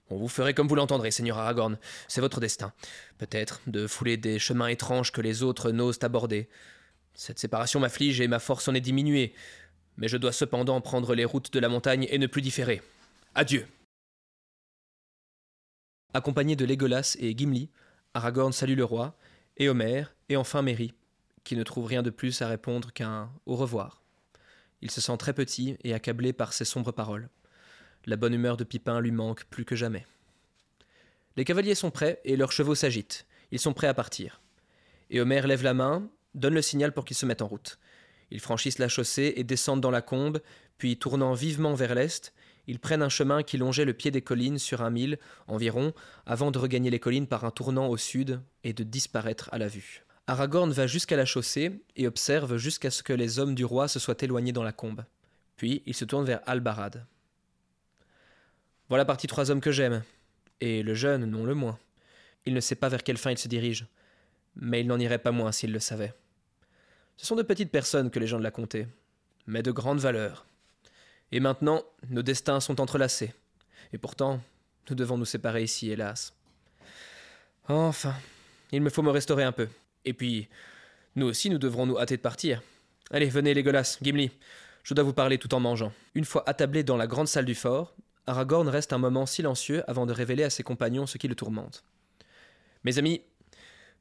Bon, 0.09 0.19
vous 0.19 0.29
ferez 0.29 0.55
comme 0.55 0.69
vous 0.69 0.77
l'entendrez, 0.77 1.11
Seigneur 1.11 1.39
Aragorn. 1.39 1.79
C'est 2.07 2.21
votre 2.21 2.41
destin. 2.41 2.73
Peut-être 3.19 3.61
de 3.67 3.87
fouler 3.87 4.17
des 4.17 4.39
chemins 4.39 4.69
étranges 4.69 5.11
que 5.11 5.21
les 5.21 5.43
autres 5.43 5.73
n'osent 5.73 5.99
aborder. 6.03 6.49
Cette 7.15 7.39
séparation 7.39 7.81
m'afflige 7.81 8.21
et 8.21 8.29
ma 8.29 8.39
force 8.39 8.69
en 8.69 8.75
est 8.75 8.81
diminuée. 8.81 9.35
Mais 9.97 10.09
je 10.09 10.17
dois 10.17 10.33
cependant 10.33 10.81
prendre 10.81 11.15
les 11.15 11.25
routes 11.25 11.53
de 11.53 11.59
la 11.59 11.69
montagne 11.69 12.07
et 12.11 12.19
ne 12.19 12.27
plus 12.27 12.43
différer. 12.43 12.83
Adieu. 13.35 13.67
Accompagné 16.15 16.55
de 16.55 16.65
Legolas 16.65 17.17
et 17.19 17.37
Gimli, 17.37 17.71
Aragorn 18.15 18.53
salue 18.53 18.77
le 18.77 18.85
roi, 18.85 19.17
Éomer 19.57 20.05
et 20.29 20.37
enfin 20.37 20.63
Merry, 20.63 20.95
qui 21.45 21.57
ne 21.57 21.63
trouve 21.63 21.87
rien 21.87 22.03
de 22.03 22.11
plus 22.11 22.43
à 22.43 22.49
répondre 22.49 22.93
qu'un 22.93 23.31
au 23.45 23.57
revoir. 23.57 24.03
Il 24.83 24.91
se 24.91 25.01
sent 25.01 25.17
très 25.19 25.33
petit 25.33 25.77
et 25.83 25.95
accablé 25.95 26.33
par 26.33 26.53
ces 26.53 26.65
sombres 26.65 26.93
paroles. 26.93 27.29
La 28.07 28.17
bonne 28.17 28.35
humeur 28.35 28.57
de 28.57 28.65
Pipin 28.65 29.01
lui 29.01 29.11
manque 29.11 29.45
plus 29.45 29.65
que 29.65 29.75
jamais. 29.75 30.07
Les 31.37 31.45
cavaliers 31.45 31.75
sont 31.75 31.91
prêts 31.91 32.21
et 32.25 32.37
leurs 32.37 32.53
chevaux 32.53 32.75
s'agitent. 32.75 33.27
Ils 33.51 33.59
sont 33.59 33.73
prêts 33.73 33.89
à 33.89 33.95
partir. 33.95 34.41
Et 35.11 35.21
Homer 35.21 35.43
lève 35.43 35.63
la 35.65 35.75
main, 35.75 36.09
donne 36.35 36.55
le 36.55 36.63
signal 36.63 36.93
pour 36.93 37.05
qu'ils 37.05 37.17
se 37.17 37.27
mettent 37.27 37.43
en 37.43 37.49
route. 37.49 37.79
Ils 38.31 38.41
franchissent 38.41 38.79
la 38.79 38.89
chaussée 38.89 39.35
et 39.37 39.45
descendent 39.45 39.81
dans 39.81 39.91
la 39.91 40.03
combe, 40.03 40.41
puis 40.79 40.99
tournant 40.99 41.35
vivement 41.35 41.75
vers 41.75 41.95
l'est, 41.95 42.33
ils 42.67 42.81
prennent 42.81 43.03
un 43.03 43.09
chemin 43.09 43.43
qui 43.43 43.59
longeait 43.59 43.85
le 43.85 43.93
pied 43.93 44.11
des 44.11 44.23
collines 44.23 44.59
sur 44.59 44.83
un 44.83 44.91
mille 44.91 45.19
environ, 45.47 45.93
avant 46.27 46.51
de 46.51 46.59
regagner 46.59 46.91
les 46.91 46.99
collines 46.99 47.27
par 47.27 47.45
un 47.45 47.51
tournant 47.51 47.89
au 47.89 47.97
sud 47.97 48.41
et 48.65 48.73
de 48.73 48.83
disparaître 48.83 49.49
à 49.53 49.59
la 49.59 49.69
vue. 49.69 50.05
Aragorn 50.27 50.73
va 50.73 50.89
jusqu'à 50.89 51.17
la 51.17 51.25
chaussée 51.25 51.85
et 51.95 52.09
observe 52.09 52.57
jusqu'à 52.57 52.91
ce 52.91 53.05
que 53.05 53.13
les 53.13 53.39
hommes 53.39 53.55
du 53.55 53.65
roi 53.65 53.87
se 53.87 54.01
soient 54.01 54.17
éloignés 54.21 54.53
dans 54.53 54.65
la 54.65 54.73
combe. 54.73 55.05
Puis 55.57 55.83
il 55.87 55.95
se 55.95 56.05
tourne 56.05 56.25
vers 56.25 56.41
Albarad. 56.47 57.07
Voilà 58.89 59.05
parti 59.05 59.27
trois 59.27 59.51
hommes 59.51 59.61
que 59.61 59.73
j'aime, 59.73 60.03
et 60.61 60.83
le 60.83 60.95
jeune 60.95 61.25
non 61.25 61.45
le 61.45 61.55
moins. 61.55 61.79
Il 62.45 62.55
ne 62.55 62.61
sait 62.61 62.77
pas 62.77 62.89
vers 62.89 63.03
quelle 63.03 63.19
fin 63.19 63.33
il 63.33 63.39
se 63.39 63.49
dirige, 63.49 63.87
mais 64.55 64.81
il 64.81 64.87
n'en 64.87 65.01
irait 65.01 65.19
pas 65.19 65.33
moins 65.33 65.53
s'il 65.53 65.73
le 65.73 65.81
savait. 65.81 66.15
Ce 67.17 67.27
sont 67.27 67.37
de 67.37 67.43
petites 67.43 67.71
personnes 67.71 68.11
que 68.11 68.19
les 68.19 68.27
gens 68.27 68.39
de 68.39 68.45
la 68.45 68.51
comté, 68.51 68.87
mais 69.47 69.63
de 69.63 69.71
grande 69.73 69.99
valeur. 69.99 70.47
Et 71.33 71.41
maintenant, 71.41 71.83
nos 72.11 72.23
destins 72.23 72.61
sont 72.61 72.81
entrelacés. 72.81 73.35
Et 73.93 73.99
pourtant, 73.99 74.41
nous 74.89 74.97
devons 74.97 75.19
nous 75.19 75.25
séparer 75.25 75.63
ici, 75.63 75.91
hélas. 75.91 76.33
Enfin, 77.69 78.15
il 78.71 78.83
me 78.83 78.91
faut 78.91 79.03
me 79.03 79.11
restaurer 79.11 79.43
un 79.43 79.53
peu. 79.53 79.69
Et 80.05 80.13
puis, 80.13 80.49
nous 81.17 81.27
aussi, 81.27 81.51
nous 81.51 81.59
devrons 81.59 81.87
nous 81.87 81.99
hâter 81.99 82.17
de 82.17 82.23
partir. 82.23 82.63
Allez, 83.11 83.29
venez, 83.29 83.55
Légolas, 83.55 83.99
Gimli. 84.01 84.31
Je 84.85 84.95
dois 84.95 85.05
vous 85.05 85.13
parler 85.13 85.39
tout 85.39 85.53
en 85.55 85.61
mangeant. 85.61 85.93
Une 86.15 86.25
fois 86.25 86.45
attablé 86.47 86.85
dans 86.85 86.97
la 86.97 87.09
grande 87.09 87.27
salle 87.27 87.45
du 87.45 87.57
fort, 87.57 87.95
Aragorn 88.27 88.69
reste 88.69 88.93
un 88.93 88.99
moment 88.99 89.27
silencieux 89.27 89.89
avant 89.89 90.07
de 90.07 90.13
révéler 90.13 90.43
à 90.43 90.51
ses 90.51 90.63
compagnons 90.63 91.07
ce 91.07 91.19
qui 91.19 91.29
le 91.29 91.35
tourmente. 91.35 91.85
Mes 92.85 92.99
amis, 92.99 93.23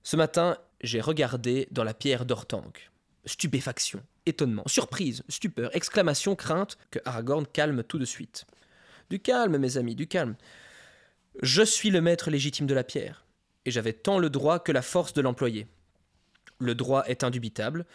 ce 0.04 0.16
matin, 0.16 0.58
j'ai 0.82 1.02
regardé 1.02 1.68
dans 1.72 1.84
la 1.84 1.94
pierre 1.94 2.26
d'Ortanque. 2.26 2.92
Stupéfaction, 3.26 4.04
étonnement, 4.26 4.64
surprise, 4.68 5.24
stupeur, 5.30 5.76
exclamation, 5.76 6.36
crainte, 6.36 6.78
que 6.92 7.00
Aragorn 7.06 7.46
calme 7.48 7.84
tout 7.84 8.00
de 8.00 8.06
suite. 8.06 8.46
Du 9.10 9.20
calme, 9.20 9.58
mes 9.58 9.78
amis, 9.78 9.96
du 9.96 10.08
calme. 10.08 10.36
Je 11.42 11.64
suis 11.64 11.90
le 11.90 12.02
maître 12.02 12.30
légitime 12.30 12.68
de 12.68 12.74
la 12.74 12.84
pierre, 12.84 13.26
et 13.66 13.72
j'avais 13.72 13.94
tant 13.94 14.20
le 14.20 14.30
droit 14.30 14.60
que 14.60 14.72
la 14.72 14.82
force 14.82 15.14
de 15.14 15.22
l'employer. 15.22 15.68
Le 16.60 16.76
droit 16.76 17.04
est 17.08 17.24
indubitable, 17.24 17.86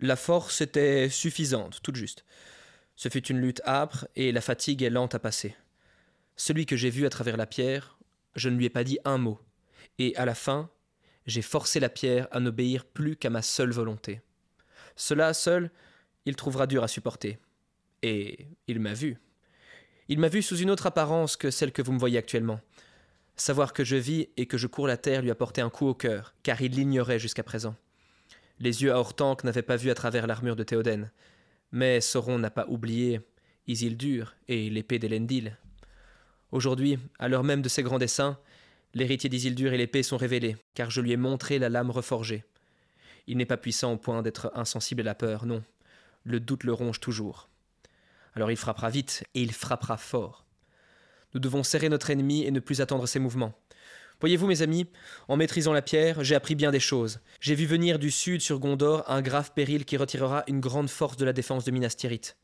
la 0.00 0.16
force 0.16 0.60
était 0.60 1.08
suffisante, 1.08 1.80
toute 1.82 1.96
juste. 1.96 2.24
Ce 2.96 3.08
fut 3.08 3.26
une 3.26 3.40
lutte 3.40 3.62
âpre, 3.66 4.06
et 4.16 4.32
la 4.32 4.40
fatigue 4.40 4.82
est 4.82 4.90
lente 4.90 5.14
à 5.14 5.18
passer. 5.18 5.56
Celui 6.38 6.66
que 6.66 6.76
j'ai 6.76 6.88
vu 6.88 7.04
à 7.04 7.10
travers 7.10 7.36
la 7.36 7.46
pierre, 7.46 7.98
je 8.36 8.48
ne 8.48 8.56
lui 8.56 8.64
ai 8.64 8.70
pas 8.70 8.84
dit 8.84 8.98
un 9.04 9.18
mot, 9.18 9.40
et 9.98 10.14
à 10.16 10.24
la 10.24 10.36
fin, 10.36 10.70
j'ai 11.26 11.42
forcé 11.42 11.80
la 11.80 11.88
pierre 11.88 12.28
à 12.30 12.38
n'obéir 12.38 12.84
plus 12.84 13.16
qu'à 13.16 13.28
ma 13.28 13.42
seule 13.42 13.72
volonté. 13.72 14.22
Cela 14.94 15.34
seul, 15.34 15.70
il 16.26 16.36
trouvera 16.36 16.68
dur 16.68 16.84
à 16.84 16.88
supporter. 16.88 17.38
Et 18.02 18.46
il 18.68 18.78
m'a 18.78 18.94
vu. 18.94 19.18
Il 20.08 20.20
m'a 20.20 20.28
vu 20.28 20.40
sous 20.40 20.56
une 20.56 20.70
autre 20.70 20.86
apparence 20.86 21.36
que 21.36 21.50
celle 21.50 21.72
que 21.72 21.82
vous 21.82 21.92
me 21.92 21.98
voyez 21.98 22.18
actuellement. 22.18 22.60
Savoir 23.34 23.72
que 23.72 23.82
je 23.82 23.96
vis 23.96 24.28
et 24.36 24.46
que 24.46 24.58
je 24.58 24.68
cours 24.68 24.86
la 24.86 24.96
terre 24.96 25.22
lui 25.22 25.32
a 25.32 25.34
porté 25.34 25.60
un 25.60 25.70
coup 25.70 25.88
au 25.88 25.94
cœur, 25.94 26.34
car 26.44 26.62
il 26.62 26.72
l'ignorait 26.72 27.18
jusqu'à 27.18 27.42
présent. 27.42 27.74
Les 28.60 28.84
yeux 28.84 28.92
à 28.92 28.98
Hortenque 28.98 29.42
n'avaient 29.42 29.62
pas 29.62 29.76
vu 29.76 29.90
à 29.90 29.94
travers 29.94 30.28
l'armure 30.28 30.56
de 30.56 30.62
Théoden. 30.62 31.10
Mais 31.72 32.00
Sauron 32.00 32.38
n'a 32.38 32.50
pas 32.50 32.66
oublié 32.68 33.20
Isildur 33.66 34.36
et 34.46 34.70
l'épée 34.70 35.00
d'Elendil. 35.00 35.56
Aujourd'hui, 36.50 36.98
à 37.18 37.28
l'heure 37.28 37.44
même 37.44 37.62
de 37.62 37.68
ses 37.68 37.82
grands 37.82 37.98
desseins, 37.98 38.38
l'héritier 38.94 39.28
d'Isildur 39.28 39.72
et 39.72 39.78
l'épée 39.78 40.02
sont 40.02 40.16
révélés, 40.16 40.56
car 40.74 40.90
je 40.90 41.00
lui 41.00 41.12
ai 41.12 41.16
montré 41.16 41.58
la 41.58 41.68
lame 41.68 41.90
reforgée. 41.90 42.44
Il 43.26 43.36
n'est 43.36 43.46
pas 43.46 43.58
puissant 43.58 43.92
au 43.92 43.96
point 43.98 44.22
d'être 44.22 44.50
insensible 44.54 45.02
à 45.02 45.04
la 45.04 45.14
peur, 45.14 45.44
non. 45.44 45.62
Le 46.24 46.40
doute 46.40 46.64
le 46.64 46.72
ronge 46.72 47.00
toujours. 47.00 47.48
Alors 48.34 48.50
il 48.50 48.56
frappera 48.56 48.88
vite, 48.88 49.24
et 49.34 49.42
il 49.42 49.52
frappera 49.52 49.98
fort. 49.98 50.46
Nous 51.34 51.40
devons 51.40 51.62
serrer 51.62 51.90
notre 51.90 52.08
ennemi 52.08 52.44
et 52.44 52.50
ne 52.50 52.60
plus 52.60 52.80
attendre 52.80 53.06
ses 53.06 53.18
mouvements. 53.18 53.52
Voyez-vous, 54.20 54.46
mes 54.46 54.62
amis, 54.62 54.88
en 55.28 55.36
maîtrisant 55.36 55.72
la 55.72 55.82
pierre, 55.82 56.24
j'ai 56.24 56.34
appris 56.34 56.54
bien 56.54 56.70
des 56.70 56.80
choses. 56.80 57.20
J'ai 57.40 57.54
vu 57.54 57.66
venir 57.66 57.98
du 57.98 58.10
sud 58.10 58.40
sur 58.40 58.58
Gondor 58.58 59.08
un 59.08 59.22
grave 59.22 59.52
péril 59.54 59.84
qui 59.84 59.96
retirera 59.96 60.42
une 60.48 60.60
grande 60.60 60.88
force 60.88 61.16
de 61.16 61.24
la 61.24 61.32
défense 61.32 61.64
de 61.64 61.70
Minas 61.70 61.94
Tirith. 61.96 62.36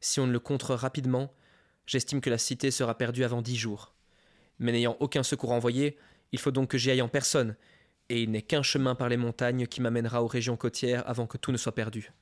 Si 0.00 0.18
on 0.18 0.26
ne 0.26 0.32
le 0.32 0.40
contre 0.40 0.74
rapidement, 0.74 1.32
j'estime 1.86 2.20
que 2.20 2.30
la 2.30 2.38
cité 2.38 2.70
sera 2.70 2.96
perdue 2.96 3.24
avant 3.24 3.42
dix 3.42 3.56
jours. 3.56 3.94
Mais 4.58 4.72
n'ayant 4.72 4.96
aucun 5.00 5.22
secours 5.22 5.52
envoyé, 5.52 5.98
il 6.32 6.38
faut 6.38 6.50
donc 6.50 6.70
que 6.70 6.78
j'y 6.78 6.90
aille 6.90 7.02
en 7.02 7.08
personne, 7.08 7.56
et 8.08 8.22
il 8.22 8.30
n'est 8.30 8.42
qu'un 8.42 8.62
chemin 8.62 8.94
par 8.94 9.08
les 9.08 9.16
montagnes 9.16 9.66
qui 9.66 9.80
m'amènera 9.80 10.22
aux 10.22 10.26
régions 10.26 10.56
côtières 10.56 11.08
avant 11.08 11.26
que 11.26 11.38
tout 11.38 11.52
ne 11.52 11.56
soit 11.56 11.74
perdu. 11.74 12.12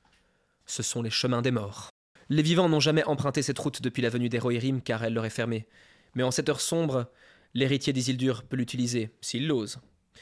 Ce 0.65 0.83
sont 0.83 1.01
les 1.01 1.09
chemins 1.09 1.41
des 1.41 1.51
morts. 1.51 1.89
Les 2.29 2.43
vivants 2.43 2.69
n'ont 2.69 2.79
jamais 2.79 3.03
emprunté 3.05 3.41
cette 3.41 3.57
route 3.57 3.81
depuis 3.81 4.03
la 4.03 4.09
venue 4.09 4.29
des 4.29 4.37
Rohirrim 4.37 4.81
car 4.81 5.03
elle 5.03 5.15
leur 5.15 5.25
est 5.25 5.31
fermée. 5.31 5.67
Mais 6.13 6.21
en 6.21 6.29
cette 6.29 6.47
heure 6.47 6.61
sombre, 6.61 7.11
l'héritier 7.55 7.91
d'Isildur 7.91 8.43
peut 8.43 8.55
l'utiliser, 8.55 9.09
s'il 9.19 9.47
l'ose. 9.47 9.79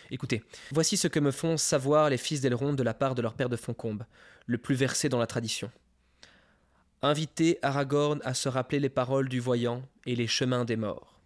Écoutez, 0.10 0.42
voici 0.72 0.96
ce 0.96 1.10
que 1.10 1.20
me 1.20 1.32
font 1.32 1.58
savoir 1.58 2.10
les 2.10 2.18
fils 2.18 2.40
d'Elrond 2.40 2.74
de 2.74 2.84
la 2.84 2.94
part 2.94 3.14
de 3.14 3.22
leur 3.22 3.34
père 3.34 3.50
de 3.50 3.58
Foncombe, 3.58 4.06
le 4.46 4.58
plus 4.58 4.76
versé 4.76 5.10
dans 5.10 5.20
la 5.20 5.28
tradition. 5.28 5.70
Invitez 7.04 7.60
Aragorn 7.62 8.22
à 8.24 8.34
se 8.34 8.50
rappeler 8.50 8.80
les 8.80 8.90
paroles 8.90 9.30
du 9.30 9.40
voyant 9.40 9.84
et 10.08 10.16
les 10.16 10.26
chemins 10.26 10.66
des 10.66 10.78
morts. 10.78 11.20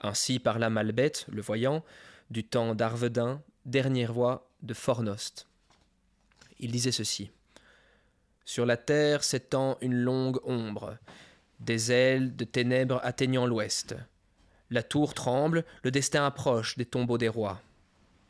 Ainsi 0.00 0.38
parla 0.38 0.70
Malbeth, 0.70 1.26
le 1.32 1.42
voyant, 1.42 1.84
du 2.30 2.44
temps 2.44 2.76
d'Arvedin, 2.76 3.42
dernier 3.64 4.06
roi 4.06 4.48
de 4.62 4.72
Fornost. 4.72 5.48
Il 6.60 6.70
disait 6.70 6.92
ceci. 6.92 7.30
Sur 8.44 8.66
la 8.66 8.76
terre 8.76 9.24
s'étend 9.24 9.78
une 9.80 9.96
longue 9.96 10.38
ombre, 10.44 10.96
des 11.58 11.90
ailes 11.90 12.36
de 12.36 12.44
ténèbres 12.44 13.00
atteignant 13.02 13.46
l'ouest. 13.46 13.96
La 14.70 14.82
tour 14.82 15.14
tremble, 15.14 15.64
le 15.82 15.90
destin 15.90 16.24
approche 16.24 16.76
des 16.76 16.86
tombeaux 16.86 17.18
des 17.18 17.28
rois. 17.28 17.60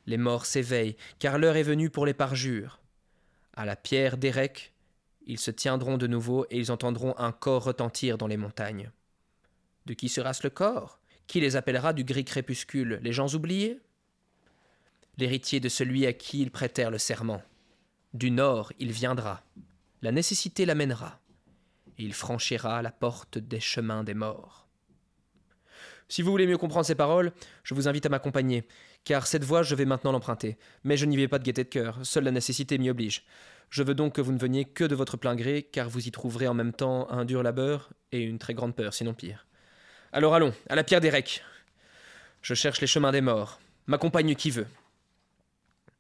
Les 0.07 0.17
morts 0.17 0.47
s'éveillent, 0.47 0.97
car 1.19 1.39
l'heure 1.39 1.57
est 1.57 1.63
venue 1.63 1.91
pour 1.91 2.07
les 2.07 2.15
parjures. 2.15 2.81
À 3.55 3.65
la 3.65 3.77
pierre 3.77 4.17
d'Érec, 4.17 4.74
ils 5.27 5.39
se 5.39 5.51
tiendront 5.51 5.97
de 5.97 6.07
nouveau 6.07 6.47
et 6.51 6.59
ils 6.59 6.73
entendront 6.73 7.17
un 7.19 7.33
corps 7.33 7.65
retentir 7.65 8.19
dans 8.19 8.27
les 8.27 8.37
montagnes. 8.37 8.91
De 9.87 9.95
qui 9.95 10.09
sera-ce 10.09 10.43
le 10.43 10.51
corps? 10.51 11.01
Qui 11.27 11.41
les 11.41 11.57
appellera 11.57 11.93
du 11.93 12.05
gris 12.05 12.25
crépuscule? 12.25 13.01
Les 13.03 13.13
gens 13.13 13.35
oubliés? 13.35 13.81
L'héritier 15.17 15.61
de 15.61 15.69
celui 15.69 16.07
à 16.07 16.13
qui 16.13 16.41
ils 16.41 16.51
prêtèrent 16.51 16.91
le 16.91 16.99
serment. 16.99 17.43
Du 18.13 18.31
nord 18.31 18.73
il 18.79 18.93
viendra. 18.93 19.43
La 20.03 20.13
nécessité 20.13 20.67
l'amènera. 20.67 21.21
Et 21.99 22.03
il 22.03 22.13
franchira 22.13 22.83
la 22.83 22.91
porte 22.91 23.39
des 23.39 23.61
chemins 23.61 24.05
des 24.05 24.15
morts. 24.15 24.67
Si 26.09 26.23
vous 26.23 26.31
voulez 26.31 26.47
mieux 26.47 26.59
comprendre 26.59 26.87
ces 26.87 26.95
paroles, 26.95 27.33
je 27.63 27.75
vous 27.75 27.89
invite 27.89 28.07
à 28.07 28.09
m'accompagner, 28.11 28.67
car 29.05 29.27
cette 29.27 29.45
voie 29.45 29.63
je 29.63 29.75
vais 29.75 29.85
maintenant 29.85 30.13
l'emprunter. 30.13 30.59
Mais 30.83 30.97
je 30.97 31.07
n'y 31.07 31.17
vais 31.17 31.29
pas 31.29 31.39
de 31.39 31.45
gaieté 31.45 31.65
de 31.65 31.69
cœur, 31.69 31.99
seule 32.03 32.25
la 32.25 32.31
nécessité 32.31 32.79
m'y 32.79 32.91
oblige. 32.91 33.25
Je 33.71 33.83
veux 33.83 33.95
donc 33.95 34.15
que 34.15 34.21
vous 34.21 34.33
ne 34.33 34.39
veniez 34.39 34.65
que 34.65 34.85
de 34.85 34.95
votre 34.95 35.17
plein 35.17 35.35
gré, 35.35 35.63
car 35.63 35.89
vous 35.89 36.07
y 36.07 36.11
trouverez 36.11 36.47
en 36.49 36.55
même 36.55 36.73
temps 36.73 37.11
un 37.11 37.25
dur 37.25 37.43
labeur 37.43 37.91
et 38.13 38.23
une 38.23 38.39
très 38.39 38.55
grande 38.55 38.75
peur, 38.75 38.95
sinon 38.95 39.15
pire. 39.15 39.47
Alors 40.13 40.35
allons, 40.35 40.55
à 40.69 40.77
la 40.77 40.85
pierre 40.85 41.01
des 41.01 41.11
recs. 41.11 41.43
Je 42.43 42.55
cherche 42.55 42.81
les 42.81 42.87
chemins 42.87 43.11
des 43.11 43.21
morts. 43.21 43.59
M'accompagne 43.87 44.35
qui 44.35 44.51
veut. 44.51 44.67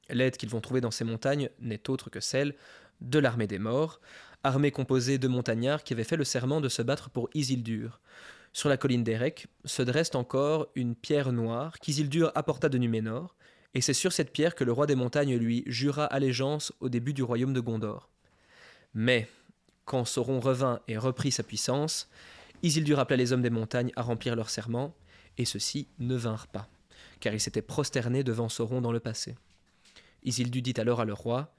L'aide 0.08 0.36
qu'ils 0.36 0.50
vont 0.50 0.60
trouver 0.60 0.80
dans 0.80 0.90
ces 0.90 1.04
montagnes 1.04 1.50
n'est 1.58 1.90
autre 1.90 2.10
que 2.10 2.20
celle 2.20 2.54
de 3.00 3.18
l'armée 3.18 3.46
des 3.46 3.58
morts, 3.58 4.00
armée 4.42 4.70
composée 4.70 5.18
de 5.18 5.26
montagnards 5.26 5.82
qui 5.82 5.94
avaient 5.94 6.04
fait 6.04 6.16
le 6.16 6.24
serment 6.24 6.60
de 6.60 6.68
se 6.68 6.82
battre 6.82 7.10
pour 7.10 7.28
Isildur. 7.34 8.00
Sur 8.54 8.68
la 8.68 8.76
colline 8.76 9.02
d'Erek 9.02 9.48
se 9.64 9.82
dresse 9.82 10.14
encore 10.14 10.68
une 10.76 10.94
pierre 10.94 11.32
noire 11.32 11.80
qu'Isildur 11.80 12.30
apporta 12.36 12.68
de 12.68 12.78
Numénor, 12.78 13.34
et 13.74 13.80
c'est 13.80 13.92
sur 13.92 14.12
cette 14.12 14.32
pierre 14.32 14.54
que 14.54 14.62
le 14.62 14.70
roi 14.70 14.86
des 14.86 14.94
montagnes 14.94 15.34
lui 15.34 15.64
jura 15.66 16.04
allégeance 16.04 16.72
au 16.78 16.88
début 16.88 17.12
du 17.12 17.24
royaume 17.24 17.52
de 17.52 17.58
Gondor. 17.58 18.08
Mais, 18.94 19.28
quand 19.84 20.04
Sauron 20.04 20.38
revint 20.38 20.78
et 20.86 20.96
reprit 20.96 21.32
sa 21.32 21.42
puissance, 21.42 22.08
Isildur 22.62 23.00
appela 23.00 23.16
les 23.16 23.32
hommes 23.32 23.42
des 23.42 23.50
montagnes 23.50 23.90
à 23.96 24.02
remplir 24.02 24.36
leur 24.36 24.48
serment, 24.48 24.94
et 25.36 25.44
ceux-ci 25.46 25.88
ne 25.98 26.14
vinrent 26.14 26.46
pas, 26.46 26.68
car 27.18 27.34
ils 27.34 27.40
s'étaient 27.40 27.60
prosternés 27.60 28.22
devant 28.22 28.48
Sauron 28.48 28.80
dans 28.80 28.92
le 28.92 29.00
passé. 29.00 29.34
Isildur 30.22 30.62
dit 30.62 30.74
alors 30.80 31.00
à 31.00 31.04
leur 31.04 31.18
roi 31.18 31.52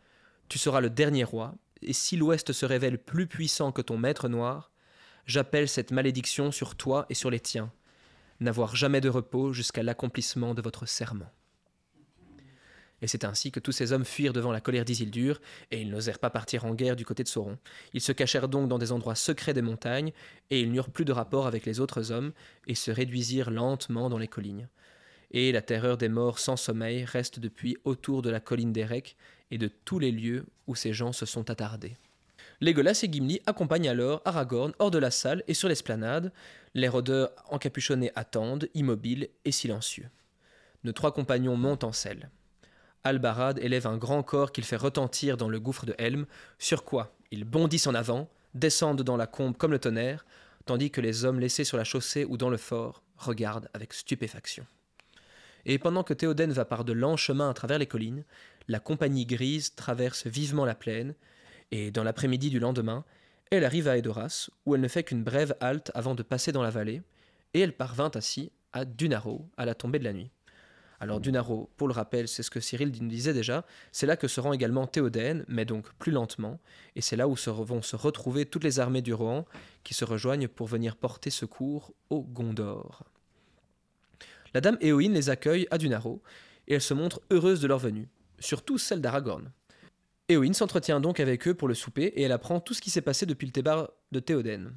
Tu 0.47 0.57
seras 0.57 0.79
le 0.79 0.89
dernier 0.89 1.25
roi, 1.25 1.55
et 1.81 1.91
si 1.91 2.15
l'Ouest 2.15 2.53
se 2.53 2.65
révèle 2.65 2.99
plus 2.99 3.27
puissant 3.27 3.73
que 3.73 3.81
ton 3.81 3.97
maître 3.97 4.29
noir, 4.29 4.71
j'appelle 5.25 5.67
cette 5.67 5.91
malédiction 5.91 6.51
sur 6.51 6.75
toi 6.75 7.05
et 7.09 7.13
sur 7.13 7.29
les 7.29 7.39
tiens, 7.39 7.71
n'avoir 8.39 8.75
jamais 8.75 9.01
de 9.01 9.09
repos 9.09 9.53
jusqu'à 9.53 9.83
l'accomplissement 9.83 10.53
de 10.53 10.61
votre 10.61 10.85
serment. 10.85 11.31
Et 13.01 13.07
c'est 13.07 13.25
ainsi 13.25 13.51
que 13.51 13.59
tous 13.59 13.71
ces 13.71 13.91
hommes 13.91 14.05
fuirent 14.05 14.33
devant 14.33 14.51
la 14.51 14.61
colère 14.61 14.85
d'Isildur, 14.85 15.41
et 15.69 15.81
ils 15.81 15.89
n'osèrent 15.89 16.19
pas 16.19 16.29
partir 16.29 16.65
en 16.65 16.73
guerre 16.73 16.95
du 16.95 17.05
côté 17.05 17.23
de 17.23 17.27
Sauron. 17.27 17.57
Ils 17.93 18.01
se 18.01 18.11
cachèrent 18.11 18.47
donc 18.47 18.69
dans 18.69 18.79
des 18.79 18.91
endroits 18.91 19.15
secrets 19.15 19.53
des 19.53 19.61
montagnes, 19.61 20.13
et 20.49 20.61
ils 20.61 20.71
n'eurent 20.71 20.89
plus 20.89 21.05
de 21.05 21.11
rapport 21.11 21.45
avec 21.45 21.65
les 21.65 21.79
autres 21.79 22.11
hommes, 22.11 22.31
et 22.67 22.75
se 22.75 22.91
réduisirent 22.91 23.51
lentement 23.51 24.09
dans 24.09 24.17
les 24.17 24.27
collines. 24.27 24.69
Et 25.31 25.51
la 25.51 25.61
terreur 25.61 25.97
des 25.97 26.07
morts 26.07 26.39
sans 26.39 26.55
sommeil 26.55 27.03
reste 27.03 27.39
depuis 27.39 27.77
autour 27.83 28.21
de 28.21 28.29
la 28.29 28.39
colline 28.39 28.71
d'Erek 28.71 29.17
et 29.51 29.57
de 29.57 29.67
tous 29.67 29.99
les 29.99 30.11
lieux 30.11 30.45
où 30.65 30.75
ces 30.75 30.93
gens 30.93 31.11
se 31.11 31.25
sont 31.25 31.49
attardés. 31.49 31.97
Legolas 32.61 33.01
et 33.03 33.11
Gimli 33.11 33.41
accompagnent 33.45 33.89
alors 33.89 34.21
Aragorn 34.25 34.73
hors 34.79 34.91
de 34.91 34.97
la 34.97 35.11
salle 35.11 35.43
et 35.47 35.53
sur 35.53 35.67
l'esplanade. 35.67 36.31
Les 36.73 36.87
rôdeurs 36.87 37.31
encapuchonnés 37.49 38.11
attendent, 38.15 38.69
immobiles 38.73 39.29
et 39.43 39.51
silencieux. 39.51 40.09
Nos 40.83 40.93
trois 40.93 41.13
compagnons 41.13 41.57
montent 41.57 41.83
en 41.83 41.91
selle. 41.91 42.29
Albarad 43.03 43.59
élève 43.59 43.87
un 43.87 43.97
grand 43.97 44.23
corps 44.23 44.51
qu'il 44.51 44.63
fait 44.63 44.75
retentir 44.75 45.37
dans 45.37 45.49
le 45.49 45.59
gouffre 45.59 45.85
de 45.85 45.95
Helm, 45.97 46.25
sur 46.57 46.83
quoi 46.83 47.15
ils 47.31 47.43
bondissent 47.43 47.87
en 47.87 47.95
avant, 47.95 48.29
descendent 48.53 49.01
dans 49.01 49.17
la 49.17 49.27
combe 49.27 49.57
comme 49.57 49.71
le 49.71 49.79
tonnerre, 49.79 50.25
tandis 50.65 50.91
que 50.91 51.01
les 51.01 51.25
hommes 51.25 51.39
laissés 51.39 51.63
sur 51.63 51.77
la 51.77 51.83
chaussée 51.83 52.25
ou 52.25 52.37
dans 52.37 52.49
le 52.49 52.57
fort 52.57 53.03
regardent 53.17 53.69
avec 53.73 53.93
stupéfaction. 53.93 54.65
Et 55.65 55.79
pendant 55.79 56.03
que 56.03 56.13
Théoden 56.13 56.51
va 56.51 56.65
par 56.65 56.83
de 56.83 56.93
lents 56.93 57.17
chemins 57.17 57.49
à 57.49 57.53
travers 57.53 57.79
les 57.79 57.87
collines, 57.87 58.23
la 58.67 58.79
compagnie 58.79 59.25
grise 59.25 59.75
traverse 59.75 60.27
vivement 60.27 60.65
la 60.65 60.75
plaine, 60.75 61.15
et 61.75 61.91
dans 61.91 62.03
l'après-midi 62.03 62.49
du 62.49 62.59
lendemain, 62.59 63.03
elle 63.51 63.65
arrive 63.65 63.89
à 63.89 63.97
Edoras, 63.97 64.49
où 64.65 64.75
elle 64.75 64.81
ne 64.81 64.87
fait 64.87 65.03
qu'une 65.03 65.25
brève 65.25 65.55
halte 65.59 65.91
avant 65.93 66.15
de 66.15 66.23
passer 66.23 66.53
dans 66.53 66.63
la 66.63 66.69
vallée, 66.69 67.01
et 67.53 67.59
elle 67.59 67.75
parvint 67.75 68.11
ainsi 68.15 68.53
à 68.71 68.85
Dunaro 68.85 69.49
à 69.57 69.65
la 69.65 69.75
tombée 69.75 69.99
de 69.99 70.05
la 70.05 70.13
nuit. 70.13 70.31
Alors 71.01 71.19
Dunaro, 71.19 71.69
pour 71.75 71.89
le 71.89 71.93
rappel, 71.93 72.29
c'est 72.29 72.43
ce 72.43 72.49
que 72.49 72.61
Cyril 72.61 72.93
nous 73.01 73.09
disait 73.09 73.33
déjà, 73.33 73.65
c'est 73.91 74.05
là 74.05 74.15
que 74.15 74.29
se 74.29 74.39
rend 74.39 74.53
également 74.53 74.87
Théoden, 74.87 75.43
mais 75.49 75.65
donc 75.65 75.91
plus 75.95 76.13
lentement, 76.13 76.61
et 76.95 77.01
c'est 77.01 77.17
là 77.17 77.27
où 77.27 77.35
vont 77.35 77.81
se 77.81 77.97
retrouver 77.97 78.45
toutes 78.45 78.63
les 78.63 78.79
armées 78.79 79.01
du 79.01 79.13
Rohan 79.13 79.45
qui 79.83 79.93
se 79.93 80.05
rejoignent 80.05 80.47
pour 80.47 80.67
venir 80.67 80.95
porter 80.95 81.29
secours 81.29 81.93
au 82.09 82.21
Gondor. 82.23 83.03
La 84.53 84.61
dame 84.61 84.77
Éowyn 84.79 85.11
les 85.11 85.29
accueille 85.29 85.67
à 85.71 85.77
Dunaro, 85.77 86.21
et 86.69 86.75
elle 86.75 86.81
se 86.81 86.93
montre 86.93 87.21
heureuse 87.31 87.59
de 87.59 87.67
leur 87.67 87.79
venue, 87.79 88.07
surtout 88.39 88.77
celle 88.77 89.01
d'Aragorn. 89.01 89.51
Éowyn 90.27 90.53
s'entretient 90.53 90.99
donc 90.99 91.19
avec 91.19 91.47
eux 91.47 91.53
pour 91.53 91.67
le 91.67 91.75
souper, 91.75 92.05
et 92.05 92.23
elle 92.23 92.31
apprend 92.31 92.59
tout 92.59 92.73
ce 92.73 92.81
qui 92.81 92.89
s'est 92.89 93.01
passé 93.01 93.25
depuis 93.25 93.45
le 93.45 93.51
débarras 93.51 93.89
de 94.11 94.19
Théoden. 94.19 94.73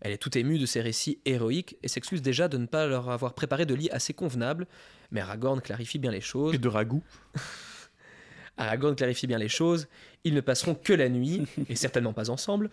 Elle 0.00 0.12
est 0.12 0.18
tout 0.18 0.36
émue 0.36 0.58
de 0.58 0.66
ces 0.66 0.80
récits 0.80 1.20
héroïques 1.24 1.76
et 1.82 1.88
s'excuse 1.88 2.22
déjà 2.22 2.48
de 2.48 2.56
ne 2.56 2.66
pas 2.66 2.86
leur 2.86 3.08
avoir 3.10 3.34
préparé 3.34 3.66
de 3.66 3.74
lit 3.74 3.90
assez 3.90 4.12
convenable, 4.12 4.66
mais 5.10 5.20
Aragorn 5.20 5.60
clarifie 5.60 5.98
bien 5.98 6.10
les 6.10 6.20
choses. 6.20 6.54
Et 6.54 6.58
de 6.58 6.68
ragoût. 6.68 7.02
Aragorn 8.56 8.96
clarifie 8.96 9.28
bien 9.28 9.38
les 9.38 9.48
choses, 9.48 9.86
ils 10.24 10.34
ne 10.34 10.40
passeront 10.40 10.74
que 10.74 10.92
la 10.92 11.08
nuit, 11.08 11.46
et 11.68 11.76
certainement 11.76 12.12
pas 12.12 12.28
ensemble, 12.28 12.70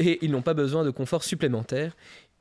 et 0.00 0.18
ils 0.22 0.32
n'ont 0.32 0.42
pas 0.42 0.54
besoin 0.54 0.84
de 0.84 0.90
confort 0.90 1.22
supplémentaire, 1.22 1.96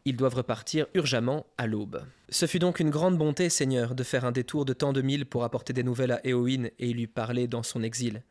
ils 0.05 0.15
doivent 0.15 0.35
repartir 0.35 0.87
urgemment 0.95 1.45
à 1.59 1.67
l'aube. 1.67 2.03
Ce 2.29 2.47
fut 2.47 2.59
donc 2.59 2.79
une 2.79 2.89
grande 2.89 3.17
bonté, 3.17 3.49
Seigneur, 3.49 3.93
de 3.93 4.03
faire 4.03 4.25
un 4.25 4.31
détour 4.31 4.65
de 4.65 4.73
tant 4.73 4.93
de 4.93 5.01
milles 5.03 5.27
pour 5.27 5.43
apporter 5.43 5.73
des 5.73 5.83
nouvelles 5.83 6.13
à 6.13 6.25
Éowyn 6.25 6.69
et 6.79 6.91
lui 6.91 7.05
parler 7.05 7.47
dans 7.47 7.61
son 7.61 7.83
exil. 7.83 8.23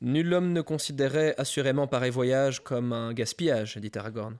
Nul 0.00 0.32
homme 0.32 0.52
ne 0.52 0.60
considérait 0.60 1.34
assurément 1.38 1.88
pareil 1.88 2.10
voyage 2.10 2.62
comme 2.62 2.92
un 2.92 3.12
gaspillage, 3.12 3.78
dit 3.78 3.90
Aragorn. 3.96 4.38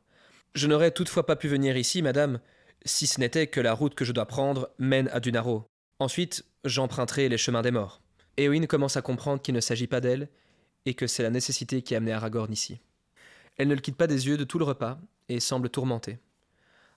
Je 0.54 0.66
n'aurais 0.66 0.92
toutefois 0.92 1.26
pas 1.26 1.36
pu 1.36 1.48
venir 1.48 1.76
ici, 1.76 2.00
madame, 2.00 2.40
si 2.84 3.06
ce 3.06 3.18
n'était 3.18 3.48
que 3.48 3.61
la 3.61 3.74
route 3.74 3.94
que 3.94 4.04
je 4.04 4.12
dois 4.12 4.26
prendre 4.26 4.70
mène 4.78 5.09
à 5.12 5.20
Dunaro. 5.20 5.68
Ensuite, 5.98 6.44
j'emprunterai 6.64 7.28
les 7.28 7.38
chemins 7.38 7.62
des 7.62 7.72
morts. 7.72 8.00
Éowyn 8.36 8.66
commence 8.66 8.96
à 8.96 9.02
comprendre 9.02 9.42
qu'il 9.42 9.54
ne 9.54 9.61
s'agit 9.61 9.88
pas 9.88 10.00
d'elle 10.00 10.28
et 10.86 10.94
que 10.94 11.09
c'est 11.09 11.24
la 11.24 11.30
nécessité 11.30 11.82
qui 11.82 11.94
a 11.94 11.98
amené 11.98 12.12
Aragorn 12.12 12.52
ici. 12.52 12.80
Elle 13.56 13.66
ne 13.66 13.74
le 13.74 13.80
quitte 13.80 13.96
pas 13.96 14.06
des 14.06 14.28
yeux 14.28 14.36
de 14.36 14.44
tout 14.44 14.61
le 14.61 14.64
repas 14.64 14.98
et 15.28 15.40
semble 15.40 15.70
tourmentée. 15.70 16.18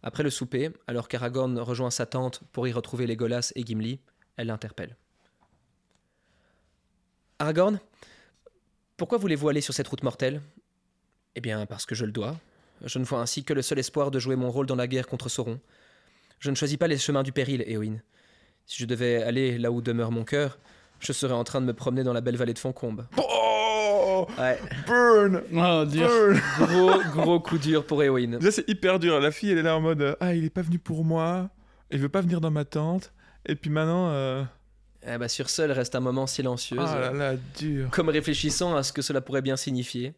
Après 0.03 0.21
le 0.21 0.29
souper, 0.29 0.69
alors 0.85 1.07
qu'Aragorn 1.07 1.57
rejoint 1.59 1.89
sa 1.89 2.05
tante 2.05 2.43
pour 2.51 2.67
y 2.67 2.71
retrouver 2.71 3.07
Legolas 3.07 3.51
et 3.55 3.65
Gimli, 3.65 3.99
elle 4.37 4.47
l'interpelle. 4.47 4.97
Aragorn, 7.39 7.79
pourquoi 9.01 9.17
voulez-vous 9.17 9.49
aller 9.49 9.61
sur 9.61 9.73
cette 9.73 9.87
route 9.87 10.03
mortelle? 10.03 10.43
Eh 11.33 11.41
bien, 11.41 11.65
parce 11.65 11.87
que 11.87 11.95
je 11.95 12.05
le 12.05 12.11
dois. 12.11 12.35
Je 12.85 12.99
ne 12.99 13.03
vois 13.03 13.19
ainsi 13.19 13.43
que 13.43 13.51
le 13.51 13.63
seul 13.63 13.79
espoir 13.79 14.11
de 14.11 14.19
jouer 14.19 14.35
mon 14.35 14.51
rôle 14.51 14.67
dans 14.67 14.75
la 14.75 14.85
guerre 14.85 15.07
contre 15.07 15.27
Sauron. 15.27 15.59
Je 16.37 16.51
ne 16.51 16.55
choisis 16.55 16.77
pas 16.77 16.87
les 16.87 16.99
chemins 16.99 17.23
du 17.23 17.31
péril, 17.31 17.63
Éowyn. 17.65 17.95
Si 18.67 18.77
je 18.79 18.85
devais 18.85 19.23
aller 19.23 19.57
là 19.57 19.71
où 19.71 19.81
demeure 19.81 20.11
mon 20.11 20.23
cœur, 20.23 20.59
je 20.99 21.13
serais 21.13 21.33
en 21.33 21.43
train 21.43 21.61
de 21.61 21.65
me 21.65 21.73
promener 21.73 22.03
dans 22.03 22.13
la 22.13 22.21
belle 22.21 22.35
vallée 22.37 22.53
de 22.53 22.59
Foncombe. 22.59 23.07
Oh 23.17 24.27
Ouais, 24.37 24.59
Burn 24.85 25.41
Oh, 25.51 25.83
Dieu. 25.87 26.05
Burn 26.59 26.67
gros, 26.67 27.01
gros 27.23 27.39
coup 27.39 27.57
dur 27.57 27.83
pour 27.83 28.03
Éowyn. 28.03 28.37
Déjà, 28.37 28.51
c'est 28.51 28.69
hyper 28.69 28.99
dur. 28.99 29.19
La 29.19 29.31
fille, 29.31 29.49
elle 29.49 29.57
est 29.57 29.63
là 29.63 29.75
en 29.75 29.81
mode 29.81 30.03
euh, 30.03 30.15
Ah, 30.19 30.35
il 30.35 30.45
est 30.45 30.51
pas 30.51 30.61
venu 30.61 30.77
pour 30.77 31.03
moi. 31.03 31.49
Il 31.89 31.97
veut 31.97 32.07
pas 32.07 32.21
venir 32.21 32.39
dans 32.39 32.51
ma 32.51 32.65
tente. 32.65 33.13
Et 33.47 33.55
puis 33.55 33.71
maintenant. 33.71 34.09
euh, 34.11 34.43
Eh 35.03 35.17
bah, 35.17 35.27
sur 35.27 35.49
ce, 35.49 35.63
elle 35.63 35.71
reste 35.71 35.95
un 35.95 35.99
moment 35.99 36.27
silencieuse, 36.27 36.79
Ah 36.87 36.99
là 36.99 37.11
là, 37.11 37.35
dur. 37.57 37.89
comme 37.89 38.09
réfléchissant 38.09 38.75
à 38.75 38.83
ce 38.83 38.93
que 38.93 39.01
cela 39.01 39.21
pourrait 39.21 39.41
bien 39.41 39.57
signifier. 39.57 40.13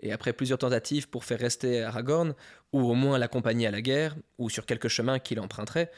Et 0.00 0.12
après 0.12 0.32
plusieurs 0.32 0.58
tentatives 0.58 1.08
pour 1.08 1.24
faire 1.24 1.38
rester 1.38 1.82
Aragorn, 1.82 2.34
ou 2.72 2.80
au 2.82 2.94
moins 2.94 3.18
l'accompagner 3.18 3.66
à 3.66 3.70
la 3.70 3.82
guerre, 3.82 4.16
ou 4.38 4.50
sur 4.50 4.66
quelques 4.66 4.88
chemins 4.88 5.18
qu'il 5.18 5.40
emprunterait, 5.40 5.90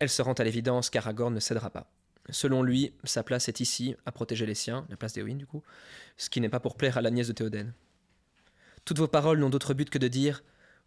elle 0.00 0.08
se 0.08 0.22
rend 0.22 0.32
à 0.34 0.44
l'évidence 0.44 0.90
qu'Aragorn 0.90 1.32
ne 1.34 1.40
cédera 1.40 1.70
pas. 1.70 1.90
Selon 2.30 2.62
lui, 2.62 2.92
sa 3.04 3.22
place 3.22 3.48
est 3.48 3.60
ici, 3.60 3.96
à 4.06 4.12
protéger 4.12 4.46
les 4.46 4.54
siens, 4.54 4.86
la 4.88 4.96
place 4.96 5.12
d'Éowyn 5.12 5.36
du 5.36 5.46
coup, 5.46 5.62
ce 6.16 6.30
qui 6.30 6.40
n'est 6.40 6.48
pas 6.48 6.60
pour 6.60 6.76
plaire 6.76 6.96
à 6.96 7.02
la 7.02 7.10
nièce 7.10 7.28
de 7.28 7.32
Théoden. 7.32 7.72
Toutes 8.84 8.98
vos 8.98 9.08
paroles 9.08 9.38
n'ont 9.38 9.50
d'autre 9.50 9.74
but 9.74 9.90
que 9.90 9.98
de 9.98 10.08
dire 10.08 10.42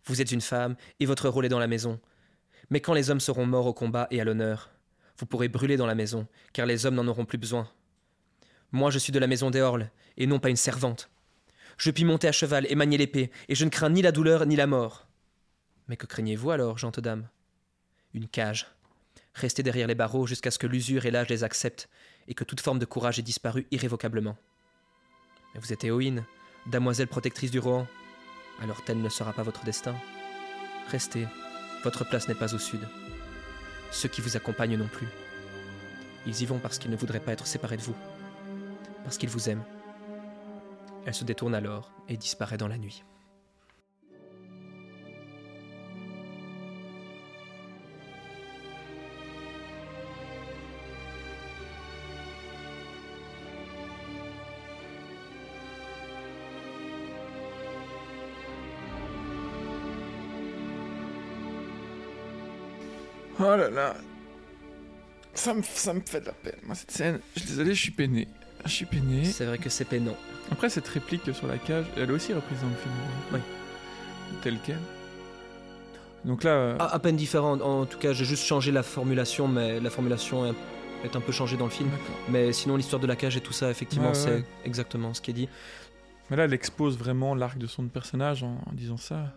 Vous 0.05 0.21
êtes 0.21 0.31
une 0.31 0.41
femme, 0.41 0.75
et 0.99 1.05
votre 1.05 1.29
rôle 1.29 1.45
est 1.45 1.49
dans 1.49 1.59
la 1.59 1.67
maison. 1.67 1.99
Mais 2.69 2.81
quand 2.81 2.93
les 2.93 3.09
hommes 3.09 3.19
seront 3.19 3.45
morts 3.45 3.67
au 3.67 3.73
combat 3.73 4.07
et 4.11 4.19
à 4.19 4.23
l'honneur, 4.25 4.71
vous 5.17 5.25
pourrez 5.25 5.47
brûler 5.47 5.77
dans 5.77 5.85
la 5.85 5.95
maison, 5.95 6.27
car 6.53 6.65
les 6.65 6.85
hommes 6.85 6.95
n'en 6.95 7.07
auront 7.07 7.25
plus 7.25 7.37
besoin. 7.37 7.69
Moi, 8.71 8.91
je 8.91 8.99
suis 8.99 9.13
de 9.13 9.19
la 9.19 9.27
maison 9.27 9.49
des 9.49 9.61
Orles, 9.61 9.89
et 10.17 10.27
non 10.27 10.39
pas 10.39 10.49
une 10.49 10.55
servante. 10.55 11.09
Je 11.77 11.91
puis 11.91 12.05
monter 12.05 12.27
à 12.27 12.31
cheval 12.31 12.65
et 12.69 12.75
manier 12.75 12.97
l'épée, 12.97 13.31
et 13.49 13.55
je 13.55 13.65
ne 13.65 13.69
crains 13.69 13.89
ni 13.89 14.01
la 14.01 14.11
douleur 14.11 14.45
ni 14.45 14.55
la 14.55 14.67
mort. 14.67 15.07
Mais 15.87 15.97
que 15.97 16.05
craignez-vous 16.05 16.51
alors, 16.51 16.77
gentes 16.77 16.99
dames? 16.99 17.27
Une 18.13 18.27
cage. 18.27 18.67
Restez 19.33 19.63
derrière 19.63 19.87
les 19.87 19.95
barreaux 19.95 20.25
jusqu'à 20.25 20.51
ce 20.51 20.59
que 20.59 20.67
l'usure 20.67 21.05
et 21.05 21.11
l'âge 21.11 21.29
les 21.29 21.43
acceptent, 21.43 21.89
et 22.27 22.33
que 22.33 22.43
toute 22.43 22.61
forme 22.61 22.79
de 22.79 22.85
courage 22.85 23.19
ait 23.19 23.23
disparu 23.23 23.67
irrévocablement. 23.71 24.37
Mais 25.53 25.61
vous 25.61 25.71
êtes 25.71 25.83
Éowyn, 25.83 26.25
damoiselle 26.65 27.07
protectrice 27.07 27.51
du 27.51 27.59
Rohan. 27.59 27.87
Alors 28.61 28.83
tel 28.83 29.01
ne 29.01 29.09
sera 29.09 29.33
pas 29.33 29.43
votre 29.43 29.63
destin. 29.63 29.95
Restez, 30.89 31.27
votre 31.83 32.03
place 32.05 32.27
n'est 32.27 32.35
pas 32.35 32.53
au 32.53 32.59
sud. 32.59 32.81
Ceux 33.91 34.09
qui 34.09 34.21
vous 34.21 34.35
accompagnent 34.37 34.77
non 34.77 34.87
plus. 34.87 35.07
Ils 36.25 36.41
y 36.41 36.45
vont 36.45 36.59
parce 36.59 36.77
qu'ils 36.77 36.91
ne 36.91 36.97
voudraient 36.97 37.19
pas 37.19 37.31
être 37.31 37.47
séparés 37.47 37.77
de 37.77 37.81
vous. 37.81 37.95
Parce 39.03 39.17
qu'ils 39.17 39.29
vous 39.29 39.49
aiment. 39.49 39.63
Elle 41.05 41.13
se 41.13 41.23
détourne 41.23 41.55
alors 41.55 41.91
et 42.09 42.17
disparaît 42.17 42.57
dans 42.57 42.67
la 42.67 42.77
nuit. 42.77 43.03
Oh 63.57 63.59
là 63.59 63.69
là. 63.71 63.95
Ça 65.33 65.53
me, 65.53 65.61
ça 65.63 65.93
me 65.93 66.01
fait 66.01 66.21
de 66.21 66.25
la 66.27 66.31
peine. 66.31 66.59
Moi, 66.63 66.75
cette 66.75 66.91
scène, 66.91 67.19
je 67.35 67.39
suis 67.41 67.49
désolé, 67.49 67.73
je 67.73 67.81
suis 67.81 67.91
peiné. 67.91 68.27
Je 68.65 68.69
suis 68.71 68.85
peiné. 68.85 69.25
C'est 69.25 69.45
vrai 69.45 69.57
que 69.57 69.69
c'est 69.69 69.85
peinant. 69.85 70.15
Après, 70.51 70.69
cette 70.69 70.87
réplique 70.87 71.33
sur 71.33 71.47
la 71.47 71.57
cage, 71.57 71.85
elle 71.95 72.09
est 72.09 72.13
aussi 72.13 72.33
reprise 72.33 72.59
dans 72.61 72.69
le 72.69 72.75
film. 72.75 72.93
Oui. 73.33 73.39
Tel 74.43 74.57
quel. 74.63 74.77
Donc 76.25 76.43
là, 76.43 76.51
euh, 76.51 76.75
Ah, 76.79 76.93
à 76.93 76.99
peine 76.99 77.15
différent. 77.15 77.59
En 77.61 77.85
tout 77.85 77.97
cas, 77.99 78.13
j'ai 78.13 78.25
juste 78.25 78.43
changé 78.45 78.71
la 78.71 78.83
formulation, 78.83 79.47
mais 79.47 79.79
la 79.79 79.89
formulation 79.89 80.45
est, 80.47 80.55
est 81.05 81.15
un 81.15 81.21
peu 81.21 81.31
changée 81.31 81.57
dans 81.57 81.65
le 81.65 81.71
film. 81.71 81.89
Mais 82.29 82.51
sinon, 82.53 82.75
l'histoire 82.75 82.99
de 83.01 83.07
la 83.07 83.15
cage 83.15 83.37
et 83.37 83.41
tout 83.41 83.53
ça, 83.53 83.69
effectivement, 83.71 84.09
Ouais, 84.09 84.13
c'est 84.15 84.29
ouais. 84.35 84.43
exactement 84.65 85.13
ce 85.13 85.21
qui 85.21 85.31
est 85.31 85.35
dit. 85.35 85.49
Mais 86.29 86.35
là, 86.37 86.43
elle 86.45 86.53
expose 86.53 86.97
vraiment 86.97 87.35
l'arc 87.35 87.57
de 87.57 87.67
son 87.67 87.87
personnage 87.87 88.43
en, 88.43 88.59
en 88.65 88.73
disant 88.73 88.97
ça. 88.97 89.33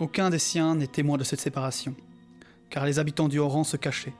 Aucun 0.00 0.30
des 0.30 0.38
siens 0.38 0.76
n'est 0.76 0.86
témoin 0.86 1.18
de 1.18 1.24
cette 1.24 1.40
séparation, 1.40 1.96
car 2.70 2.86
les 2.86 3.00
habitants 3.00 3.26
du 3.26 3.40
Oran 3.40 3.64
se 3.64 3.76
cachaient, 3.76 4.14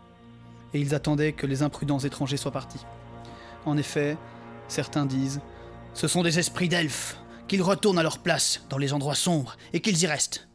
et 0.74 0.80
ils 0.80 0.92
attendaient 0.92 1.32
que 1.32 1.46
les 1.46 1.62
imprudents 1.62 2.00
étrangers 2.00 2.36
soient 2.36 2.50
partis. 2.50 2.84
En 3.64 3.76
effet, 3.76 4.16
certains 4.66 5.06
disent 5.06 5.40
Ce 5.94 6.08
sont 6.08 6.24
des 6.24 6.40
esprits 6.40 6.68
d'elfes, 6.68 7.16
qu'ils 7.46 7.62
retournent 7.62 7.98
à 7.98 8.02
leur 8.02 8.18
place 8.18 8.64
dans 8.68 8.78
les 8.78 8.92
endroits 8.92 9.14
sombres, 9.14 9.56
et 9.72 9.80
qu'ils 9.80 10.02
y 10.02 10.06
restent. 10.06 10.48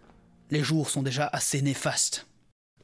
Les 0.51 0.61
jours 0.61 0.89
sont 0.89 1.03
déjà 1.03 1.29
assez 1.31 1.61
néfastes. 1.61 2.27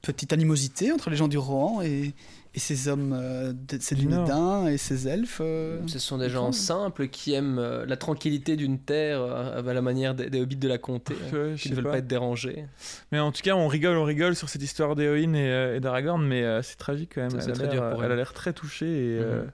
Petite 0.02 0.32
animosité 0.34 0.91
entre 0.93 1.10
les 1.10 1.18
gens 1.18 1.28
du 1.28 1.38
Rohan 1.38 1.82
et, 1.82 2.14
et 2.56 2.60
ces 2.60 2.88
hommes, 2.88 3.12
euh, 3.14 3.52
de- 3.54 3.78
ces 3.82 3.95
Du 3.95 4.06
Nord. 4.08 4.26
Lunédins 4.26 4.68
et 4.68 4.78
ces 4.78 5.08
elfes. 5.10 5.39
euh, 5.41 5.82
Ce 5.88 6.00
sont 6.00 6.18
des 6.18 6.30
gens 6.30 6.54
simples 6.54 7.10
qui 7.10 7.34
aiment 7.34 7.60
euh, 7.60 7.86
la 7.86 7.97
tranquillité 7.97 8.56
d'une 8.56 8.80
terre 8.80 9.20
euh, 9.22 9.62
à 9.62 9.74
la 9.74 9.82
manière 9.82 10.16
des, 10.16 10.30
des 10.30 10.39
hobbits 10.41 10.56
de 10.56 10.70
la 10.70 10.78
comté, 10.78 11.16
euh, 11.34 11.52
Ouais, 11.52 11.58
je 11.58 11.64
qui 11.64 11.70
ne 11.72 11.76
veulent 11.76 11.84
pas. 11.84 11.91
pas 11.91 11.97
être 11.97 12.08
dérangés. 12.08 12.66
Mais 13.12 13.20
en 13.20 13.34
tout 13.34 13.41
cas, 13.41 13.56
on 13.56 13.68
rigole, 13.68 13.97
on 13.97 14.06
rigole 14.06 14.36
sur 14.38 14.47
cette 14.47 14.64
histoire 14.64 14.95
d'héroïne 14.95 15.36
et, 15.36 15.50
euh, 15.52 15.76
et 15.76 15.80
d'Aragorn, 15.82 16.26
mais 16.26 16.43
euh, 16.43 16.62
c'est 16.62 16.78
tragique 16.78 17.12
quand 17.16 17.22
même. 17.22 17.32
Elle 17.34 17.50
a 17.52 17.54
très 17.54 17.68
dur 17.68 17.82
l'air- 17.82 17.91
pour 17.91 18.00
elle 18.04 18.08
elle. 18.08 18.14
a 18.14 18.16
l'air 18.16 18.34
très 18.34 18.54
touchée 18.54 18.88
et 18.88 19.20
euh, 19.20 19.41
Mhm. 19.43 19.52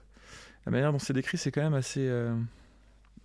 la 0.66 0.72
manière 0.72 0.92
dont 0.92 1.00
c'est 1.00 1.12
décrit, 1.12 1.38
c'est 1.38 1.50
quand 1.50 1.62
même 1.62 1.74
assez. 1.74 2.00
euh, 2.06 2.32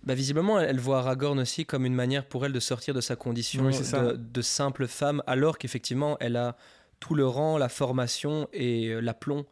Bah, 0.04 0.14
visiblement, 0.14 0.58
elle, 0.58 0.68
elle 0.70 0.80
voit 0.80 0.98
Aragorn 0.98 1.38
aussi 1.38 1.64
comme 1.66 1.86
une 1.86 1.94
manière 1.94 2.24
pour 2.26 2.44
elle 2.44 2.52
de 2.52 2.58
sortir 2.58 2.92
de 2.94 3.00
sa 3.00 3.14
condition 3.14 3.64
Oui, 3.64 3.72
de 4.18 4.42
simple 4.42 4.88
femme, 4.88 5.22
alors 5.28 5.56
qu'effectivement, 5.58 6.16
elle 6.18 6.34
a 6.36 6.56
tout 7.02 7.16
le 7.16 7.26
rang, 7.26 7.58
la 7.58 7.68
formation 7.68 8.48
et 8.52 8.90
euh, 8.90 9.00
l'aplomb 9.00 9.44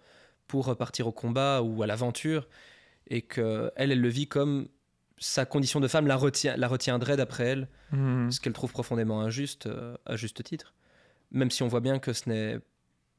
pour 0.46 0.76
partir 0.76 1.08
au 1.08 1.12
combat 1.12 1.62
ou 1.62 1.82
à 1.82 1.86
l'aventure, 1.86 2.48
et 3.08 3.22
que 3.22 3.72
elle, 3.74 3.90
elle 3.90 4.00
le 4.00 4.08
vit 4.08 4.28
comme 4.28 4.68
sa 5.18 5.44
condition 5.46 5.80
de 5.80 5.88
femme 5.88 6.06
la, 6.06 6.16
retient, 6.16 6.56
la 6.56 6.68
retiendrait 6.68 7.16
d'après 7.16 7.44
elle, 7.44 7.68
mhm. 7.90 8.30
ce 8.30 8.40
qu'elle 8.40 8.52
trouve 8.52 8.70
profondément 8.70 9.20
injuste, 9.20 9.66
euh, 9.66 9.96
à 10.06 10.14
juste 10.14 10.44
titre. 10.44 10.74
Même 11.32 11.50
si 11.50 11.64
on 11.64 11.68
voit 11.68 11.80
bien 11.80 11.98
que 11.98 12.12
ce 12.12 12.28
n'est 12.28 12.60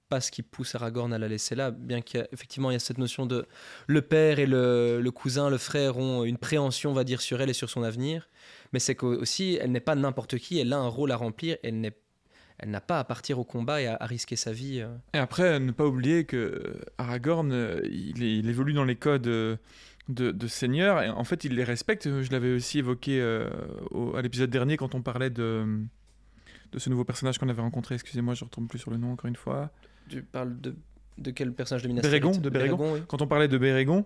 pas 0.08 0.22
ce 0.22 0.32
qui 0.32 0.44
pousse 0.44 0.76
Aragorn 0.76 1.12
à 1.12 1.18
la 1.18 1.28
laisser 1.28 1.56
là, 1.56 1.72
bien 1.72 2.00
qu'effectivement 2.00 2.72
il 2.72 2.74
y 2.74 2.78
a 2.78 2.80
cette 2.80 3.00
notion 3.00 3.26
de 3.26 3.46
le 3.88 4.02
père 4.02 4.40
et 4.40 4.46
le, 4.46 5.02
le 5.02 5.12
cousin, 5.12 5.50
le 5.50 5.58
frère 5.58 5.98
ont 5.98 6.24
une 6.24 6.38
préhension, 6.38 6.92
on 6.92 6.94
va 6.94 7.04
dire, 7.04 7.20
sur 7.20 7.42
elle 7.42 7.50
et 7.50 7.54
sur 7.54 7.70
son 7.70 7.84
avenir, 7.84 8.30
mais 8.72 8.80
c'est 8.80 8.96
qu'aussi 8.96 9.58
elle 9.62 9.74
n'est 9.74 9.82
pas 9.82 9.96
n'importe 9.96 10.38
qui, 10.38 10.58
elle 10.58 10.72
a 10.72 10.78
un 10.78 10.88
rôle 10.88 11.12
à 11.12 11.18
remplir, 11.18 11.58
elle 11.64 11.82
n'est 11.82 11.98
elle 12.62 12.70
n'a 12.70 12.82
pas 12.82 13.00
à 13.00 13.04
partir 13.04 13.40
au 13.40 13.44
combat 13.44 13.82
et 13.82 13.88
à, 13.88 13.98
à 14.00 14.06
risquer 14.06 14.36
sa 14.36 14.52
vie. 14.52 14.80
euh. 14.82 14.96
Et 15.14 15.18
après, 15.18 15.60
ne 15.60 15.72
pas 15.72 15.86
oublier 15.86 16.26
que 16.26 16.38
euh, 16.38 16.82
Aragorn, 16.98 17.52
euh, 17.52 17.82
il, 17.92 18.48
évolue 18.50 18.74
dans 18.74 18.84
les 18.86 18.96
codes 18.96 19.24
de, 19.24 19.58
de 20.08 20.48
seigneur, 20.48 21.02
et 21.02 21.10
en 21.10 21.24
fait, 21.24 21.44
il 21.44 21.56
les 21.56 21.64
respecte. 21.64 22.08
Je 22.22 22.32
l'avais 22.32 22.54
aussi 22.54 22.80
évoqué 22.80 23.20
euh, 23.22 23.50
au- 23.92 24.16
à 24.16 24.22
l'épisode 24.22 24.50
dernier 24.50 24.78
quand 24.78 24.96
on 24.96 25.02
parlait 25.02 25.30
de, 25.30 25.66
de 26.72 26.80
ce 26.80 26.90
nouveau 26.90 27.04
personnage 27.04 27.38
qu'on 27.38 27.50
avait 27.50 27.62
rencontré. 27.62 27.96
Excusez-moi, 27.96 28.34
je 28.34 28.44
ne 28.44 28.50
retombe 28.50 28.68
plus 28.68 28.80
sur 28.80 28.92
le 28.92 28.98
nom 28.98 29.12
encore 29.14 29.28
une 29.28 29.36
fois. 29.36 29.70
Tu 30.10 30.22
parles 30.24 30.60
de, 30.60 30.76
de 31.18 31.32
quel 31.32 31.54
personnage 31.54 31.84
de 31.84 31.88
Minas 31.88 32.02
Bérégon, 32.02 32.32
de 32.32 32.50
Bérégon. 32.50 32.94
oui. 32.94 33.00
Quand 33.08 33.22
on 33.22 33.28
parlait 33.28 33.48
de 33.48 33.58
Bérégon, 33.58 34.06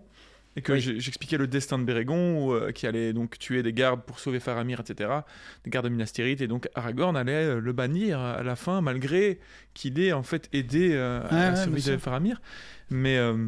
et 0.56 0.62
que 0.62 0.72
Oui. 0.74 0.80
j'expliquais 0.80 1.38
le 1.38 1.48
destin 1.48 1.78
de 1.78 1.84
Bérégon, 1.84 2.54
euh, 2.54 2.72
qui 2.72 2.88
allait 2.88 3.12
donc 3.14 3.38
tuer 3.38 3.62
des 3.64 3.74
gardes 3.74 4.04
pour 4.04 4.20
sauver 4.20 4.40
Faramir, 4.40 4.80
etc., 4.80 5.10
des 5.64 5.70
gardes 5.70 5.86
de 5.86 5.90
Minas 5.90 6.12
Tirith, 6.14 6.42
et 6.42 6.48
donc 6.48 6.70
Aragorn 6.76 7.18
allait 7.18 7.34
euh, 7.46 7.60
le 7.60 7.74
bannir 7.74 8.20
à 8.20 8.44
la 8.44 8.56
fin, 8.56 8.82
malgré 8.82 9.40
qu'il 9.74 10.00
ait 10.00 10.14
en 10.14 10.24
fait 10.24 10.48
aidé 10.54 10.92
euh, 10.94 11.22
à 11.30 11.54
ouais, 11.68 11.80
sûr. 11.82 12.00
Faramir. 12.00 12.42
Mais, 12.90 13.18
euh, 13.18 13.48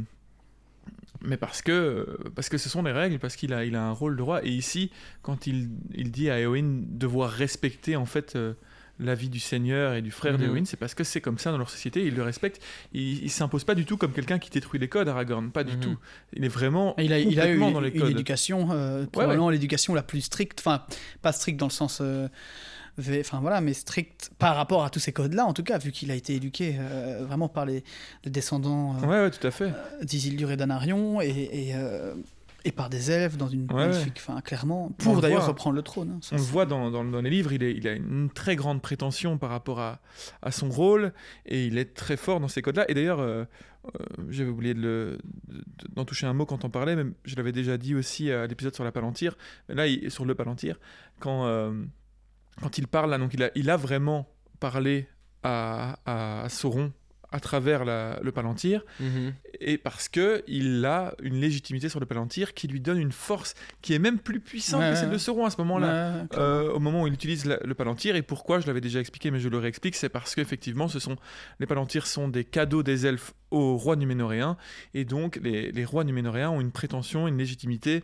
mais 1.21 1.37
parce 1.37 1.61
que, 1.61 2.17
parce 2.35 2.49
que 2.49 2.57
ce 2.57 2.69
sont 2.69 2.83
les 2.83 2.91
règles, 2.91 3.19
parce 3.19 3.35
qu'il 3.35 3.53
a, 3.53 3.63
il 3.65 3.75
a 3.75 3.83
un 3.83 3.91
rôle 3.91 4.17
de 4.17 4.21
roi. 4.21 4.45
Et 4.45 4.49
ici, 4.49 4.91
quand 5.21 5.47
il, 5.47 5.69
il 5.95 6.11
dit 6.11 6.29
à 6.29 6.39
Éowyn 6.39 6.83
devoir 6.89 7.31
respecter 7.31 7.95
en 7.95 8.05
fait 8.05 8.37
la 8.99 9.13
vie 9.15 9.29
du 9.29 9.39
seigneur 9.39 9.93
et 9.93 10.01
du 10.01 10.11
frère 10.11 10.37
d'Éowyn, 10.37 10.65
c'est 10.65 10.77
parce 10.77 10.93
que 10.95 11.03
c'est 11.03 11.21
comme 11.21 11.37
ça 11.37 11.51
dans 11.51 11.57
leur 11.57 11.69
société, 11.69 12.03
ils 12.05 12.15
le 12.15 12.23
respectent. 12.23 12.61
Il, 12.93 13.23
il 13.23 13.29
s'impose 13.29 13.63
pas 13.63 13.75
du 13.75 13.85
tout 13.85 13.95
comme 13.97 14.11
quelqu'un 14.11 14.39
qui 14.39 14.49
détruit 14.49 14.79
les 14.79 14.87
codes, 14.89 15.07
Aragorn, 15.07 15.51
pas 15.51 15.63
du 15.63 15.73
Mhm. 15.75 15.79
tout. 15.81 15.97
Il 16.33 16.43
est 16.45 16.47
vraiment 16.49 16.95
Il 16.97 17.13
a, 17.13 17.19
il 17.19 17.39
a 17.39 17.51
eu 17.51 17.59
dans 17.59 17.79
les 17.79 17.89
une 17.89 17.99
codes. 17.99 18.11
éducation, 18.11 18.69
euh, 18.71 19.05
probablement 19.05 19.49
l'éducation 19.49 19.93
la 19.93 20.03
plus 20.03 20.21
stricte, 20.21 20.59
enfin, 20.59 20.83
pas 21.21 21.31
stricte 21.31 21.59
dans 21.59 21.67
le 21.67 21.71
sens. 21.71 21.99
euh, 22.01 22.27
Enfin 23.19 23.41
voilà, 23.41 23.61
mais 23.61 23.73
stricte 23.75 24.31
par 24.39 24.55
rapport 24.55 24.83
à 24.83 24.89
tous 24.89 24.97
ces 24.97 25.13
codes-là, 25.13 25.45
en 25.45 25.53
tout 25.53 25.61
cas, 25.61 25.77
vu 25.77 25.91
qu'il 25.91 26.09
a 26.09 26.15
été 26.15 26.33
éduqué 26.33 26.77
euh, 26.79 27.23
vraiment 27.27 27.47
par 27.47 27.67
les, 27.67 27.83
les 28.25 28.31
descendants 28.31 28.95
euh, 28.95 29.05
Ouais, 29.05 29.21
ouais, 29.21 29.29
tout 29.29 29.45
à 29.45 29.51
fait. 29.51 29.71
d'Isildur 30.01 30.49
et 30.49 30.57
d'Anarion 30.57 31.21
et, 31.21 31.27
et, 31.29 31.75
euh, 31.75 32.15
et 32.68 32.72
par 32.72 32.89
des 32.89 33.09
elfes 33.11 33.38
dans 33.38 33.47
une 33.47 33.61
Ouais, 33.72 33.88
magnifique, 33.88 34.18
enfin 34.18 34.41
clairement, 34.41 34.89
pour 34.97 35.15
le 35.15 35.22
d'ailleurs 35.22 35.47
reprendre 35.47 35.76
le 35.76 35.82
trône. 35.82 36.11
hein, 36.11 36.20
ça, 36.22 36.36
On 36.36 36.38
le 36.38 36.43
voit 36.43 36.65
dans, 36.65 36.91
dans- 36.91 37.03
dans 37.05 37.22
les 37.22 37.30
livres, 37.30 37.53
il, 37.53 37.63
est- 37.63 37.74
il 37.74 37.88
a 37.88 37.93
une 37.93 38.30
très 38.30 38.55
grande 38.55 38.82
prétention 38.82 39.38
par 39.38 39.49
rapport 39.49 39.80
à, 39.80 39.99
à 40.41 40.51
son 40.51 40.70
rôle 40.70 41.13
et 41.45 41.65
il 41.65 41.78
est 41.78 41.93
très 41.95 42.18
fort 42.18 42.39
dans 42.39 42.47
ces 42.47 42.61
codes-là. 42.61 42.86
Et 42.89 42.93
d'ailleurs, 42.93 43.20
euh, 43.20 43.45
euh, 43.86 43.89
j'avais 44.30 44.49
oublié 44.49 44.74
de 44.74 44.82
le- 44.82 45.18
de- 45.47 45.63
d'en 45.95 46.03
toucher 46.05 46.28
un 46.28 46.34
mot 46.34 46.45
quand 46.45 46.65
on 46.65 46.70
parlait, 46.70 46.95
mais 46.95 47.05
je 47.26 47.36
l'avais 47.36 47.51
déjà 47.53 47.78
dit 47.78 47.95
aussi 47.95 48.32
à 48.32 48.45
l'épisode 48.47 48.76
sur 48.76 48.84
la 48.84 48.91
Palantir. 48.91 49.38
Mais 49.70 49.76
là, 49.76 49.88
il- 49.88 50.11
sur 50.11 50.26
le 50.26 50.36
Palantir, 50.36 50.80
quand, 51.20 51.45
euh, 51.45 51.72
quand 52.61 52.78
il 52.78 52.88
parle, 52.88 53.09
là, 53.11 53.18
donc 53.18 53.34
il 53.34 53.43
a, 53.43 53.51
il 53.55 53.70
a 53.70 53.78
vraiment 53.78 54.28
parlé 54.59 55.07
à, 55.43 55.97
à- 56.05 56.43
à 56.43 56.49
Sauron 56.49 56.91
à 57.32 57.39
travers 57.41 57.84
la- 57.84 58.19
le 58.23 58.32
Palantir 58.32 58.84
Mhm. 59.01 59.34
et 59.59 59.78
parce 59.78 60.07
que 60.07 60.43
il 60.47 60.86
a 60.86 61.13
une 61.21 61.41
légitimité 61.41 61.89
sur 61.89 61.99
le 61.99 62.05
Palantir 62.05 62.53
qui 62.53 62.67
lui 62.69 62.80
donne 62.80 62.99
une 62.99 63.11
force 63.11 63.53
qui 63.82 63.93
est 63.93 63.99
même 63.99 64.17
plus 64.17 64.39
puissante 64.39 64.80
Ouais, 64.82 64.91
que 64.91 64.95
celle 64.97 65.09
de. 65.09 65.17
Sauron 65.17 65.45
à 65.45 65.49
ce 65.49 65.57
moment-là. 65.57 66.21
Ouais. 66.32 66.38
Euh, 66.38 66.71
au 66.71 66.80
moment 66.80 67.03
où 67.03 67.07
il 67.07 67.13
utilise 67.13 67.45
la- 67.45 67.59
le 67.63 67.73
palantir 67.73 68.15
et 68.15 68.21
pourquoi 68.21 68.59
je 68.59 68.67
l'avais 68.67 68.80
déjà 68.82 68.99
expliqué 69.01 69.30
mais 69.32 69.39
je 69.39 69.49
le 69.49 69.57
réexplique 69.57 69.95
c'est 69.95 70.09
parce 70.09 70.36
qu'effectivement 70.36 70.88
ce 70.88 70.99
sont 70.99 71.17
les 71.59 71.65
palantirs 71.65 72.07
sont 72.07 72.28
des 72.30 72.45
cadeaux 72.45 72.82
des 72.84 73.05
elfes 73.05 73.34
aux 73.51 73.75
rois 73.78 73.95
numénoréens 73.95 74.55
et 74.93 75.03
donc 75.05 75.39
les, 75.43 75.71
les 75.71 75.86
rois 75.86 76.03
numénoréens 76.03 76.49
ont 76.49 76.61
une 76.61 76.71
prétention 76.71 77.28
une 77.28 77.38
légitimité 77.38 78.03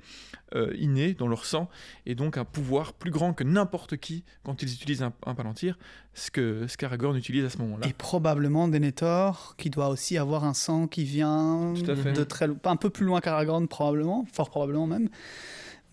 euh, 0.55 1.13
dans 1.17 1.27
leur 1.27 1.45
sang 1.45 1.69
et 2.05 2.15
donc 2.15 2.37
un 2.37 2.45
pouvoir 2.45 2.93
plus 2.93 3.11
grand 3.11 3.33
que 3.33 3.43
n'importe 3.43 3.97
qui 3.97 4.23
quand 4.43 4.61
ils 4.61 4.73
utilisent 4.73 5.03
un, 5.03 5.13
un 5.25 5.35
palantir 5.35 5.77
ce 6.13 6.29
que 6.29 6.67
ce 6.67 6.77
qu'Aragorn 6.77 7.15
utilise 7.15 7.43
à 7.45 7.49
ce 7.49 7.57
moment-là 7.59 7.87
Et 7.87 7.93
probablement 7.93 8.67
Denethor, 8.67 9.55
qui 9.57 9.69
doit 9.69 9.89
aussi 9.89 10.17
avoir 10.17 10.43
un 10.43 10.53
sang 10.53 10.87
qui 10.87 11.03
vient 11.03 11.73
Tout 11.75 11.89
à 11.89 11.95
fait. 11.95 12.13
de 12.13 12.23
très 12.23 12.47
un 12.65 12.75
peu 12.75 12.89
plus 12.89 13.05
loin 13.05 13.19
qu'Aragorn 13.21 13.67
probablement, 13.67 14.25
fort 14.31 14.49
probablement 14.49 14.87
même. 14.87 15.09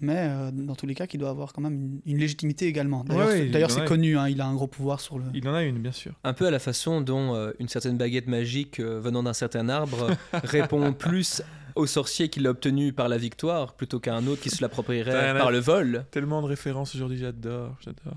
Mais 0.03 0.17
euh, 0.31 0.51
dans 0.51 0.75
tous 0.77 0.87
les 0.87 0.95
cas, 0.95 1.07
qui 1.07 1.19
doit 1.19 1.29
avoir 1.29 1.53
quand 1.53 1.61
même 1.61 1.75
une, 1.75 2.01
une 2.07 2.17
légitimité 2.19 2.67
également. 2.67 3.05
D'ailleurs, 3.05 3.29
Ouais, 3.29 3.51
c'est- 3.69 3.85
connu, 3.85 4.17
hein, 4.17 4.29
il 4.31 4.41
a 4.41 4.47
un 4.47 4.55
gros 4.55 4.67
pouvoir 4.67 4.99
sur 4.99 5.19
le. 5.19 5.25
il 5.35 5.47
en 5.47 5.53
a 5.55 5.63
une 5.63 5.79
bien 5.79 5.93
sûr 5.93 6.13
Un 6.25 6.33
peu 6.33 6.47
à 6.47 6.51
la 6.51 6.59
façon 6.59 7.03
dont 7.03 7.35
euh, 7.35 7.53
une 7.59 7.69
certaine 7.69 7.99
baguette 7.99 8.27
magique 8.27 8.81
euh, 8.81 8.99
venant 8.99 9.23
d'un 9.23 9.35
certain 9.35 9.69
arbre 9.69 10.09
répond 10.33 10.95
plus 10.95 11.43
au 11.75 11.87
sorcier 11.87 12.29
qui 12.29 12.41
l'a 12.41 12.51
obtenu 12.51 12.93
par 12.93 13.09
la 13.09 13.19
victoire 13.19 13.75
plutôt 13.75 14.01
qu'à 14.01 14.15
un 14.15 14.27
autre 14.27 14.43
qui 14.43 14.51
se 14.51 14.63
l'approprierait 14.63 15.35
par 15.39 15.51
le 15.51 15.59
vol. 15.59 16.05
tellement 16.11 16.43
de 16.43 16.47
références 16.47 16.95
aujourd'hui 16.95 17.19
j'adore 17.19 17.77
j'adore 17.81 18.17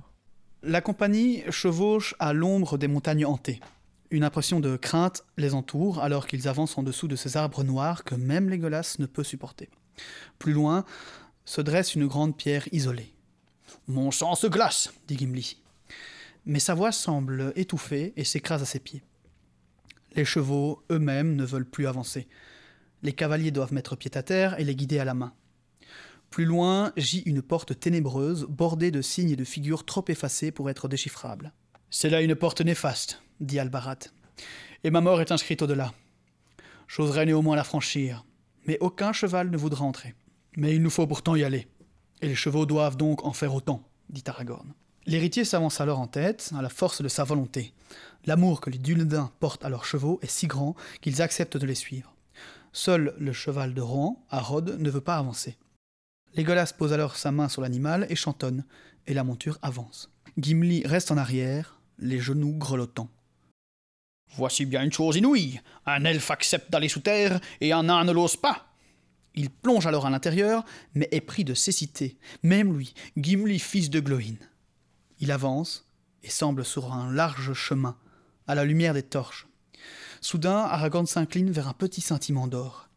La 0.64 0.82
compagnie 0.82 1.43
chevauche 1.49 2.16
à 2.20 2.34
l'ombre 2.34 2.78
des 2.78 2.88
montagnes 2.88 3.26
hantées. 3.26 3.60
Une 4.12 4.24
impression 4.24 4.60
de 4.60 4.76
crainte 4.78 5.24
les 5.38 5.54
entoure 5.56 5.99
alors 5.99 6.28
qu'ils 6.28 6.47
avancent 6.47 6.78
en 6.78 6.84
dessous 6.84 7.08
de 7.08 7.16
ces 7.16 7.36
arbres 7.36 7.64
noirs 7.64 8.04
que 8.04 8.16
même 8.16 8.49
Légolas 8.49 8.95
ne 8.99 9.08
peut 9.08 9.24
supporter. 9.24 9.70
Plus 10.38 10.54
loin 10.54 10.86
se 11.45 11.62
dresse 11.62 11.95
une 11.95 12.08
grande 12.08 12.38
pierre 12.38 12.68
isolée. 12.72 13.14
Mon 13.88 14.12
sang 14.12 14.36
se 14.36 14.47
glace, 14.47 14.93
dit 15.08 15.18
Gimli. 15.18 15.58
Mais 16.45 16.60
sa 16.60 16.74
voix 16.74 16.91
semble 16.91 17.54
étouffée 17.56 18.14
et 18.16 18.24
s'écrase 18.24 18.62
à 18.62 18.66
ses 18.66 18.80
pieds. 18.80 19.01
Les 20.16 20.26
chevaux 20.26 20.84
eux-mêmes 20.91 21.36
ne 21.36 21.43
veulent 21.43 21.70
plus 21.70 21.88
avancer. 21.88 22.28
Les 23.04 23.14
cavaliers 23.14 23.51
doivent 23.51 23.74
mettre 23.74 23.97
pied 23.97 24.12
à 24.16 24.24
terre 24.24 24.60
et 24.60 24.64
les 24.64 24.76
guider 24.76 24.97
à 24.97 25.06
la 25.06 25.14
main. 25.14 25.34
Plus 26.30 26.45
loin 26.45 26.93
gît 26.97 27.22
une 27.26 27.41
porte 27.41 27.80
ténébreuse, 27.80 28.47
bordée 28.49 28.89
de 28.89 29.01
signes 29.01 29.30
et 29.30 29.36
de 29.36 29.43
figures 29.43 29.86
trop 29.86 30.06
effacées 30.08 30.51
pour 30.51 30.70
être 30.70 30.88
déchiffrables. 30.88 31.51
C'est 31.91 32.10
là 32.10 32.22
une 32.22 32.34
porte 32.34 32.62
néfaste, 32.62 33.22
dit 33.39 33.60
Albarat. 33.60 33.99
Et 34.84 34.89
ma 34.89 35.01
mort 35.01 35.22
est 35.22 35.32
inscrite 35.32 35.62
au-delà. 35.62 35.93
J'oserais 36.88 37.26
néanmoins 37.26 37.56
la 37.56 37.64
franchir, 37.64 38.26
mais 38.66 38.78
aucun 38.80 39.14
cheval 39.14 39.51
ne 39.51 39.58
voudra 39.58 39.86
entrer. 39.86 40.16
Mais 40.56 40.74
il 40.74 40.82
nous 40.82 40.89
faut 40.89 41.06
pourtant 41.06 41.36
y 41.36 41.43
aller. 41.43 41.68
Et 42.22 42.28
les 42.28 42.36
chevaux 42.36 42.66
doivent 42.66 42.97
donc 42.97 43.26
en 43.26 43.34
faire 43.34 43.54
autant, 43.54 43.84
dit 44.10 44.24
Aragorn. 44.26 44.74
L'héritier 45.06 45.43
s'avance 45.43 45.82
alors 45.82 45.99
en 45.99 46.08
tête, 46.08 46.51
à 46.58 46.62
la 46.62 46.70
force 46.70 47.01
de 47.01 47.10
sa 47.10 47.26
volonté. 47.26 47.74
L'amour 48.26 48.62
que 48.62 48.70
les 48.70 48.78
Dunedains 48.78 49.32
portent 49.41 49.66
à 49.66 49.70
leurs 49.70 49.86
chevaux 49.86 50.20
est 50.22 50.32
si 50.32 50.47
grand 50.47 50.76
qu'ils 51.01 51.22
acceptent 51.22 51.58
de 51.58 51.66
les 51.66 51.76
suivre. 51.76 52.12
Seul 52.74 53.13
le 53.19 53.32
cheval 53.34 53.74
de 53.74 53.82
Rohan, 53.82 54.26
Harod, 54.30 54.78
ne 54.80 54.89
veut 54.89 55.01
pas 55.01 55.17
avancer. 55.17 55.57
Légolas 56.34 56.74
pose 56.76 56.91
alors 56.91 57.15
sa 57.15 57.32
main 57.32 57.47
sur 57.47 57.61
l'animal 57.61 58.07
et 58.09 58.15
chantonne, 58.15 58.65
et 59.05 59.13
la 59.13 59.24
monture 59.24 59.59
avance. 59.61 60.11
Gimli 60.38 60.86
reste 60.86 61.11
en 61.11 61.17
arrière, 61.17 61.80
les 61.99 62.19
genoux 62.19 62.53
grelottants. 62.53 63.09
Voici 64.36 64.65
bien 64.65 64.84
une 64.84 64.91
chose 64.91 65.17
inouïe. 65.17 65.61
Un 65.86 66.05
elfe 66.05 66.32
accepte 66.32 66.71
d'aller 66.71 66.89
sous 66.89 67.01
terre 67.01 67.39
et 67.61 67.71
un 67.71 67.84
nain 67.84 68.03
ne 68.03 68.11
l'ose 68.11 68.36
pas. 68.36 68.65
Il 69.36 69.51
plonge 69.51 69.86
alors 69.86 70.07
à 70.07 70.09
l'intérieur, 70.09 70.65
mais 70.95 71.07
est 71.11 71.21
pris 71.21 71.43
de 71.43 71.53
cécité. 71.53 72.17
Même 72.41 72.76
lui, 72.76 72.95
Gimli, 73.15 73.59
fils 73.59 73.91
de 73.91 73.99
Gloin. 73.99 74.36
Il 75.19 75.32
avance 75.32 75.88
et 76.24 76.30
semble 76.30 76.65
sur 76.65 76.93
un 76.93 77.11
large 77.11 77.53
chemin, 77.53 77.97
à 78.47 78.55
la 78.55 78.65
lumière 78.65 78.93
des 78.93 79.03
torches. 79.03 79.47
Soudain, 80.24 80.59
Aragorn 80.59 81.05
s'incline 81.05 81.51
vers 81.51 81.67
un 81.67 81.74
petit 81.74 81.99
scintillement 81.99 82.47
d'or. 82.47 82.88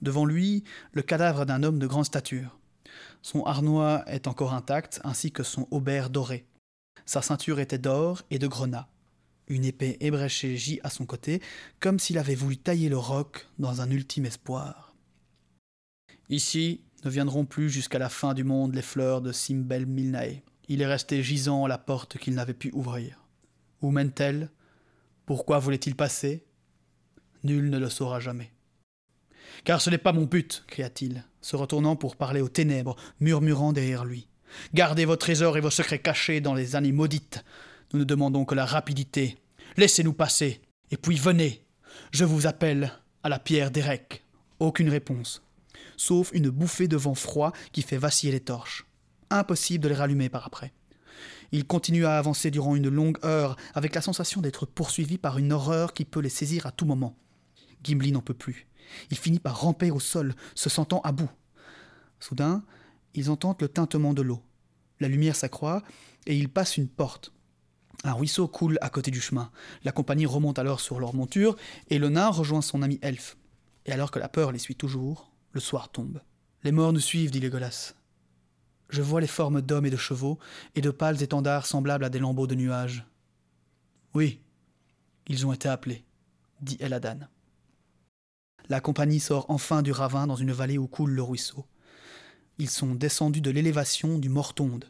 Devant 0.00 0.24
lui, 0.24 0.64
le 0.92 1.02
cadavre 1.02 1.44
d'un 1.44 1.62
homme 1.62 1.78
de 1.78 1.86
grande 1.86 2.06
stature. 2.06 2.58
Son 3.20 3.44
harnois 3.44 4.02
est 4.06 4.26
encore 4.26 4.54
intact, 4.54 4.98
ainsi 5.04 5.30
que 5.30 5.42
son 5.42 5.68
haubert 5.70 6.08
doré. 6.08 6.46
Sa 7.04 7.20
ceinture 7.20 7.60
était 7.60 7.76
d'or 7.76 8.22
et 8.30 8.38
de 8.38 8.46
grenat. 8.46 8.88
Une 9.46 9.66
épée 9.66 9.98
ébréchée 10.00 10.56
gît 10.56 10.80
à 10.82 10.88
son 10.88 11.04
côté, 11.04 11.42
comme 11.80 11.98
s'il 11.98 12.16
avait 12.16 12.34
voulu 12.34 12.56
tailler 12.56 12.88
le 12.88 12.96
roc 12.96 13.46
dans 13.58 13.82
un 13.82 13.90
ultime 13.90 14.24
espoir. 14.24 14.94
Ici 16.30 16.80
ne 17.04 17.10
viendront 17.10 17.44
plus 17.44 17.68
jusqu'à 17.68 17.98
la 17.98 18.08
fin 18.08 18.32
du 18.32 18.42
monde 18.42 18.74
les 18.74 18.80
fleurs 18.80 19.20
de 19.20 19.32
Simbel 19.32 19.84
Milnae. 19.84 20.42
Il 20.68 20.80
est 20.80 20.86
resté 20.86 21.22
gisant 21.22 21.66
la 21.66 21.76
porte 21.76 22.16
qu'il 22.16 22.34
n'avait 22.34 22.54
pu 22.54 22.70
ouvrir. 22.72 23.22
Où 23.82 23.90
mène-t-elle? 23.90 24.50
Pourquoi 25.26 25.58
voulait-il 25.58 25.94
passer? 25.94 26.46
Nul 27.44 27.70
ne 27.70 27.78
le 27.78 27.88
saura 27.88 28.20
jamais. 28.20 28.52
Car 29.64 29.80
ce 29.80 29.90
n'est 29.90 29.98
pas 29.98 30.12
mon 30.12 30.24
but, 30.24 30.64
cria-t-il, 30.66 31.24
se 31.40 31.56
retournant 31.56 31.96
pour 31.96 32.16
parler 32.16 32.40
aux 32.40 32.48
ténèbres, 32.48 32.96
murmurant 33.20 33.72
derrière 33.72 34.04
lui. 34.04 34.28
Gardez 34.74 35.04
vos 35.04 35.16
trésors 35.16 35.56
et 35.56 35.60
vos 35.60 35.70
secrets 35.70 36.00
cachés 36.00 36.40
dans 36.40 36.54
les 36.54 36.76
années 36.76 36.92
maudites. 36.92 37.44
Nous 37.92 38.00
ne 38.00 38.04
demandons 38.04 38.44
que 38.44 38.54
la 38.54 38.66
rapidité. 38.66 39.38
Laissez-nous 39.76 40.12
passer, 40.12 40.60
et 40.90 40.96
puis 40.96 41.16
venez. 41.16 41.64
Je 42.12 42.24
vous 42.24 42.46
appelle 42.46 42.92
à 43.22 43.28
la 43.28 43.38
pierre 43.38 43.70
d'Erec. 43.70 44.24
Aucune 44.58 44.90
réponse, 44.90 45.42
sauf 45.96 46.30
une 46.32 46.50
bouffée 46.50 46.88
de 46.88 46.96
vent 46.96 47.14
froid 47.14 47.52
qui 47.72 47.82
fait 47.82 47.96
vaciller 47.96 48.32
les 48.32 48.40
torches. 48.40 48.86
Impossible 49.30 49.84
de 49.84 49.88
les 49.88 49.94
rallumer 49.94 50.28
par 50.28 50.46
après. 50.46 50.72
Il 51.52 51.66
continue 51.66 52.06
à 52.06 52.18
avancer 52.18 52.50
durant 52.50 52.76
une 52.76 52.88
longue 52.88 53.18
heure, 53.24 53.56
avec 53.74 53.94
la 53.94 54.02
sensation 54.02 54.40
d'être 54.40 54.66
poursuivi 54.66 55.18
par 55.18 55.38
une 55.38 55.52
horreur 55.52 55.94
qui 55.94 56.04
peut 56.04 56.20
les 56.20 56.28
saisir 56.28 56.66
à 56.66 56.72
tout 56.72 56.84
moment. 56.84 57.16
Gimli 57.82 58.12
n'en 58.12 58.20
peut 58.20 58.34
plus. 58.34 58.66
Il 59.10 59.16
finit 59.16 59.38
par 59.38 59.60
ramper 59.60 59.90
au 59.90 60.00
sol, 60.00 60.34
se 60.54 60.68
sentant 60.68 61.00
à 61.02 61.12
bout. 61.12 61.30
Soudain, 62.18 62.64
ils 63.14 63.30
entendent 63.30 63.60
le 63.60 63.68
tintement 63.68 64.14
de 64.14 64.22
l'eau. 64.22 64.42
La 65.00 65.08
lumière 65.08 65.36
s'accroît 65.36 65.82
et 66.26 66.36
ils 66.36 66.48
passent 66.48 66.76
une 66.76 66.88
porte. 66.88 67.32
Un 68.04 68.12
ruisseau 68.12 68.48
coule 68.48 68.78
à 68.80 68.88
côté 68.88 69.10
du 69.10 69.20
chemin. 69.20 69.50
La 69.84 69.92
compagnie 69.92 70.26
remonte 70.26 70.58
alors 70.58 70.80
sur 70.80 71.00
leur 71.00 71.14
monture 71.14 71.56
et 71.88 71.98
le 71.98 72.08
nain 72.08 72.28
rejoint 72.28 72.62
son 72.62 72.82
ami 72.82 72.98
elfe. 73.02 73.36
Et 73.86 73.92
alors 73.92 74.10
que 74.10 74.18
la 74.18 74.28
peur 74.28 74.52
les 74.52 74.58
suit 74.58 74.74
toujours, 74.74 75.32
le 75.52 75.60
soir 75.60 75.90
tombe. 75.90 76.20
Les 76.62 76.72
morts 76.72 76.92
nous 76.92 77.00
suivent, 77.00 77.30
dit 77.30 77.40
Légolas. 77.40 77.94
Je 78.88 79.02
vois 79.02 79.20
les 79.20 79.26
formes 79.26 79.62
d'hommes 79.62 79.86
et 79.86 79.90
de 79.90 79.96
chevaux 79.96 80.38
et 80.74 80.80
de 80.80 80.90
pâles 80.90 81.22
étendards 81.22 81.66
semblables 81.66 82.04
à 82.04 82.10
des 82.10 82.18
lambeaux 82.18 82.46
de 82.46 82.54
nuages. 82.54 83.06
Oui, 84.14 84.40
ils 85.28 85.46
ont 85.46 85.52
été 85.52 85.68
appelés, 85.68 86.04
dit 86.60 86.76
Eladan. 86.80 87.20
La 88.70 88.80
compagnie 88.80 89.18
sort 89.18 89.46
enfin 89.48 89.82
du 89.82 89.90
ravin 89.90 90.28
dans 90.28 90.36
une 90.36 90.52
vallée 90.52 90.78
où 90.78 90.86
coule 90.86 91.10
le 91.10 91.24
ruisseau. 91.24 91.66
Ils 92.58 92.70
sont 92.70 92.94
descendus 92.94 93.40
de 93.40 93.50
l'élévation 93.50 94.16
du 94.16 94.28
Mortonde, 94.28 94.84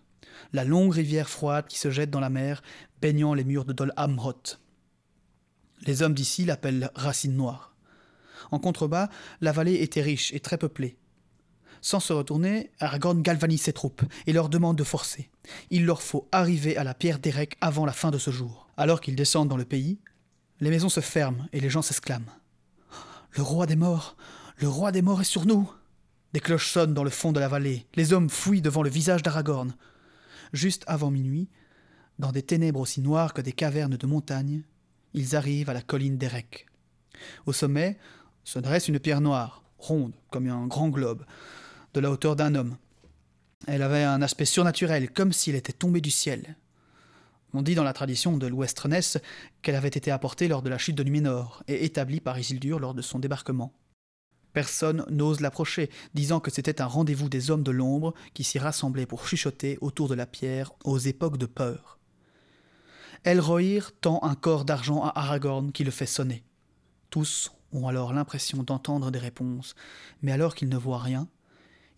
la 0.53 0.65
longue 0.65 0.93
rivière 0.93 1.31
froide 1.31 1.67
qui 1.67 1.79
se 1.79 1.91
jette 1.91 2.11
dans 2.11 2.21
la 2.21 2.29
mer, 2.29 2.63
baignant 3.01 3.33
les 3.33 3.43
murs 3.43 3.65
de 3.65 3.73
Dol 3.73 3.95
Amroth. 3.97 4.61
Les 5.87 6.03
hommes 6.03 6.13
d'ici 6.13 6.45
l'appellent 6.45 6.91
Racine 6.95 7.35
Noire. 7.35 7.75
En 8.51 8.59
contrebas, 8.59 9.09
la 9.41 9.51
vallée 9.51 9.77
était 9.77 10.03
riche 10.03 10.31
et 10.35 10.41
très 10.41 10.59
peuplée. 10.59 10.99
Sans 11.81 12.01
se 12.01 12.13
retourner, 12.13 12.73
Aragorn 12.81 13.23
galvanise 13.23 13.63
ses 13.63 13.73
troupes 13.73 14.03
et 14.27 14.35
leur 14.35 14.51
demande 14.51 14.77
de 14.77 14.85
forcer. 14.85 15.31
Il 15.71 15.87
leur 15.87 16.03
faut 16.03 16.29
arriver 16.33 16.77
à 16.77 16.85
la 16.85 16.93
pierre 16.93 17.19
d'Erek 17.19 17.57
avant 17.63 17.87
la 17.87 17.95
fin 17.95 18.11
de 18.11 18.19
ce 18.19 18.31
jour. 18.31 18.69
Alors 18.77 19.01
qu'ils 19.01 19.17
descendent 19.17 19.49
dans 19.49 19.57
le 19.57 19.65
pays, 19.65 20.01
les 20.61 20.69
maisons 20.69 20.91
se 20.91 21.01
ferment 21.01 21.47
et 21.55 21.61
les 21.61 21.71
gens 21.71 21.81
s'exclament. 21.81 22.31
Le 23.33 23.43
roi 23.43 23.67
des 23.67 23.77
morts, 23.77 24.17
le 24.59 24.69
roi 24.69 24.91
des 24.93 25.03
morts 25.03 25.21
est 25.21 25.25
sur 25.25 25.47
nous. 25.47 25.71
Des 26.33 26.41
cloches 26.41 26.71
sonnent 26.71 26.95
dans 26.95 27.05
le 27.05 27.11
fond 27.11 27.33
de 27.33 27.41
la 27.41 27.49
vallée. 27.49 27.87
Les 27.95 28.13
hommes 28.13 28.31
fuient 28.31 28.61
devant 28.61 28.83
le 28.83 28.91
visage 28.91 29.23
d'Aragorn. 29.23 29.75
Juste 30.53 30.85
avant 30.87 31.11
minuit, 31.11 31.49
dans 32.19 32.33
des 32.33 32.43
ténèbres 32.43 32.81
aussi 32.81 33.01
noires 33.01 33.33
que 33.33 33.41
des 33.41 33.53
cavernes 33.53 33.97
de 33.97 34.07
montagne, 34.07 34.63
ils 35.15 35.37
arrivent 35.37 35.71
à 35.71 35.75
la 35.75 35.83
colline 35.83 36.19
d'Erek. 36.19 36.67
Au 37.47 37.53
sommet 37.53 37.99
se 38.45 38.59
dresse 38.59 38.89
une 38.89 38.99
pierre 38.99 39.21
noire, 39.21 39.63
ronde 39.79 40.15
comme 40.31 40.49
un 40.49 40.67
grand 40.67 40.89
globe, 40.89 41.25
de 41.95 42.01
la 42.01 42.11
hauteur 42.11 42.37
d'un 42.37 42.55
homme. 42.55 42.77
Elle 43.67 43.83
avait 43.83 44.05
un 44.05 44.23
aspect 44.23 44.45
surnaturel, 44.45 45.11
comme 45.11 45.33
s'il 45.33 45.55
était 45.55 45.73
tombé 45.73 46.01
du 46.01 46.11
ciel. 46.11 46.57
On 47.53 47.63
dit 47.63 47.75
dans 47.75 47.85
la 47.85 47.93
tradition 47.93 48.37
de 48.37 48.47
l'Ouest 48.47 48.87
qu'elle 49.63 49.75
avait 49.75 49.89
été 49.89 50.11
apportée 50.11 50.47
lors 50.47 50.63
de 50.63 50.71
la 50.71 50.79
chute 50.79 50.97
de 50.97 51.03
Numénor 51.03 51.65
et 51.67 51.85
établie 51.85 52.21
par 52.21 52.39
Isildur 52.39 52.79
lors 52.79 52.95
de 52.95 53.03
son 53.03 53.19
débarquement. 53.19 53.73
Personne 54.53 55.05
n'ose 55.11 55.41
l'approcher, 55.41 55.91
disant 56.15 56.41
que 56.41 56.51
c'était 56.51 56.81
un 56.81 56.87
rendez-vous 56.87 57.29
des 57.29 57.51
hommes 57.51 57.63
de 57.63 57.71
l'ombre 57.71 58.15
qui 58.35 58.45
s'y 58.45 58.59
rassemblaient 58.59 59.07
pour 59.07 59.27
chuchoter 59.27 59.79
autour 59.81 60.09
de 60.09 60.15
la 60.15 60.27
pierre 60.27 60.73
aux 60.85 60.99
époques 60.99 61.39
de 61.39 61.47
peur. 61.47 61.99
Elrohir 63.25 63.93
tend 64.01 64.21
un 64.23 64.35
corps 64.35 64.65
d'argent 64.65 65.03
à 65.03 65.19
Aragorn 65.19 65.73
qui 65.73 65.85
le 65.85 65.91
fait 65.91 66.07
sonner. 66.07 66.43
Tous 67.11 67.53
ont 67.73 67.87
alors 67.87 68.13
l'impression 68.13 68.63
d'entendre 68.63 69.11
des 69.11 69.19
réponses, 69.19 69.75
mais 70.23 70.33
alors 70.33 70.55
qu'ils 70.55 70.69
ne 70.69 70.77
voient 70.77 70.99
rien, 70.99 71.29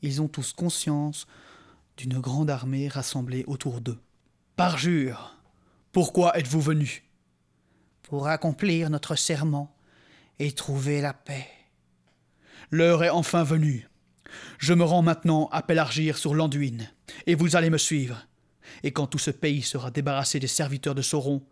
ils 0.03 0.21
ont 0.21 0.29
tous 0.29 0.53
conscience 0.53 1.27
d'une 1.97 2.19
grande 2.19 2.51
armée 2.51 2.89
rassemblée 2.89 3.45
autour 3.47 3.81
d'eux. 3.81 4.01
Parjure, 4.57 5.37
pourquoi 5.93 6.39
êtes-vous 6.39 6.63
venus 6.63 7.03
Pour 8.03 8.27
accomplir 8.27 8.89
notre 8.89 9.15
serment 9.15 9.77
et 10.39 10.53
trouver 10.53 11.03
la 11.03 11.13
paix. 11.13 11.47
L'heure 12.71 13.05
est 13.05 13.11
enfin 13.11 13.45
venue. 13.45 13.87
Je 14.57 14.73
me 14.73 14.85
rends 14.85 15.03
maintenant 15.03 15.51
à 15.53 15.61
Pélargir 15.61 16.17
sur 16.17 16.35
l'Anduine, 16.35 16.91
et 17.27 17.35
vous 17.35 17.57
allez 17.57 17.69
me 17.69 17.77
suivre. 17.77 18.27
Et 18.83 18.93
quand 18.93 19.07
tout 19.07 19.19
ce 19.19 19.31
pays 19.31 19.61
sera 19.61 19.91
débarrassé 19.91 20.41
des 20.41 20.47
serviteurs 20.47 20.95
de 20.95 21.03
Sauron, 21.03 21.43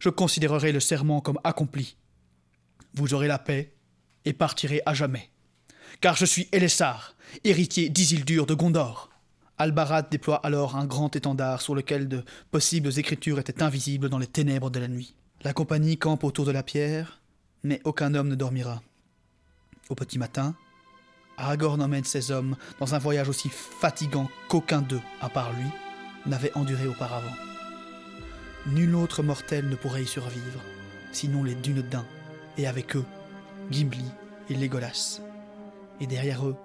je 0.00 0.10
considérerai 0.10 0.72
le 0.72 0.80
serment 0.80 1.22
comme 1.22 1.40
accompli. 1.42 1.96
Vous 2.92 3.14
aurez 3.14 3.26
la 3.26 3.38
paix 3.38 3.74
et 4.26 4.34
partirez 4.34 4.82
à 4.84 4.92
jamais. 4.92 5.30
Car 6.02 6.14
je 6.14 6.26
suis 6.26 6.48
Elessar, 6.52 7.16
héritier 7.42 7.88
d'Isildur 7.88 8.44
de 8.44 8.52
Gondor. 8.52 9.07
Albarad 9.58 10.08
déploie 10.08 10.36
alors 10.36 10.76
un 10.76 10.86
grand 10.86 11.14
étendard 11.16 11.60
sur 11.60 11.74
lequel 11.74 12.06
de 12.06 12.24
possibles 12.52 12.96
écritures 12.96 13.40
étaient 13.40 13.62
invisibles 13.62 14.08
dans 14.08 14.18
les 14.18 14.28
ténèbres 14.28 14.70
de 14.70 14.78
la 14.78 14.86
nuit. 14.86 15.14
La 15.42 15.52
compagnie 15.52 15.98
campe 15.98 16.22
autour 16.22 16.44
de 16.44 16.52
la 16.52 16.62
pierre, 16.62 17.20
mais 17.64 17.80
aucun 17.84 18.14
homme 18.14 18.28
ne 18.28 18.36
dormira. 18.36 18.82
Au 19.88 19.96
petit 19.96 20.18
matin, 20.18 20.54
Aragorn 21.36 21.82
emmène 21.82 22.04
ses 22.04 22.30
hommes 22.30 22.56
dans 22.78 22.94
un 22.94 22.98
voyage 22.98 23.28
aussi 23.28 23.48
fatigant 23.48 24.28
qu'aucun 24.48 24.80
d'eux, 24.80 25.00
à 25.20 25.28
part 25.28 25.52
lui, 25.52 25.68
n'avait 26.26 26.56
enduré 26.56 26.86
auparavant. 26.86 27.34
Nul 28.66 28.94
autre 28.94 29.22
mortel 29.22 29.68
ne 29.68 29.76
pourrait 29.76 30.02
y 30.02 30.06
survivre, 30.06 30.60
sinon 31.10 31.42
les 31.42 31.54
dunes 31.54 31.82
d'un, 31.82 32.04
et 32.58 32.66
avec 32.66 32.94
eux, 32.96 33.04
Gimli 33.70 34.04
et 34.50 34.54
Legolas. 34.54 35.20
Et 36.00 36.06
derrière 36.06 36.46
eux, 36.46 36.56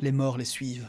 les 0.00 0.12
morts 0.12 0.38
les 0.38 0.44
suivent. 0.44 0.88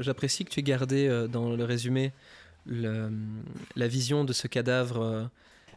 J'apprécie 0.00 0.44
que 0.44 0.50
tu 0.50 0.60
aies 0.60 0.64
gardé 0.64 1.08
euh, 1.08 1.26
dans 1.26 1.54
le 1.54 1.64
résumé 1.64 2.12
le, 2.66 3.10
la 3.76 3.88
vision 3.88 4.24
de 4.24 4.32
ce 4.32 4.46
cadavre 4.46 5.00
euh, 5.02 5.24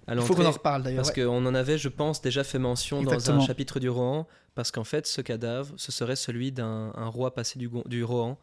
à 0.07 0.15
Il 0.15 0.21
faut 0.21 0.35
qu'on 0.35 0.45
en 0.45 0.51
reparle 0.51 0.83
d'ailleurs. 0.83 1.03
Parce 1.03 1.13
qu'on 1.13 1.45
en 1.45 1.55
avait, 1.55 1.77
je 1.77 1.89
pense, 1.89 2.21
déjà 2.21 2.43
fait 2.43 2.59
mention 2.59 3.01
dans 3.01 3.31
un 3.31 3.39
chapitre 3.41 3.79
du 3.79 3.89
Rohan, 3.89 4.27
parce 4.55 4.71
qu'en 4.71 4.83
fait, 4.83 5.05
ce 5.05 5.21
cadavre, 5.21 5.73
ce 5.77 5.91
serait 5.91 6.15
celui 6.15 6.51
d'un 6.51 6.91
roi 6.95 7.33
passé 7.33 7.59
du, 7.59 7.69
du 7.85 8.03
Rohan 8.03 8.37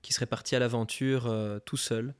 qui 0.00 0.12
serait 0.12 0.26
parti 0.26 0.54
à 0.54 0.60
l'aventure 0.60 1.26
euh, 1.26 1.58
tout 1.64 1.76
seul 1.76 2.14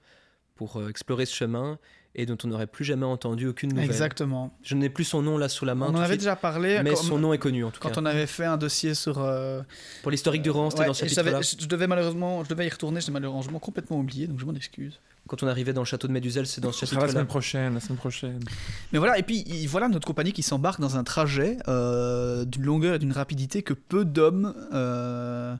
pour 0.56 0.88
explorer 0.88 1.24
ce 1.24 1.34
chemin 1.36 1.78
et 2.14 2.26
dont 2.26 2.36
on 2.44 2.48
n'aurait 2.48 2.66
plus 2.66 2.84
jamais 2.84 3.06
entendu 3.06 3.46
aucune 3.46 3.70
nouvelle. 3.70 3.84
Exactement. 3.84 4.56
Je 4.62 4.74
n'ai 4.74 4.88
plus 4.88 5.04
son 5.04 5.22
nom 5.22 5.38
là 5.38 5.48
sous 5.48 5.64
la 5.64 5.74
main. 5.74 5.86
On 5.88 5.94
en 5.94 6.00
avait 6.00 6.16
déjà 6.16 6.36
parlé. 6.36 6.80
Mais 6.82 6.96
son 6.96 7.18
nom 7.18 7.32
est 7.32 7.38
connu 7.38 7.64
en 7.64 7.70
tout 7.70 7.80
quand 7.80 7.88
cas. 7.88 7.94
Quand 7.94 8.02
on 8.02 8.06
avait 8.06 8.26
fait 8.26 8.44
un 8.44 8.56
dossier 8.56 8.94
sur. 8.94 9.18
Euh, 9.18 9.62
Pour 10.02 10.10
l'historique 10.10 10.42
du 10.42 10.50
Rohan, 10.50 10.70
c'était 10.70 10.86
dans 10.86 10.94
ce 10.94 11.06
chapitre-là. 11.06 11.40
Je 11.42 11.66
devais 11.66 11.86
malheureusement, 11.86 12.44
je 12.44 12.48
devais 12.48 12.66
y 12.66 12.70
retourner, 12.70 13.00
j'ai 13.00 13.12
malheureusement 13.12 13.58
complètement 13.58 13.98
oublié, 13.98 14.26
donc 14.26 14.40
je 14.40 14.44
m'en 14.44 14.54
excuse. 14.54 15.00
Quand 15.28 15.42
on 15.42 15.46
arrivait 15.46 15.74
dans 15.74 15.82
le 15.82 15.86
château 15.86 16.08
de 16.08 16.12
Méduzel, 16.12 16.46
c'est 16.46 16.62
dans 16.62 16.72
ce 16.72 16.80
chapitre-là. 16.80 17.06
La 17.06 17.12
semaine 17.12 17.26
prochaine, 17.26 17.74
la 17.74 17.80
semaine 17.80 17.98
prochaine. 17.98 18.40
Mais 18.92 18.98
voilà, 18.98 19.18
et 19.18 19.22
puis 19.22 19.66
voilà 19.66 19.88
notre 19.88 20.06
compagnie 20.06 20.32
qui 20.32 20.42
s'embarque 20.42 20.80
dans 20.80 20.96
un 20.96 21.04
trajet 21.04 21.58
euh, 21.68 22.46
d'une 22.46 22.64
longueur 22.64 22.94
et 22.94 22.98
d'une 22.98 23.12
rapidité 23.12 23.62
que 23.62 23.74
peu 23.74 24.06
d'hommes 24.06 24.54
euh, 24.72 25.54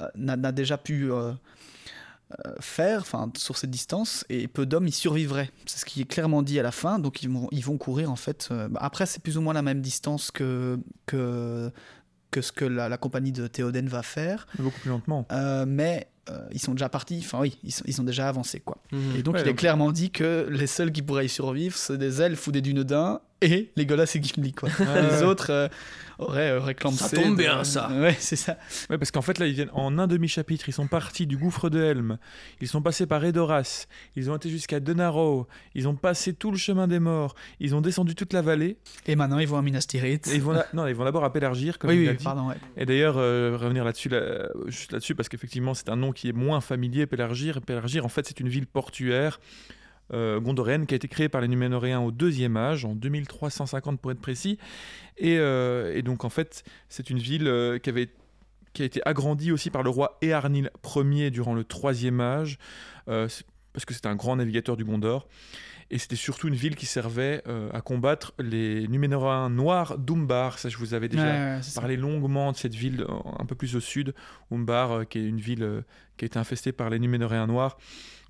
euh 0.00 0.08
n'a 0.16 0.50
déjà 0.50 0.78
pu 0.78 1.12
euh, 1.12 1.32
faire, 2.60 3.00
enfin 3.00 3.30
sur 3.36 3.56
cette 3.56 3.70
distance, 3.70 4.24
et 4.28 4.48
peu 4.48 4.66
d'hommes 4.66 4.86
y 4.86 4.92
survivraient. 4.92 5.50
C'est 5.66 5.78
ce 5.78 5.84
qui 5.84 6.00
est 6.00 6.04
clairement 6.04 6.42
dit 6.42 6.58
à 6.58 6.62
la 6.62 6.72
fin. 6.72 6.98
Donc 6.98 7.22
ils 7.22 7.30
vont, 7.30 7.48
ils 7.50 7.64
vont 7.64 7.78
courir 7.78 8.10
en 8.10 8.16
fait. 8.16 8.48
Euh, 8.50 8.68
bah, 8.68 8.80
après, 8.82 9.06
c'est 9.06 9.22
plus 9.22 9.36
ou 9.36 9.40
moins 9.40 9.54
la 9.54 9.62
même 9.62 9.80
distance 9.80 10.30
que 10.30 10.78
que 11.06 11.70
que 12.30 12.40
ce 12.40 12.50
que 12.50 12.64
la, 12.64 12.96
compagnie 12.96 13.32
de 13.32 13.46
Théoden 13.46 13.88
va 13.88 14.02
faire. 14.02 14.46
Beaucoup 14.58 14.80
plus 14.80 14.90
lentement. 14.90 15.26
Euh, 15.32 15.66
mais 15.68 16.08
ils 16.52 16.60
sont 16.60 16.72
déjà 16.72 16.88
partis, 16.88 17.20
enfin 17.24 17.40
oui, 17.40 17.58
ils, 17.64 17.72
sont, 17.72 17.84
ils 17.86 18.00
ont 18.00 18.04
déjà 18.04 18.28
avancé 18.28 18.60
quoi. 18.60 18.78
Mhm. 18.92 19.16
Et 19.18 19.22
donc 19.22 19.36
il 19.40 19.48
est 19.48 19.54
clairement 19.54 19.92
dit 19.92 20.10
que 20.10 20.46
les 20.50 20.66
seuls 20.66 20.92
qui 20.92 21.02
pourraient 21.02 21.26
y 21.26 21.28
survivre, 21.28 21.76
c'est 21.76 21.98
des 21.98 22.22
elfes 22.22 22.46
ou 22.46 22.52
des 22.52 22.60
dunedins 22.60 23.20
et 23.40 23.70
les 23.74 23.86
Golas 23.86 24.10
et 24.14 24.22
Gimli 24.22 24.52
quoi. 24.52 24.68
les 24.78 25.22
autres, 25.22 25.68
aurait 26.22 26.50
euh, 26.50 26.60
réclamé 26.60 26.96
Ça 26.96 27.08
tombe 27.08 27.36
bien, 27.36 27.64
ça. 27.64 27.90
Ouais, 27.90 28.16
c'est 28.18 28.36
ça. 28.36 28.56
Ouais, 28.90 28.98
parce 28.98 29.10
qu'en 29.10 29.22
fait, 29.22 29.38
là, 29.38 29.46
ils 29.46 29.54
viennent 29.54 29.70
en 29.72 29.98
un 29.98 30.06
demi-chapitre. 30.06 30.68
Ils 30.68 30.72
sont 30.72 30.86
partis 30.86 31.26
du 31.26 31.36
gouffre 31.36 31.70
de 31.70 31.82
Helm. 31.82 32.18
Ils 32.60 32.68
sont 32.68 32.82
passés 32.82 33.06
par 33.06 33.24
Edoras. 33.24 33.86
Ils 34.16 34.30
ont 34.30 34.36
été 34.36 34.48
jusqu'à 34.48 34.80
Denaro. 34.80 35.46
Ils 35.74 35.88
ont 35.88 35.94
passé 35.94 36.32
tout 36.32 36.50
le 36.50 36.56
chemin 36.56 36.86
des 36.86 36.98
morts. 36.98 37.34
Ils 37.60 37.74
ont 37.74 37.80
descendu 37.80 38.14
toute 38.14 38.32
la 38.32 38.42
vallée. 38.42 38.76
Et 39.06 39.16
maintenant, 39.16 39.38
ils 39.38 39.48
vont 39.48 39.58
à 39.58 39.62
Minas 39.62 39.86
Tirith. 39.88 40.30
ils 40.32 40.42
vont, 40.42 40.60
non, 40.72 40.86
ils 40.86 40.94
vont 40.94 41.04
d'abord 41.04 41.24
à 41.24 41.32
Pélargir, 41.32 41.78
comme 41.78 41.90
oui, 41.90 42.08
oui, 42.08 42.16
dit. 42.16 42.24
Pardon, 42.24 42.48
ouais. 42.48 42.56
Et 42.76 42.86
d'ailleurs, 42.86 43.16
euh, 43.18 43.56
revenir 43.60 43.84
là-dessus, 43.84 44.08
là, 44.08 44.48
juste 44.66 44.92
là-dessus, 44.92 45.14
parce 45.14 45.28
qu'effectivement, 45.28 45.74
c'est 45.74 45.88
un 45.88 45.96
nom 45.96 46.12
qui 46.12 46.21
est 46.28 46.32
moins 46.32 46.60
familier, 46.60 47.06
Pélargir. 47.06 47.60
Pélargir, 47.60 48.04
en 48.04 48.08
fait, 48.08 48.26
c'est 48.26 48.40
une 48.40 48.48
ville 48.48 48.66
portuaire 48.66 49.40
euh, 50.12 50.40
gondorienne 50.40 50.84
qui 50.84 50.94
a 50.94 50.96
été 50.96 51.08
créée 51.08 51.30
par 51.30 51.40
les 51.40 51.48
Numénoréens 51.48 52.00
au 52.00 52.10
deuxième 52.10 52.56
âge, 52.56 52.84
en 52.84 52.94
2350 52.94 53.98
pour 53.98 54.10
être 54.10 54.20
précis. 54.20 54.58
Et, 55.16 55.38
euh, 55.38 55.96
et 55.96 56.02
donc 56.02 56.24
en 56.24 56.28
fait, 56.28 56.64
c'est 56.90 57.08
une 57.08 57.18
ville 57.18 57.46
euh, 57.46 57.78
qui 57.78 57.88
avait 57.88 58.10
qui 58.74 58.82
a 58.82 58.84
été 58.86 59.02
agrandie 59.04 59.52
aussi 59.52 59.68
par 59.68 59.82
le 59.82 59.90
roi 59.90 60.18
Earnil 60.22 60.70
Ier 60.96 61.30
durant 61.30 61.52
le 61.54 61.62
troisième 61.62 62.22
âge, 62.22 62.58
parce 63.04 63.84
que 63.86 63.92
c'était 63.92 64.06
un 64.06 64.16
grand 64.16 64.36
navigateur 64.36 64.78
du 64.78 64.84
Gondor. 64.84 65.28
Et 65.92 65.98
c'était 65.98 66.16
surtout 66.16 66.48
une 66.48 66.54
ville 66.54 66.74
qui 66.74 66.86
servait 66.86 67.44
à 67.72 67.80
combattre 67.82 68.32
les 68.38 68.88
Numénoréens 68.88 69.50
noirs 69.50 69.98
d'Umbar. 69.98 70.58
Ça, 70.58 70.70
je 70.70 70.78
vous 70.78 70.94
avais 70.94 71.08
déjà 71.08 71.60
parlé 71.74 71.96
longuement 71.98 72.50
de 72.50 72.56
cette 72.56 72.74
ville 72.74 73.06
un 73.38 73.44
peu 73.44 73.54
plus 73.54 73.76
au 73.76 73.80
sud, 73.80 74.14
Umbar, 74.50 75.06
qui 75.06 75.18
est 75.18 75.28
une 75.28 75.40
ville 75.40 75.84
qui 76.16 76.24
a 76.24 76.26
été 76.26 76.38
infestée 76.38 76.72
par 76.72 76.88
les 76.88 76.98
Numénoréens 76.98 77.46
noirs 77.46 77.76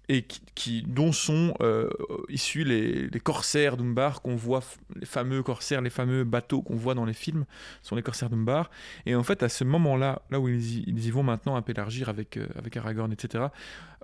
et 0.08 0.26
qui, 0.54 0.82
dont 0.82 1.12
sont 1.12 1.54
euh, 1.60 1.88
issus 2.28 2.64
les, 2.64 3.08
corsaires 3.20 3.76
d'Umbar 3.76 4.20
qu'on 4.20 4.34
voit, 4.34 4.62
les 4.96 5.06
fameux 5.06 5.42
corsaires, 5.42 5.80
les 5.80 5.90
fameux 5.90 6.24
bateaux 6.24 6.60
qu'on 6.60 6.76
voit 6.76 6.94
dans 6.94 7.04
les 7.04 7.14
films, 7.14 7.44
sont 7.82 7.94
les 7.94 8.02
corsaires 8.02 8.28
d'Umbar. 8.28 8.70
Et 9.06 9.14
en 9.14 9.22
fait, 9.22 9.42
à 9.42 9.48
ce 9.48 9.64
moment-là, 9.64 10.22
là 10.30 10.40
où 10.40 10.48
ils 10.48 11.06
y, 11.06 11.10
vont 11.10 11.22
maintenant 11.22 11.54
à 11.54 11.62
Pélargir 11.62 12.08
avec, 12.08 12.36
euh, 12.36 12.46
avec 12.56 12.76
Aragorn, 12.76 13.12
etc., 13.12 13.44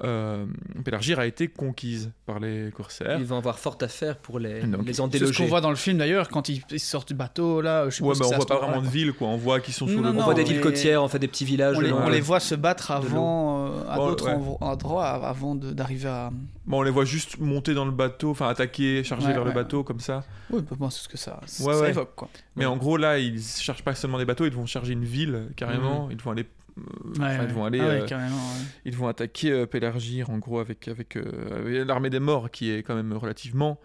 euh, 0.05 0.47
Pélargir 0.85 1.19
a 1.19 1.27
été 1.27 1.49
conquise 1.49 2.13
par 2.27 2.39
les 2.39 2.71
corsaires. 2.73 3.19
Ils 3.19 3.27
vont 3.27 3.39
avoir 3.39 3.59
fort 3.59 3.79
à 3.81 3.89
faire 3.89 4.17
pour 4.19 4.39
les, 4.39 4.63
les 4.63 5.01
en 5.01 5.09
déloger. 5.09 5.33
C'est 5.33 5.39
ce 5.39 5.43
qu'on 5.43 5.49
voit 5.49 5.61
dans 5.61 5.71
le 5.71 5.77
film 5.77 5.99
d'ailleurs, 5.99 6.29
quand 6.29 6.49
ils, 6.49 6.63
sortent 6.79 7.09
du 7.09 7.15
bateau, 7.15 7.61
là, 7.61 7.89
je 7.91 8.03
ouais, 8.03 8.15
bah, 8.19 8.27
on 8.27 8.37
voit 8.37 8.47
pas 8.47 8.59
vraiment 8.59 8.83
de 8.83 8.89
ville, 8.89 9.13
quoi. 9.13 9.29
On 9.29 9.37
voit 9.37 9.61
qu'ils 9.61 9.75
sont 9.75 9.87
sous 9.89 10.01
le... 10.01 10.09
On 10.09 10.23
voit 10.23 10.35
des 10.35 10.45
villes 10.45 10.61
côtières, 10.61 11.03
on 11.03 11.09
fait 11.09 11.19
des 11.19 11.29
petits 11.29 11.45
villages. 11.45 11.77
On 11.77 11.81
les, 11.81 11.93
on 11.93 12.09
les 12.09 12.21
voit 12.21 12.41
se 12.41 12.55
battre 12.55 12.91
avant, 12.91 13.73
à 13.89 13.97
d'autres 13.97 14.29
endroits, 14.61 15.09
avant 15.09 15.55
d'affronter 15.55 15.89
arriver 15.89 16.09
à. 16.09 16.31
Bon, 16.67 16.81
on 16.81 16.83
les 16.83 16.91
voit 16.91 17.05
juste 17.05 17.39
monter 17.39 17.75
dans 17.75 17.85
le 17.85 17.91
bateau, 17.91 18.31
enfin 18.31 18.49
attaquer, 18.49 19.03
charger 19.05 19.29
Ouais, 19.29 19.33
vers 19.33 19.45
le 19.45 19.53
bateau 19.53 19.85
comme 19.85 20.01
ça. 20.01 20.25
Oui, 20.51 20.63
bah, 20.63 20.77
moi, 20.79 20.91
c'est 20.91 21.03
ce 21.03 21.09
que 21.09 21.17
ça, 21.17 21.41
ça 21.47 21.89
évoque, 21.89 22.15
quoi. 22.15 22.29
Mais 22.57 22.67
Ouais. 22.67 22.71
en 22.71 22.77
gros, 22.77 22.97
là, 22.97 23.19
ils 23.19 23.43
chargent 23.43 23.83
pas 23.83 23.95
seulement 23.95 24.19
des 24.19 24.25
bateaux, 24.25 24.45
ils 24.45 24.53
vont 24.53 24.67
charger 24.67 24.93
une 24.93 25.05
ville 25.05 25.49
carrément. 25.57 26.09
Ils 26.11 26.21
vont 26.21 26.33
aller, 26.33 26.47
enfin, 27.11 27.45
ils 27.45 27.55
vont 27.55 27.65
aller, 27.65 27.81
Ah 27.81 27.89
ouais, 27.89 28.13
euh, 28.13 28.19
ouais. 28.19 28.29
ils 28.85 28.97
vont 28.97 29.09
attaquer 29.09 29.51
euh, 29.51 29.67
Pélargir 29.67 30.31
en 30.31 30.39
gros 30.39 30.59
avec 30.59 30.89
avec, 30.89 31.17
euh, 31.17 31.61
avec 31.61 31.87
l'armée 31.87 32.11
des 32.11 32.21
morts 32.21 32.51
qui 32.51 32.71
est 32.71 32.83
quand 32.83 32.95
même 32.95 33.13
relativement 33.13 33.79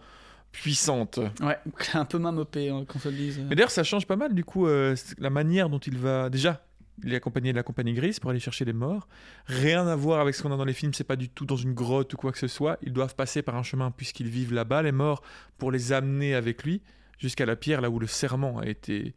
puissante. 0.52 1.18
Ouais, 1.40 1.58
un 1.94 2.04
peu 2.04 2.18
mamopé, 2.18 2.70
hein, 2.70 2.84
qu'on 2.86 2.98
se 2.98 3.08
le 3.08 3.16
dise. 3.16 3.40
Mais 3.48 3.56
d'ailleurs, 3.56 3.70
ça 3.70 3.84
change 3.84 4.06
pas 4.06 4.16
mal 4.16 4.34
du 4.34 4.44
coup 4.44 4.66
la 4.66 5.30
manière 5.30 5.68
dont 5.68 5.78
il 5.78 5.98
va 5.98 6.30
déjà. 6.30 6.64
Il 7.02 7.12
est 7.12 7.16
accompagné 7.16 7.50
de 7.50 7.56
la 7.56 7.64
compagnie 7.64 7.92
grise 7.92 8.20
pour 8.20 8.30
aller 8.30 8.38
chercher 8.38 8.64
les 8.64 8.72
morts. 8.72 9.08
Rien 9.46 9.84
à 9.88 9.96
voir 9.96 10.20
avec 10.20 10.36
ce 10.36 10.44
qu'on 10.44 10.52
a 10.52 10.56
dans 10.56 10.64
les 10.64 10.72
films, 10.72 10.94
c'est 10.94 11.02
pas 11.02 11.16
du 11.16 11.28
tout 11.28 11.44
dans 11.44 11.56
une 11.56 11.74
grotte 11.74 12.14
ou 12.14 12.16
quoi 12.16 12.30
que 12.30 12.38
ce 12.38 12.46
soit. 12.46 12.78
Ils 12.82 12.92
doivent 12.92 13.16
passer 13.16 13.42
par 13.42 13.56
un 13.56 13.64
chemin 13.64 13.90
puisqu'ils 13.90 14.28
vivent 14.28 14.54
là-bas, 14.54 14.82
les 14.82 14.92
morts, 14.92 15.20
pour 15.58 15.72
les 15.72 15.92
amener 15.92 16.36
avec 16.36 16.62
lui 16.62 16.82
jusqu'à 17.18 17.46
la 17.46 17.56
pierre 17.56 17.80
là 17.80 17.90
où 17.90 17.98
le 17.98 18.06
serment 18.06 18.58
a 18.58 18.66
été, 18.66 19.14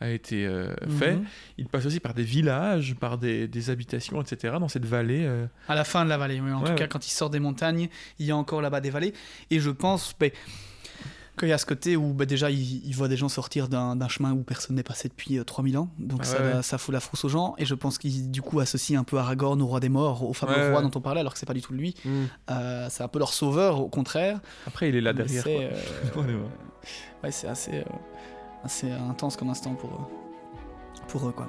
a 0.00 0.08
été 0.10 0.46
euh, 0.46 0.74
fait. 0.98 1.16
Mhm. 1.16 1.24
Ils 1.58 1.66
passent 1.68 1.86
aussi 1.86 2.00
par 2.00 2.14
des 2.14 2.22
villages, 2.22 2.94
par 2.98 3.18
des, 3.18 3.46
des 3.48 3.70
habitations, 3.70 4.20
etc. 4.22 4.56
dans 4.58 4.68
cette 4.68 4.86
vallée. 4.86 5.24
euh. 5.26 5.46
À 5.68 5.74
la 5.74 5.84
fin 5.84 6.04
de 6.04 6.08
la 6.08 6.16
vallée, 6.18 6.40
oui. 6.40 6.50
En 6.52 6.62
Ouais, 6.62 6.68
tout 6.70 6.74
cas, 6.74 6.86
quand 6.86 7.06
il 7.06 7.10
sort 7.10 7.28
des 7.30 7.40
montagnes, 7.40 7.88
il 8.18 8.26
y 8.26 8.30
a 8.30 8.36
encore 8.36 8.62
là-bas 8.62 8.80
des 8.80 8.90
vallées. 8.90 9.12
Et 9.50 9.60
je 9.60 9.70
pense 9.70 10.14
ben, 10.18 10.30
qu'il 11.38 11.48
y 11.48 11.52
a 11.52 11.58
ce 11.58 11.64
côté 11.66 11.96
où 11.96 12.12
ben, 12.12 12.24
déjà 12.26 12.50
il, 12.50 12.84
il 12.86 12.94
voit 12.94 13.08
des 13.08 13.16
gens 13.16 13.28
sortir 13.28 13.68
d'un 13.68 14.08
chemin 14.08 14.32
où 14.32 14.42
personne 14.42 14.76
n'est 14.76 14.82
passé 14.82 15.08
depuis 15.08 15.38
euh, 15.38 15.44
3000 15.44 15.76
ans. 15.78 15.90
Donc 15.98 16.20
Ah 16.22 16.24
ça, 16.24 16.42
ouais, 16.42 16.54
ouais. 16.56 16.62
ça 16.62 16.78
fout 16.78 16.92
la 16.92 17.00
frousse 17.00 17.24
aux 17.24 17.28
gens. 17.28 17.54
Et 17.58 17.64
je 17.66 17.74
pense 17.74 17.98
qu'il 17.98 18.30
du 18.30 18.40
coup 18.42 18.58
associe 18.60 18.98
un 18.98 19.04
peu 19.04 19.18
Aragorn 19.18 19.60
au 19.62 19.66
roi 19.66 19.80
des 19.80 19.88
morts, 19.90 20.22
au 20.28 20.32
fameux 20.32 20.70
roi 20.70 20.80
dont 20.82 20.90
on 20.94 21.00
parlait, 21.00 21.20
alors 21.20 21.34
que 21.34 21.38
c'est 21.38 21.46
pas 21.46 21.54
du 21.54 21.62
tout 21.62 21.72
lui. 21.74 21.94
Mm. 22.04 22.10
Euh, 22.50 22.86
c'est 22.90 23.02
un 23.02 23.08
peu 23.08 23.18
leur 23.18 23.32
sauveur, 23.34 23.80
au 23.80 23.88
contraire. 23.88 24.40
Après, 24.66 24.88
il 24.88 24.96
est 24.96 25.00
là 25.02 25.12
derrière. 25.12 25.44
c'est, 25.44 25.70
Ouais, 27.22 27.30
c'est 27.30 27.48
assez, 27.48 27.84
assez 28.64 28.90
intense 28.90 29.36
comme 29.36 29.50
instant 29.50 29.74
pour, 29.74 29.90
eux. 29.90 31.02
pour 31.08 31.28
eux. 31.28 31.32
Quoi. 31.32 31.48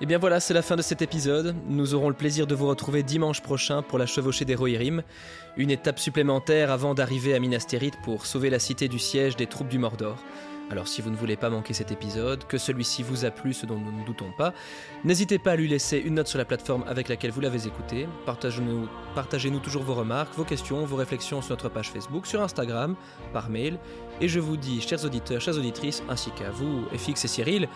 Et 0.00 0.04
Eh 0.04 0.06
bien 0.06 0.18
voilà, 0.18 0.38
c'est 0.38 0.54
la 0.54 0.62
fin 0.62 0.76
de 0.76 0.82
cet 0.82 1.02
épisode. 1.02 1.56
Nous 1.66 1.94
aurons 1.94 2.08
le 2.08 2.14
plaisir 2.14 2.46
de 2.46 2.54
vous 2.54 2.68
retrouver 2.68 3.02
dimanche 3.02 3.40
prochain 3.40 3.82
pour 3.82 3.98
la 3.98 4.06
chevauchée 4.06 4.44
des 4.44 4.54
Rohirrim, 4.54 5.02
une 5.56 5.70
étape 5.70 5.98
supplémentaire 5.98 6.70
avant 6.70 6.94
d'arriver 6.94 7.34
à 7.34 7.40
Minas 7.40 7.64
Tirith 7.66 7.96
pour 8.04 8.24
sauver 8.24 8.48
la 8.48 8.60
cité 8.60 8.86
du 8.86 9.00
siège 9.00 9.34
des 9.34 9.46
troupes 9.46 9.68
du 9.68 9.78
Mordor. 9.78 10.16
Alors 10.70 10.86
si 10.86 11.00
vous 11.00 11.10
ne 11.10 11.16
voulez 11.16 11.36
pas 11.36 11.48
manquer 11.48 11.72
cet 11.72 11.92
épisode, 11.92 12.44
que 12.44 12.58
celui-ci 12.58 13.02
vous 13.02 13.24
a 13.24 13.30
plu, 13.30 13.54
ce 13.54 13.64
dont 13.64 13.78
nous 13.78 13.90
ne 13.90 14.04
doutons 14.04 14.30
pas, 14.36 14.52
n'hésitez 15.02 15.38
pas 15.38 15.52
à 15.52 15.56
lui 15.56 15.66
laisser 15.66 15.98
une 15.98 16.14
note 16.14 16.28
sur 16.28 16.38
la 16.38 16.44
plateforme 16.44 16.84
avec 16.86 17.08
laquelle 17.08 17.30
vous 17.30 17.40
l'avez 17.40 17.66
écouté. 17.66 18.06
Partagez-nous 18.26 18.86
partagez-nous 19.14 19.60
toujours 19.60 19.82
vos 19.82 19.94
remarques, 19.94 20.34
vos 20.34 20.44
questions, 20.44 20.84
vos 20.84 20.96
réflexions 20.96 21.40
sur 21.40 21.52
notre 21.52 21.70
page 21.70 21.90
Facebook, 21.90 22.26
sur 22.26 22.42
Instagram, 22.42 22.96
par 23.32 23.48
mail. 23.48 23.78
Et 24.20 24.28
je 24.28 24.40
vous 24.40 24.56
dis, 24.56 24.80
chers 24.80 25.04
auditeurs, 25.04 25.40
chères 25.40 25.56
auditrices, 25.56 26.02
ainsi 26.08 26.30
qu'à 26.30 26.50
vous, 26.50 26.86
FX 26.96 27.24
et 27.24 27.28
Cyril, 27.28 27.68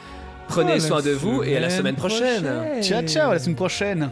prenez 0.49 0.75
la 0.75 0.81
soin 0.81 1.03
de 1.03 1.11
vous 1.11 1.43
et 1.43 1.57
à 1.57 1.61
la 1.61 1.71
semaine 1.71 1.97
prochaine. 1.97 2.49
Ciao, 2.83 3.03
ciao, 3.03 3.31
à 3.31 3.35
la 3.35 3.39
semaine 3.39 3.57
prochaine. 3.57 4.11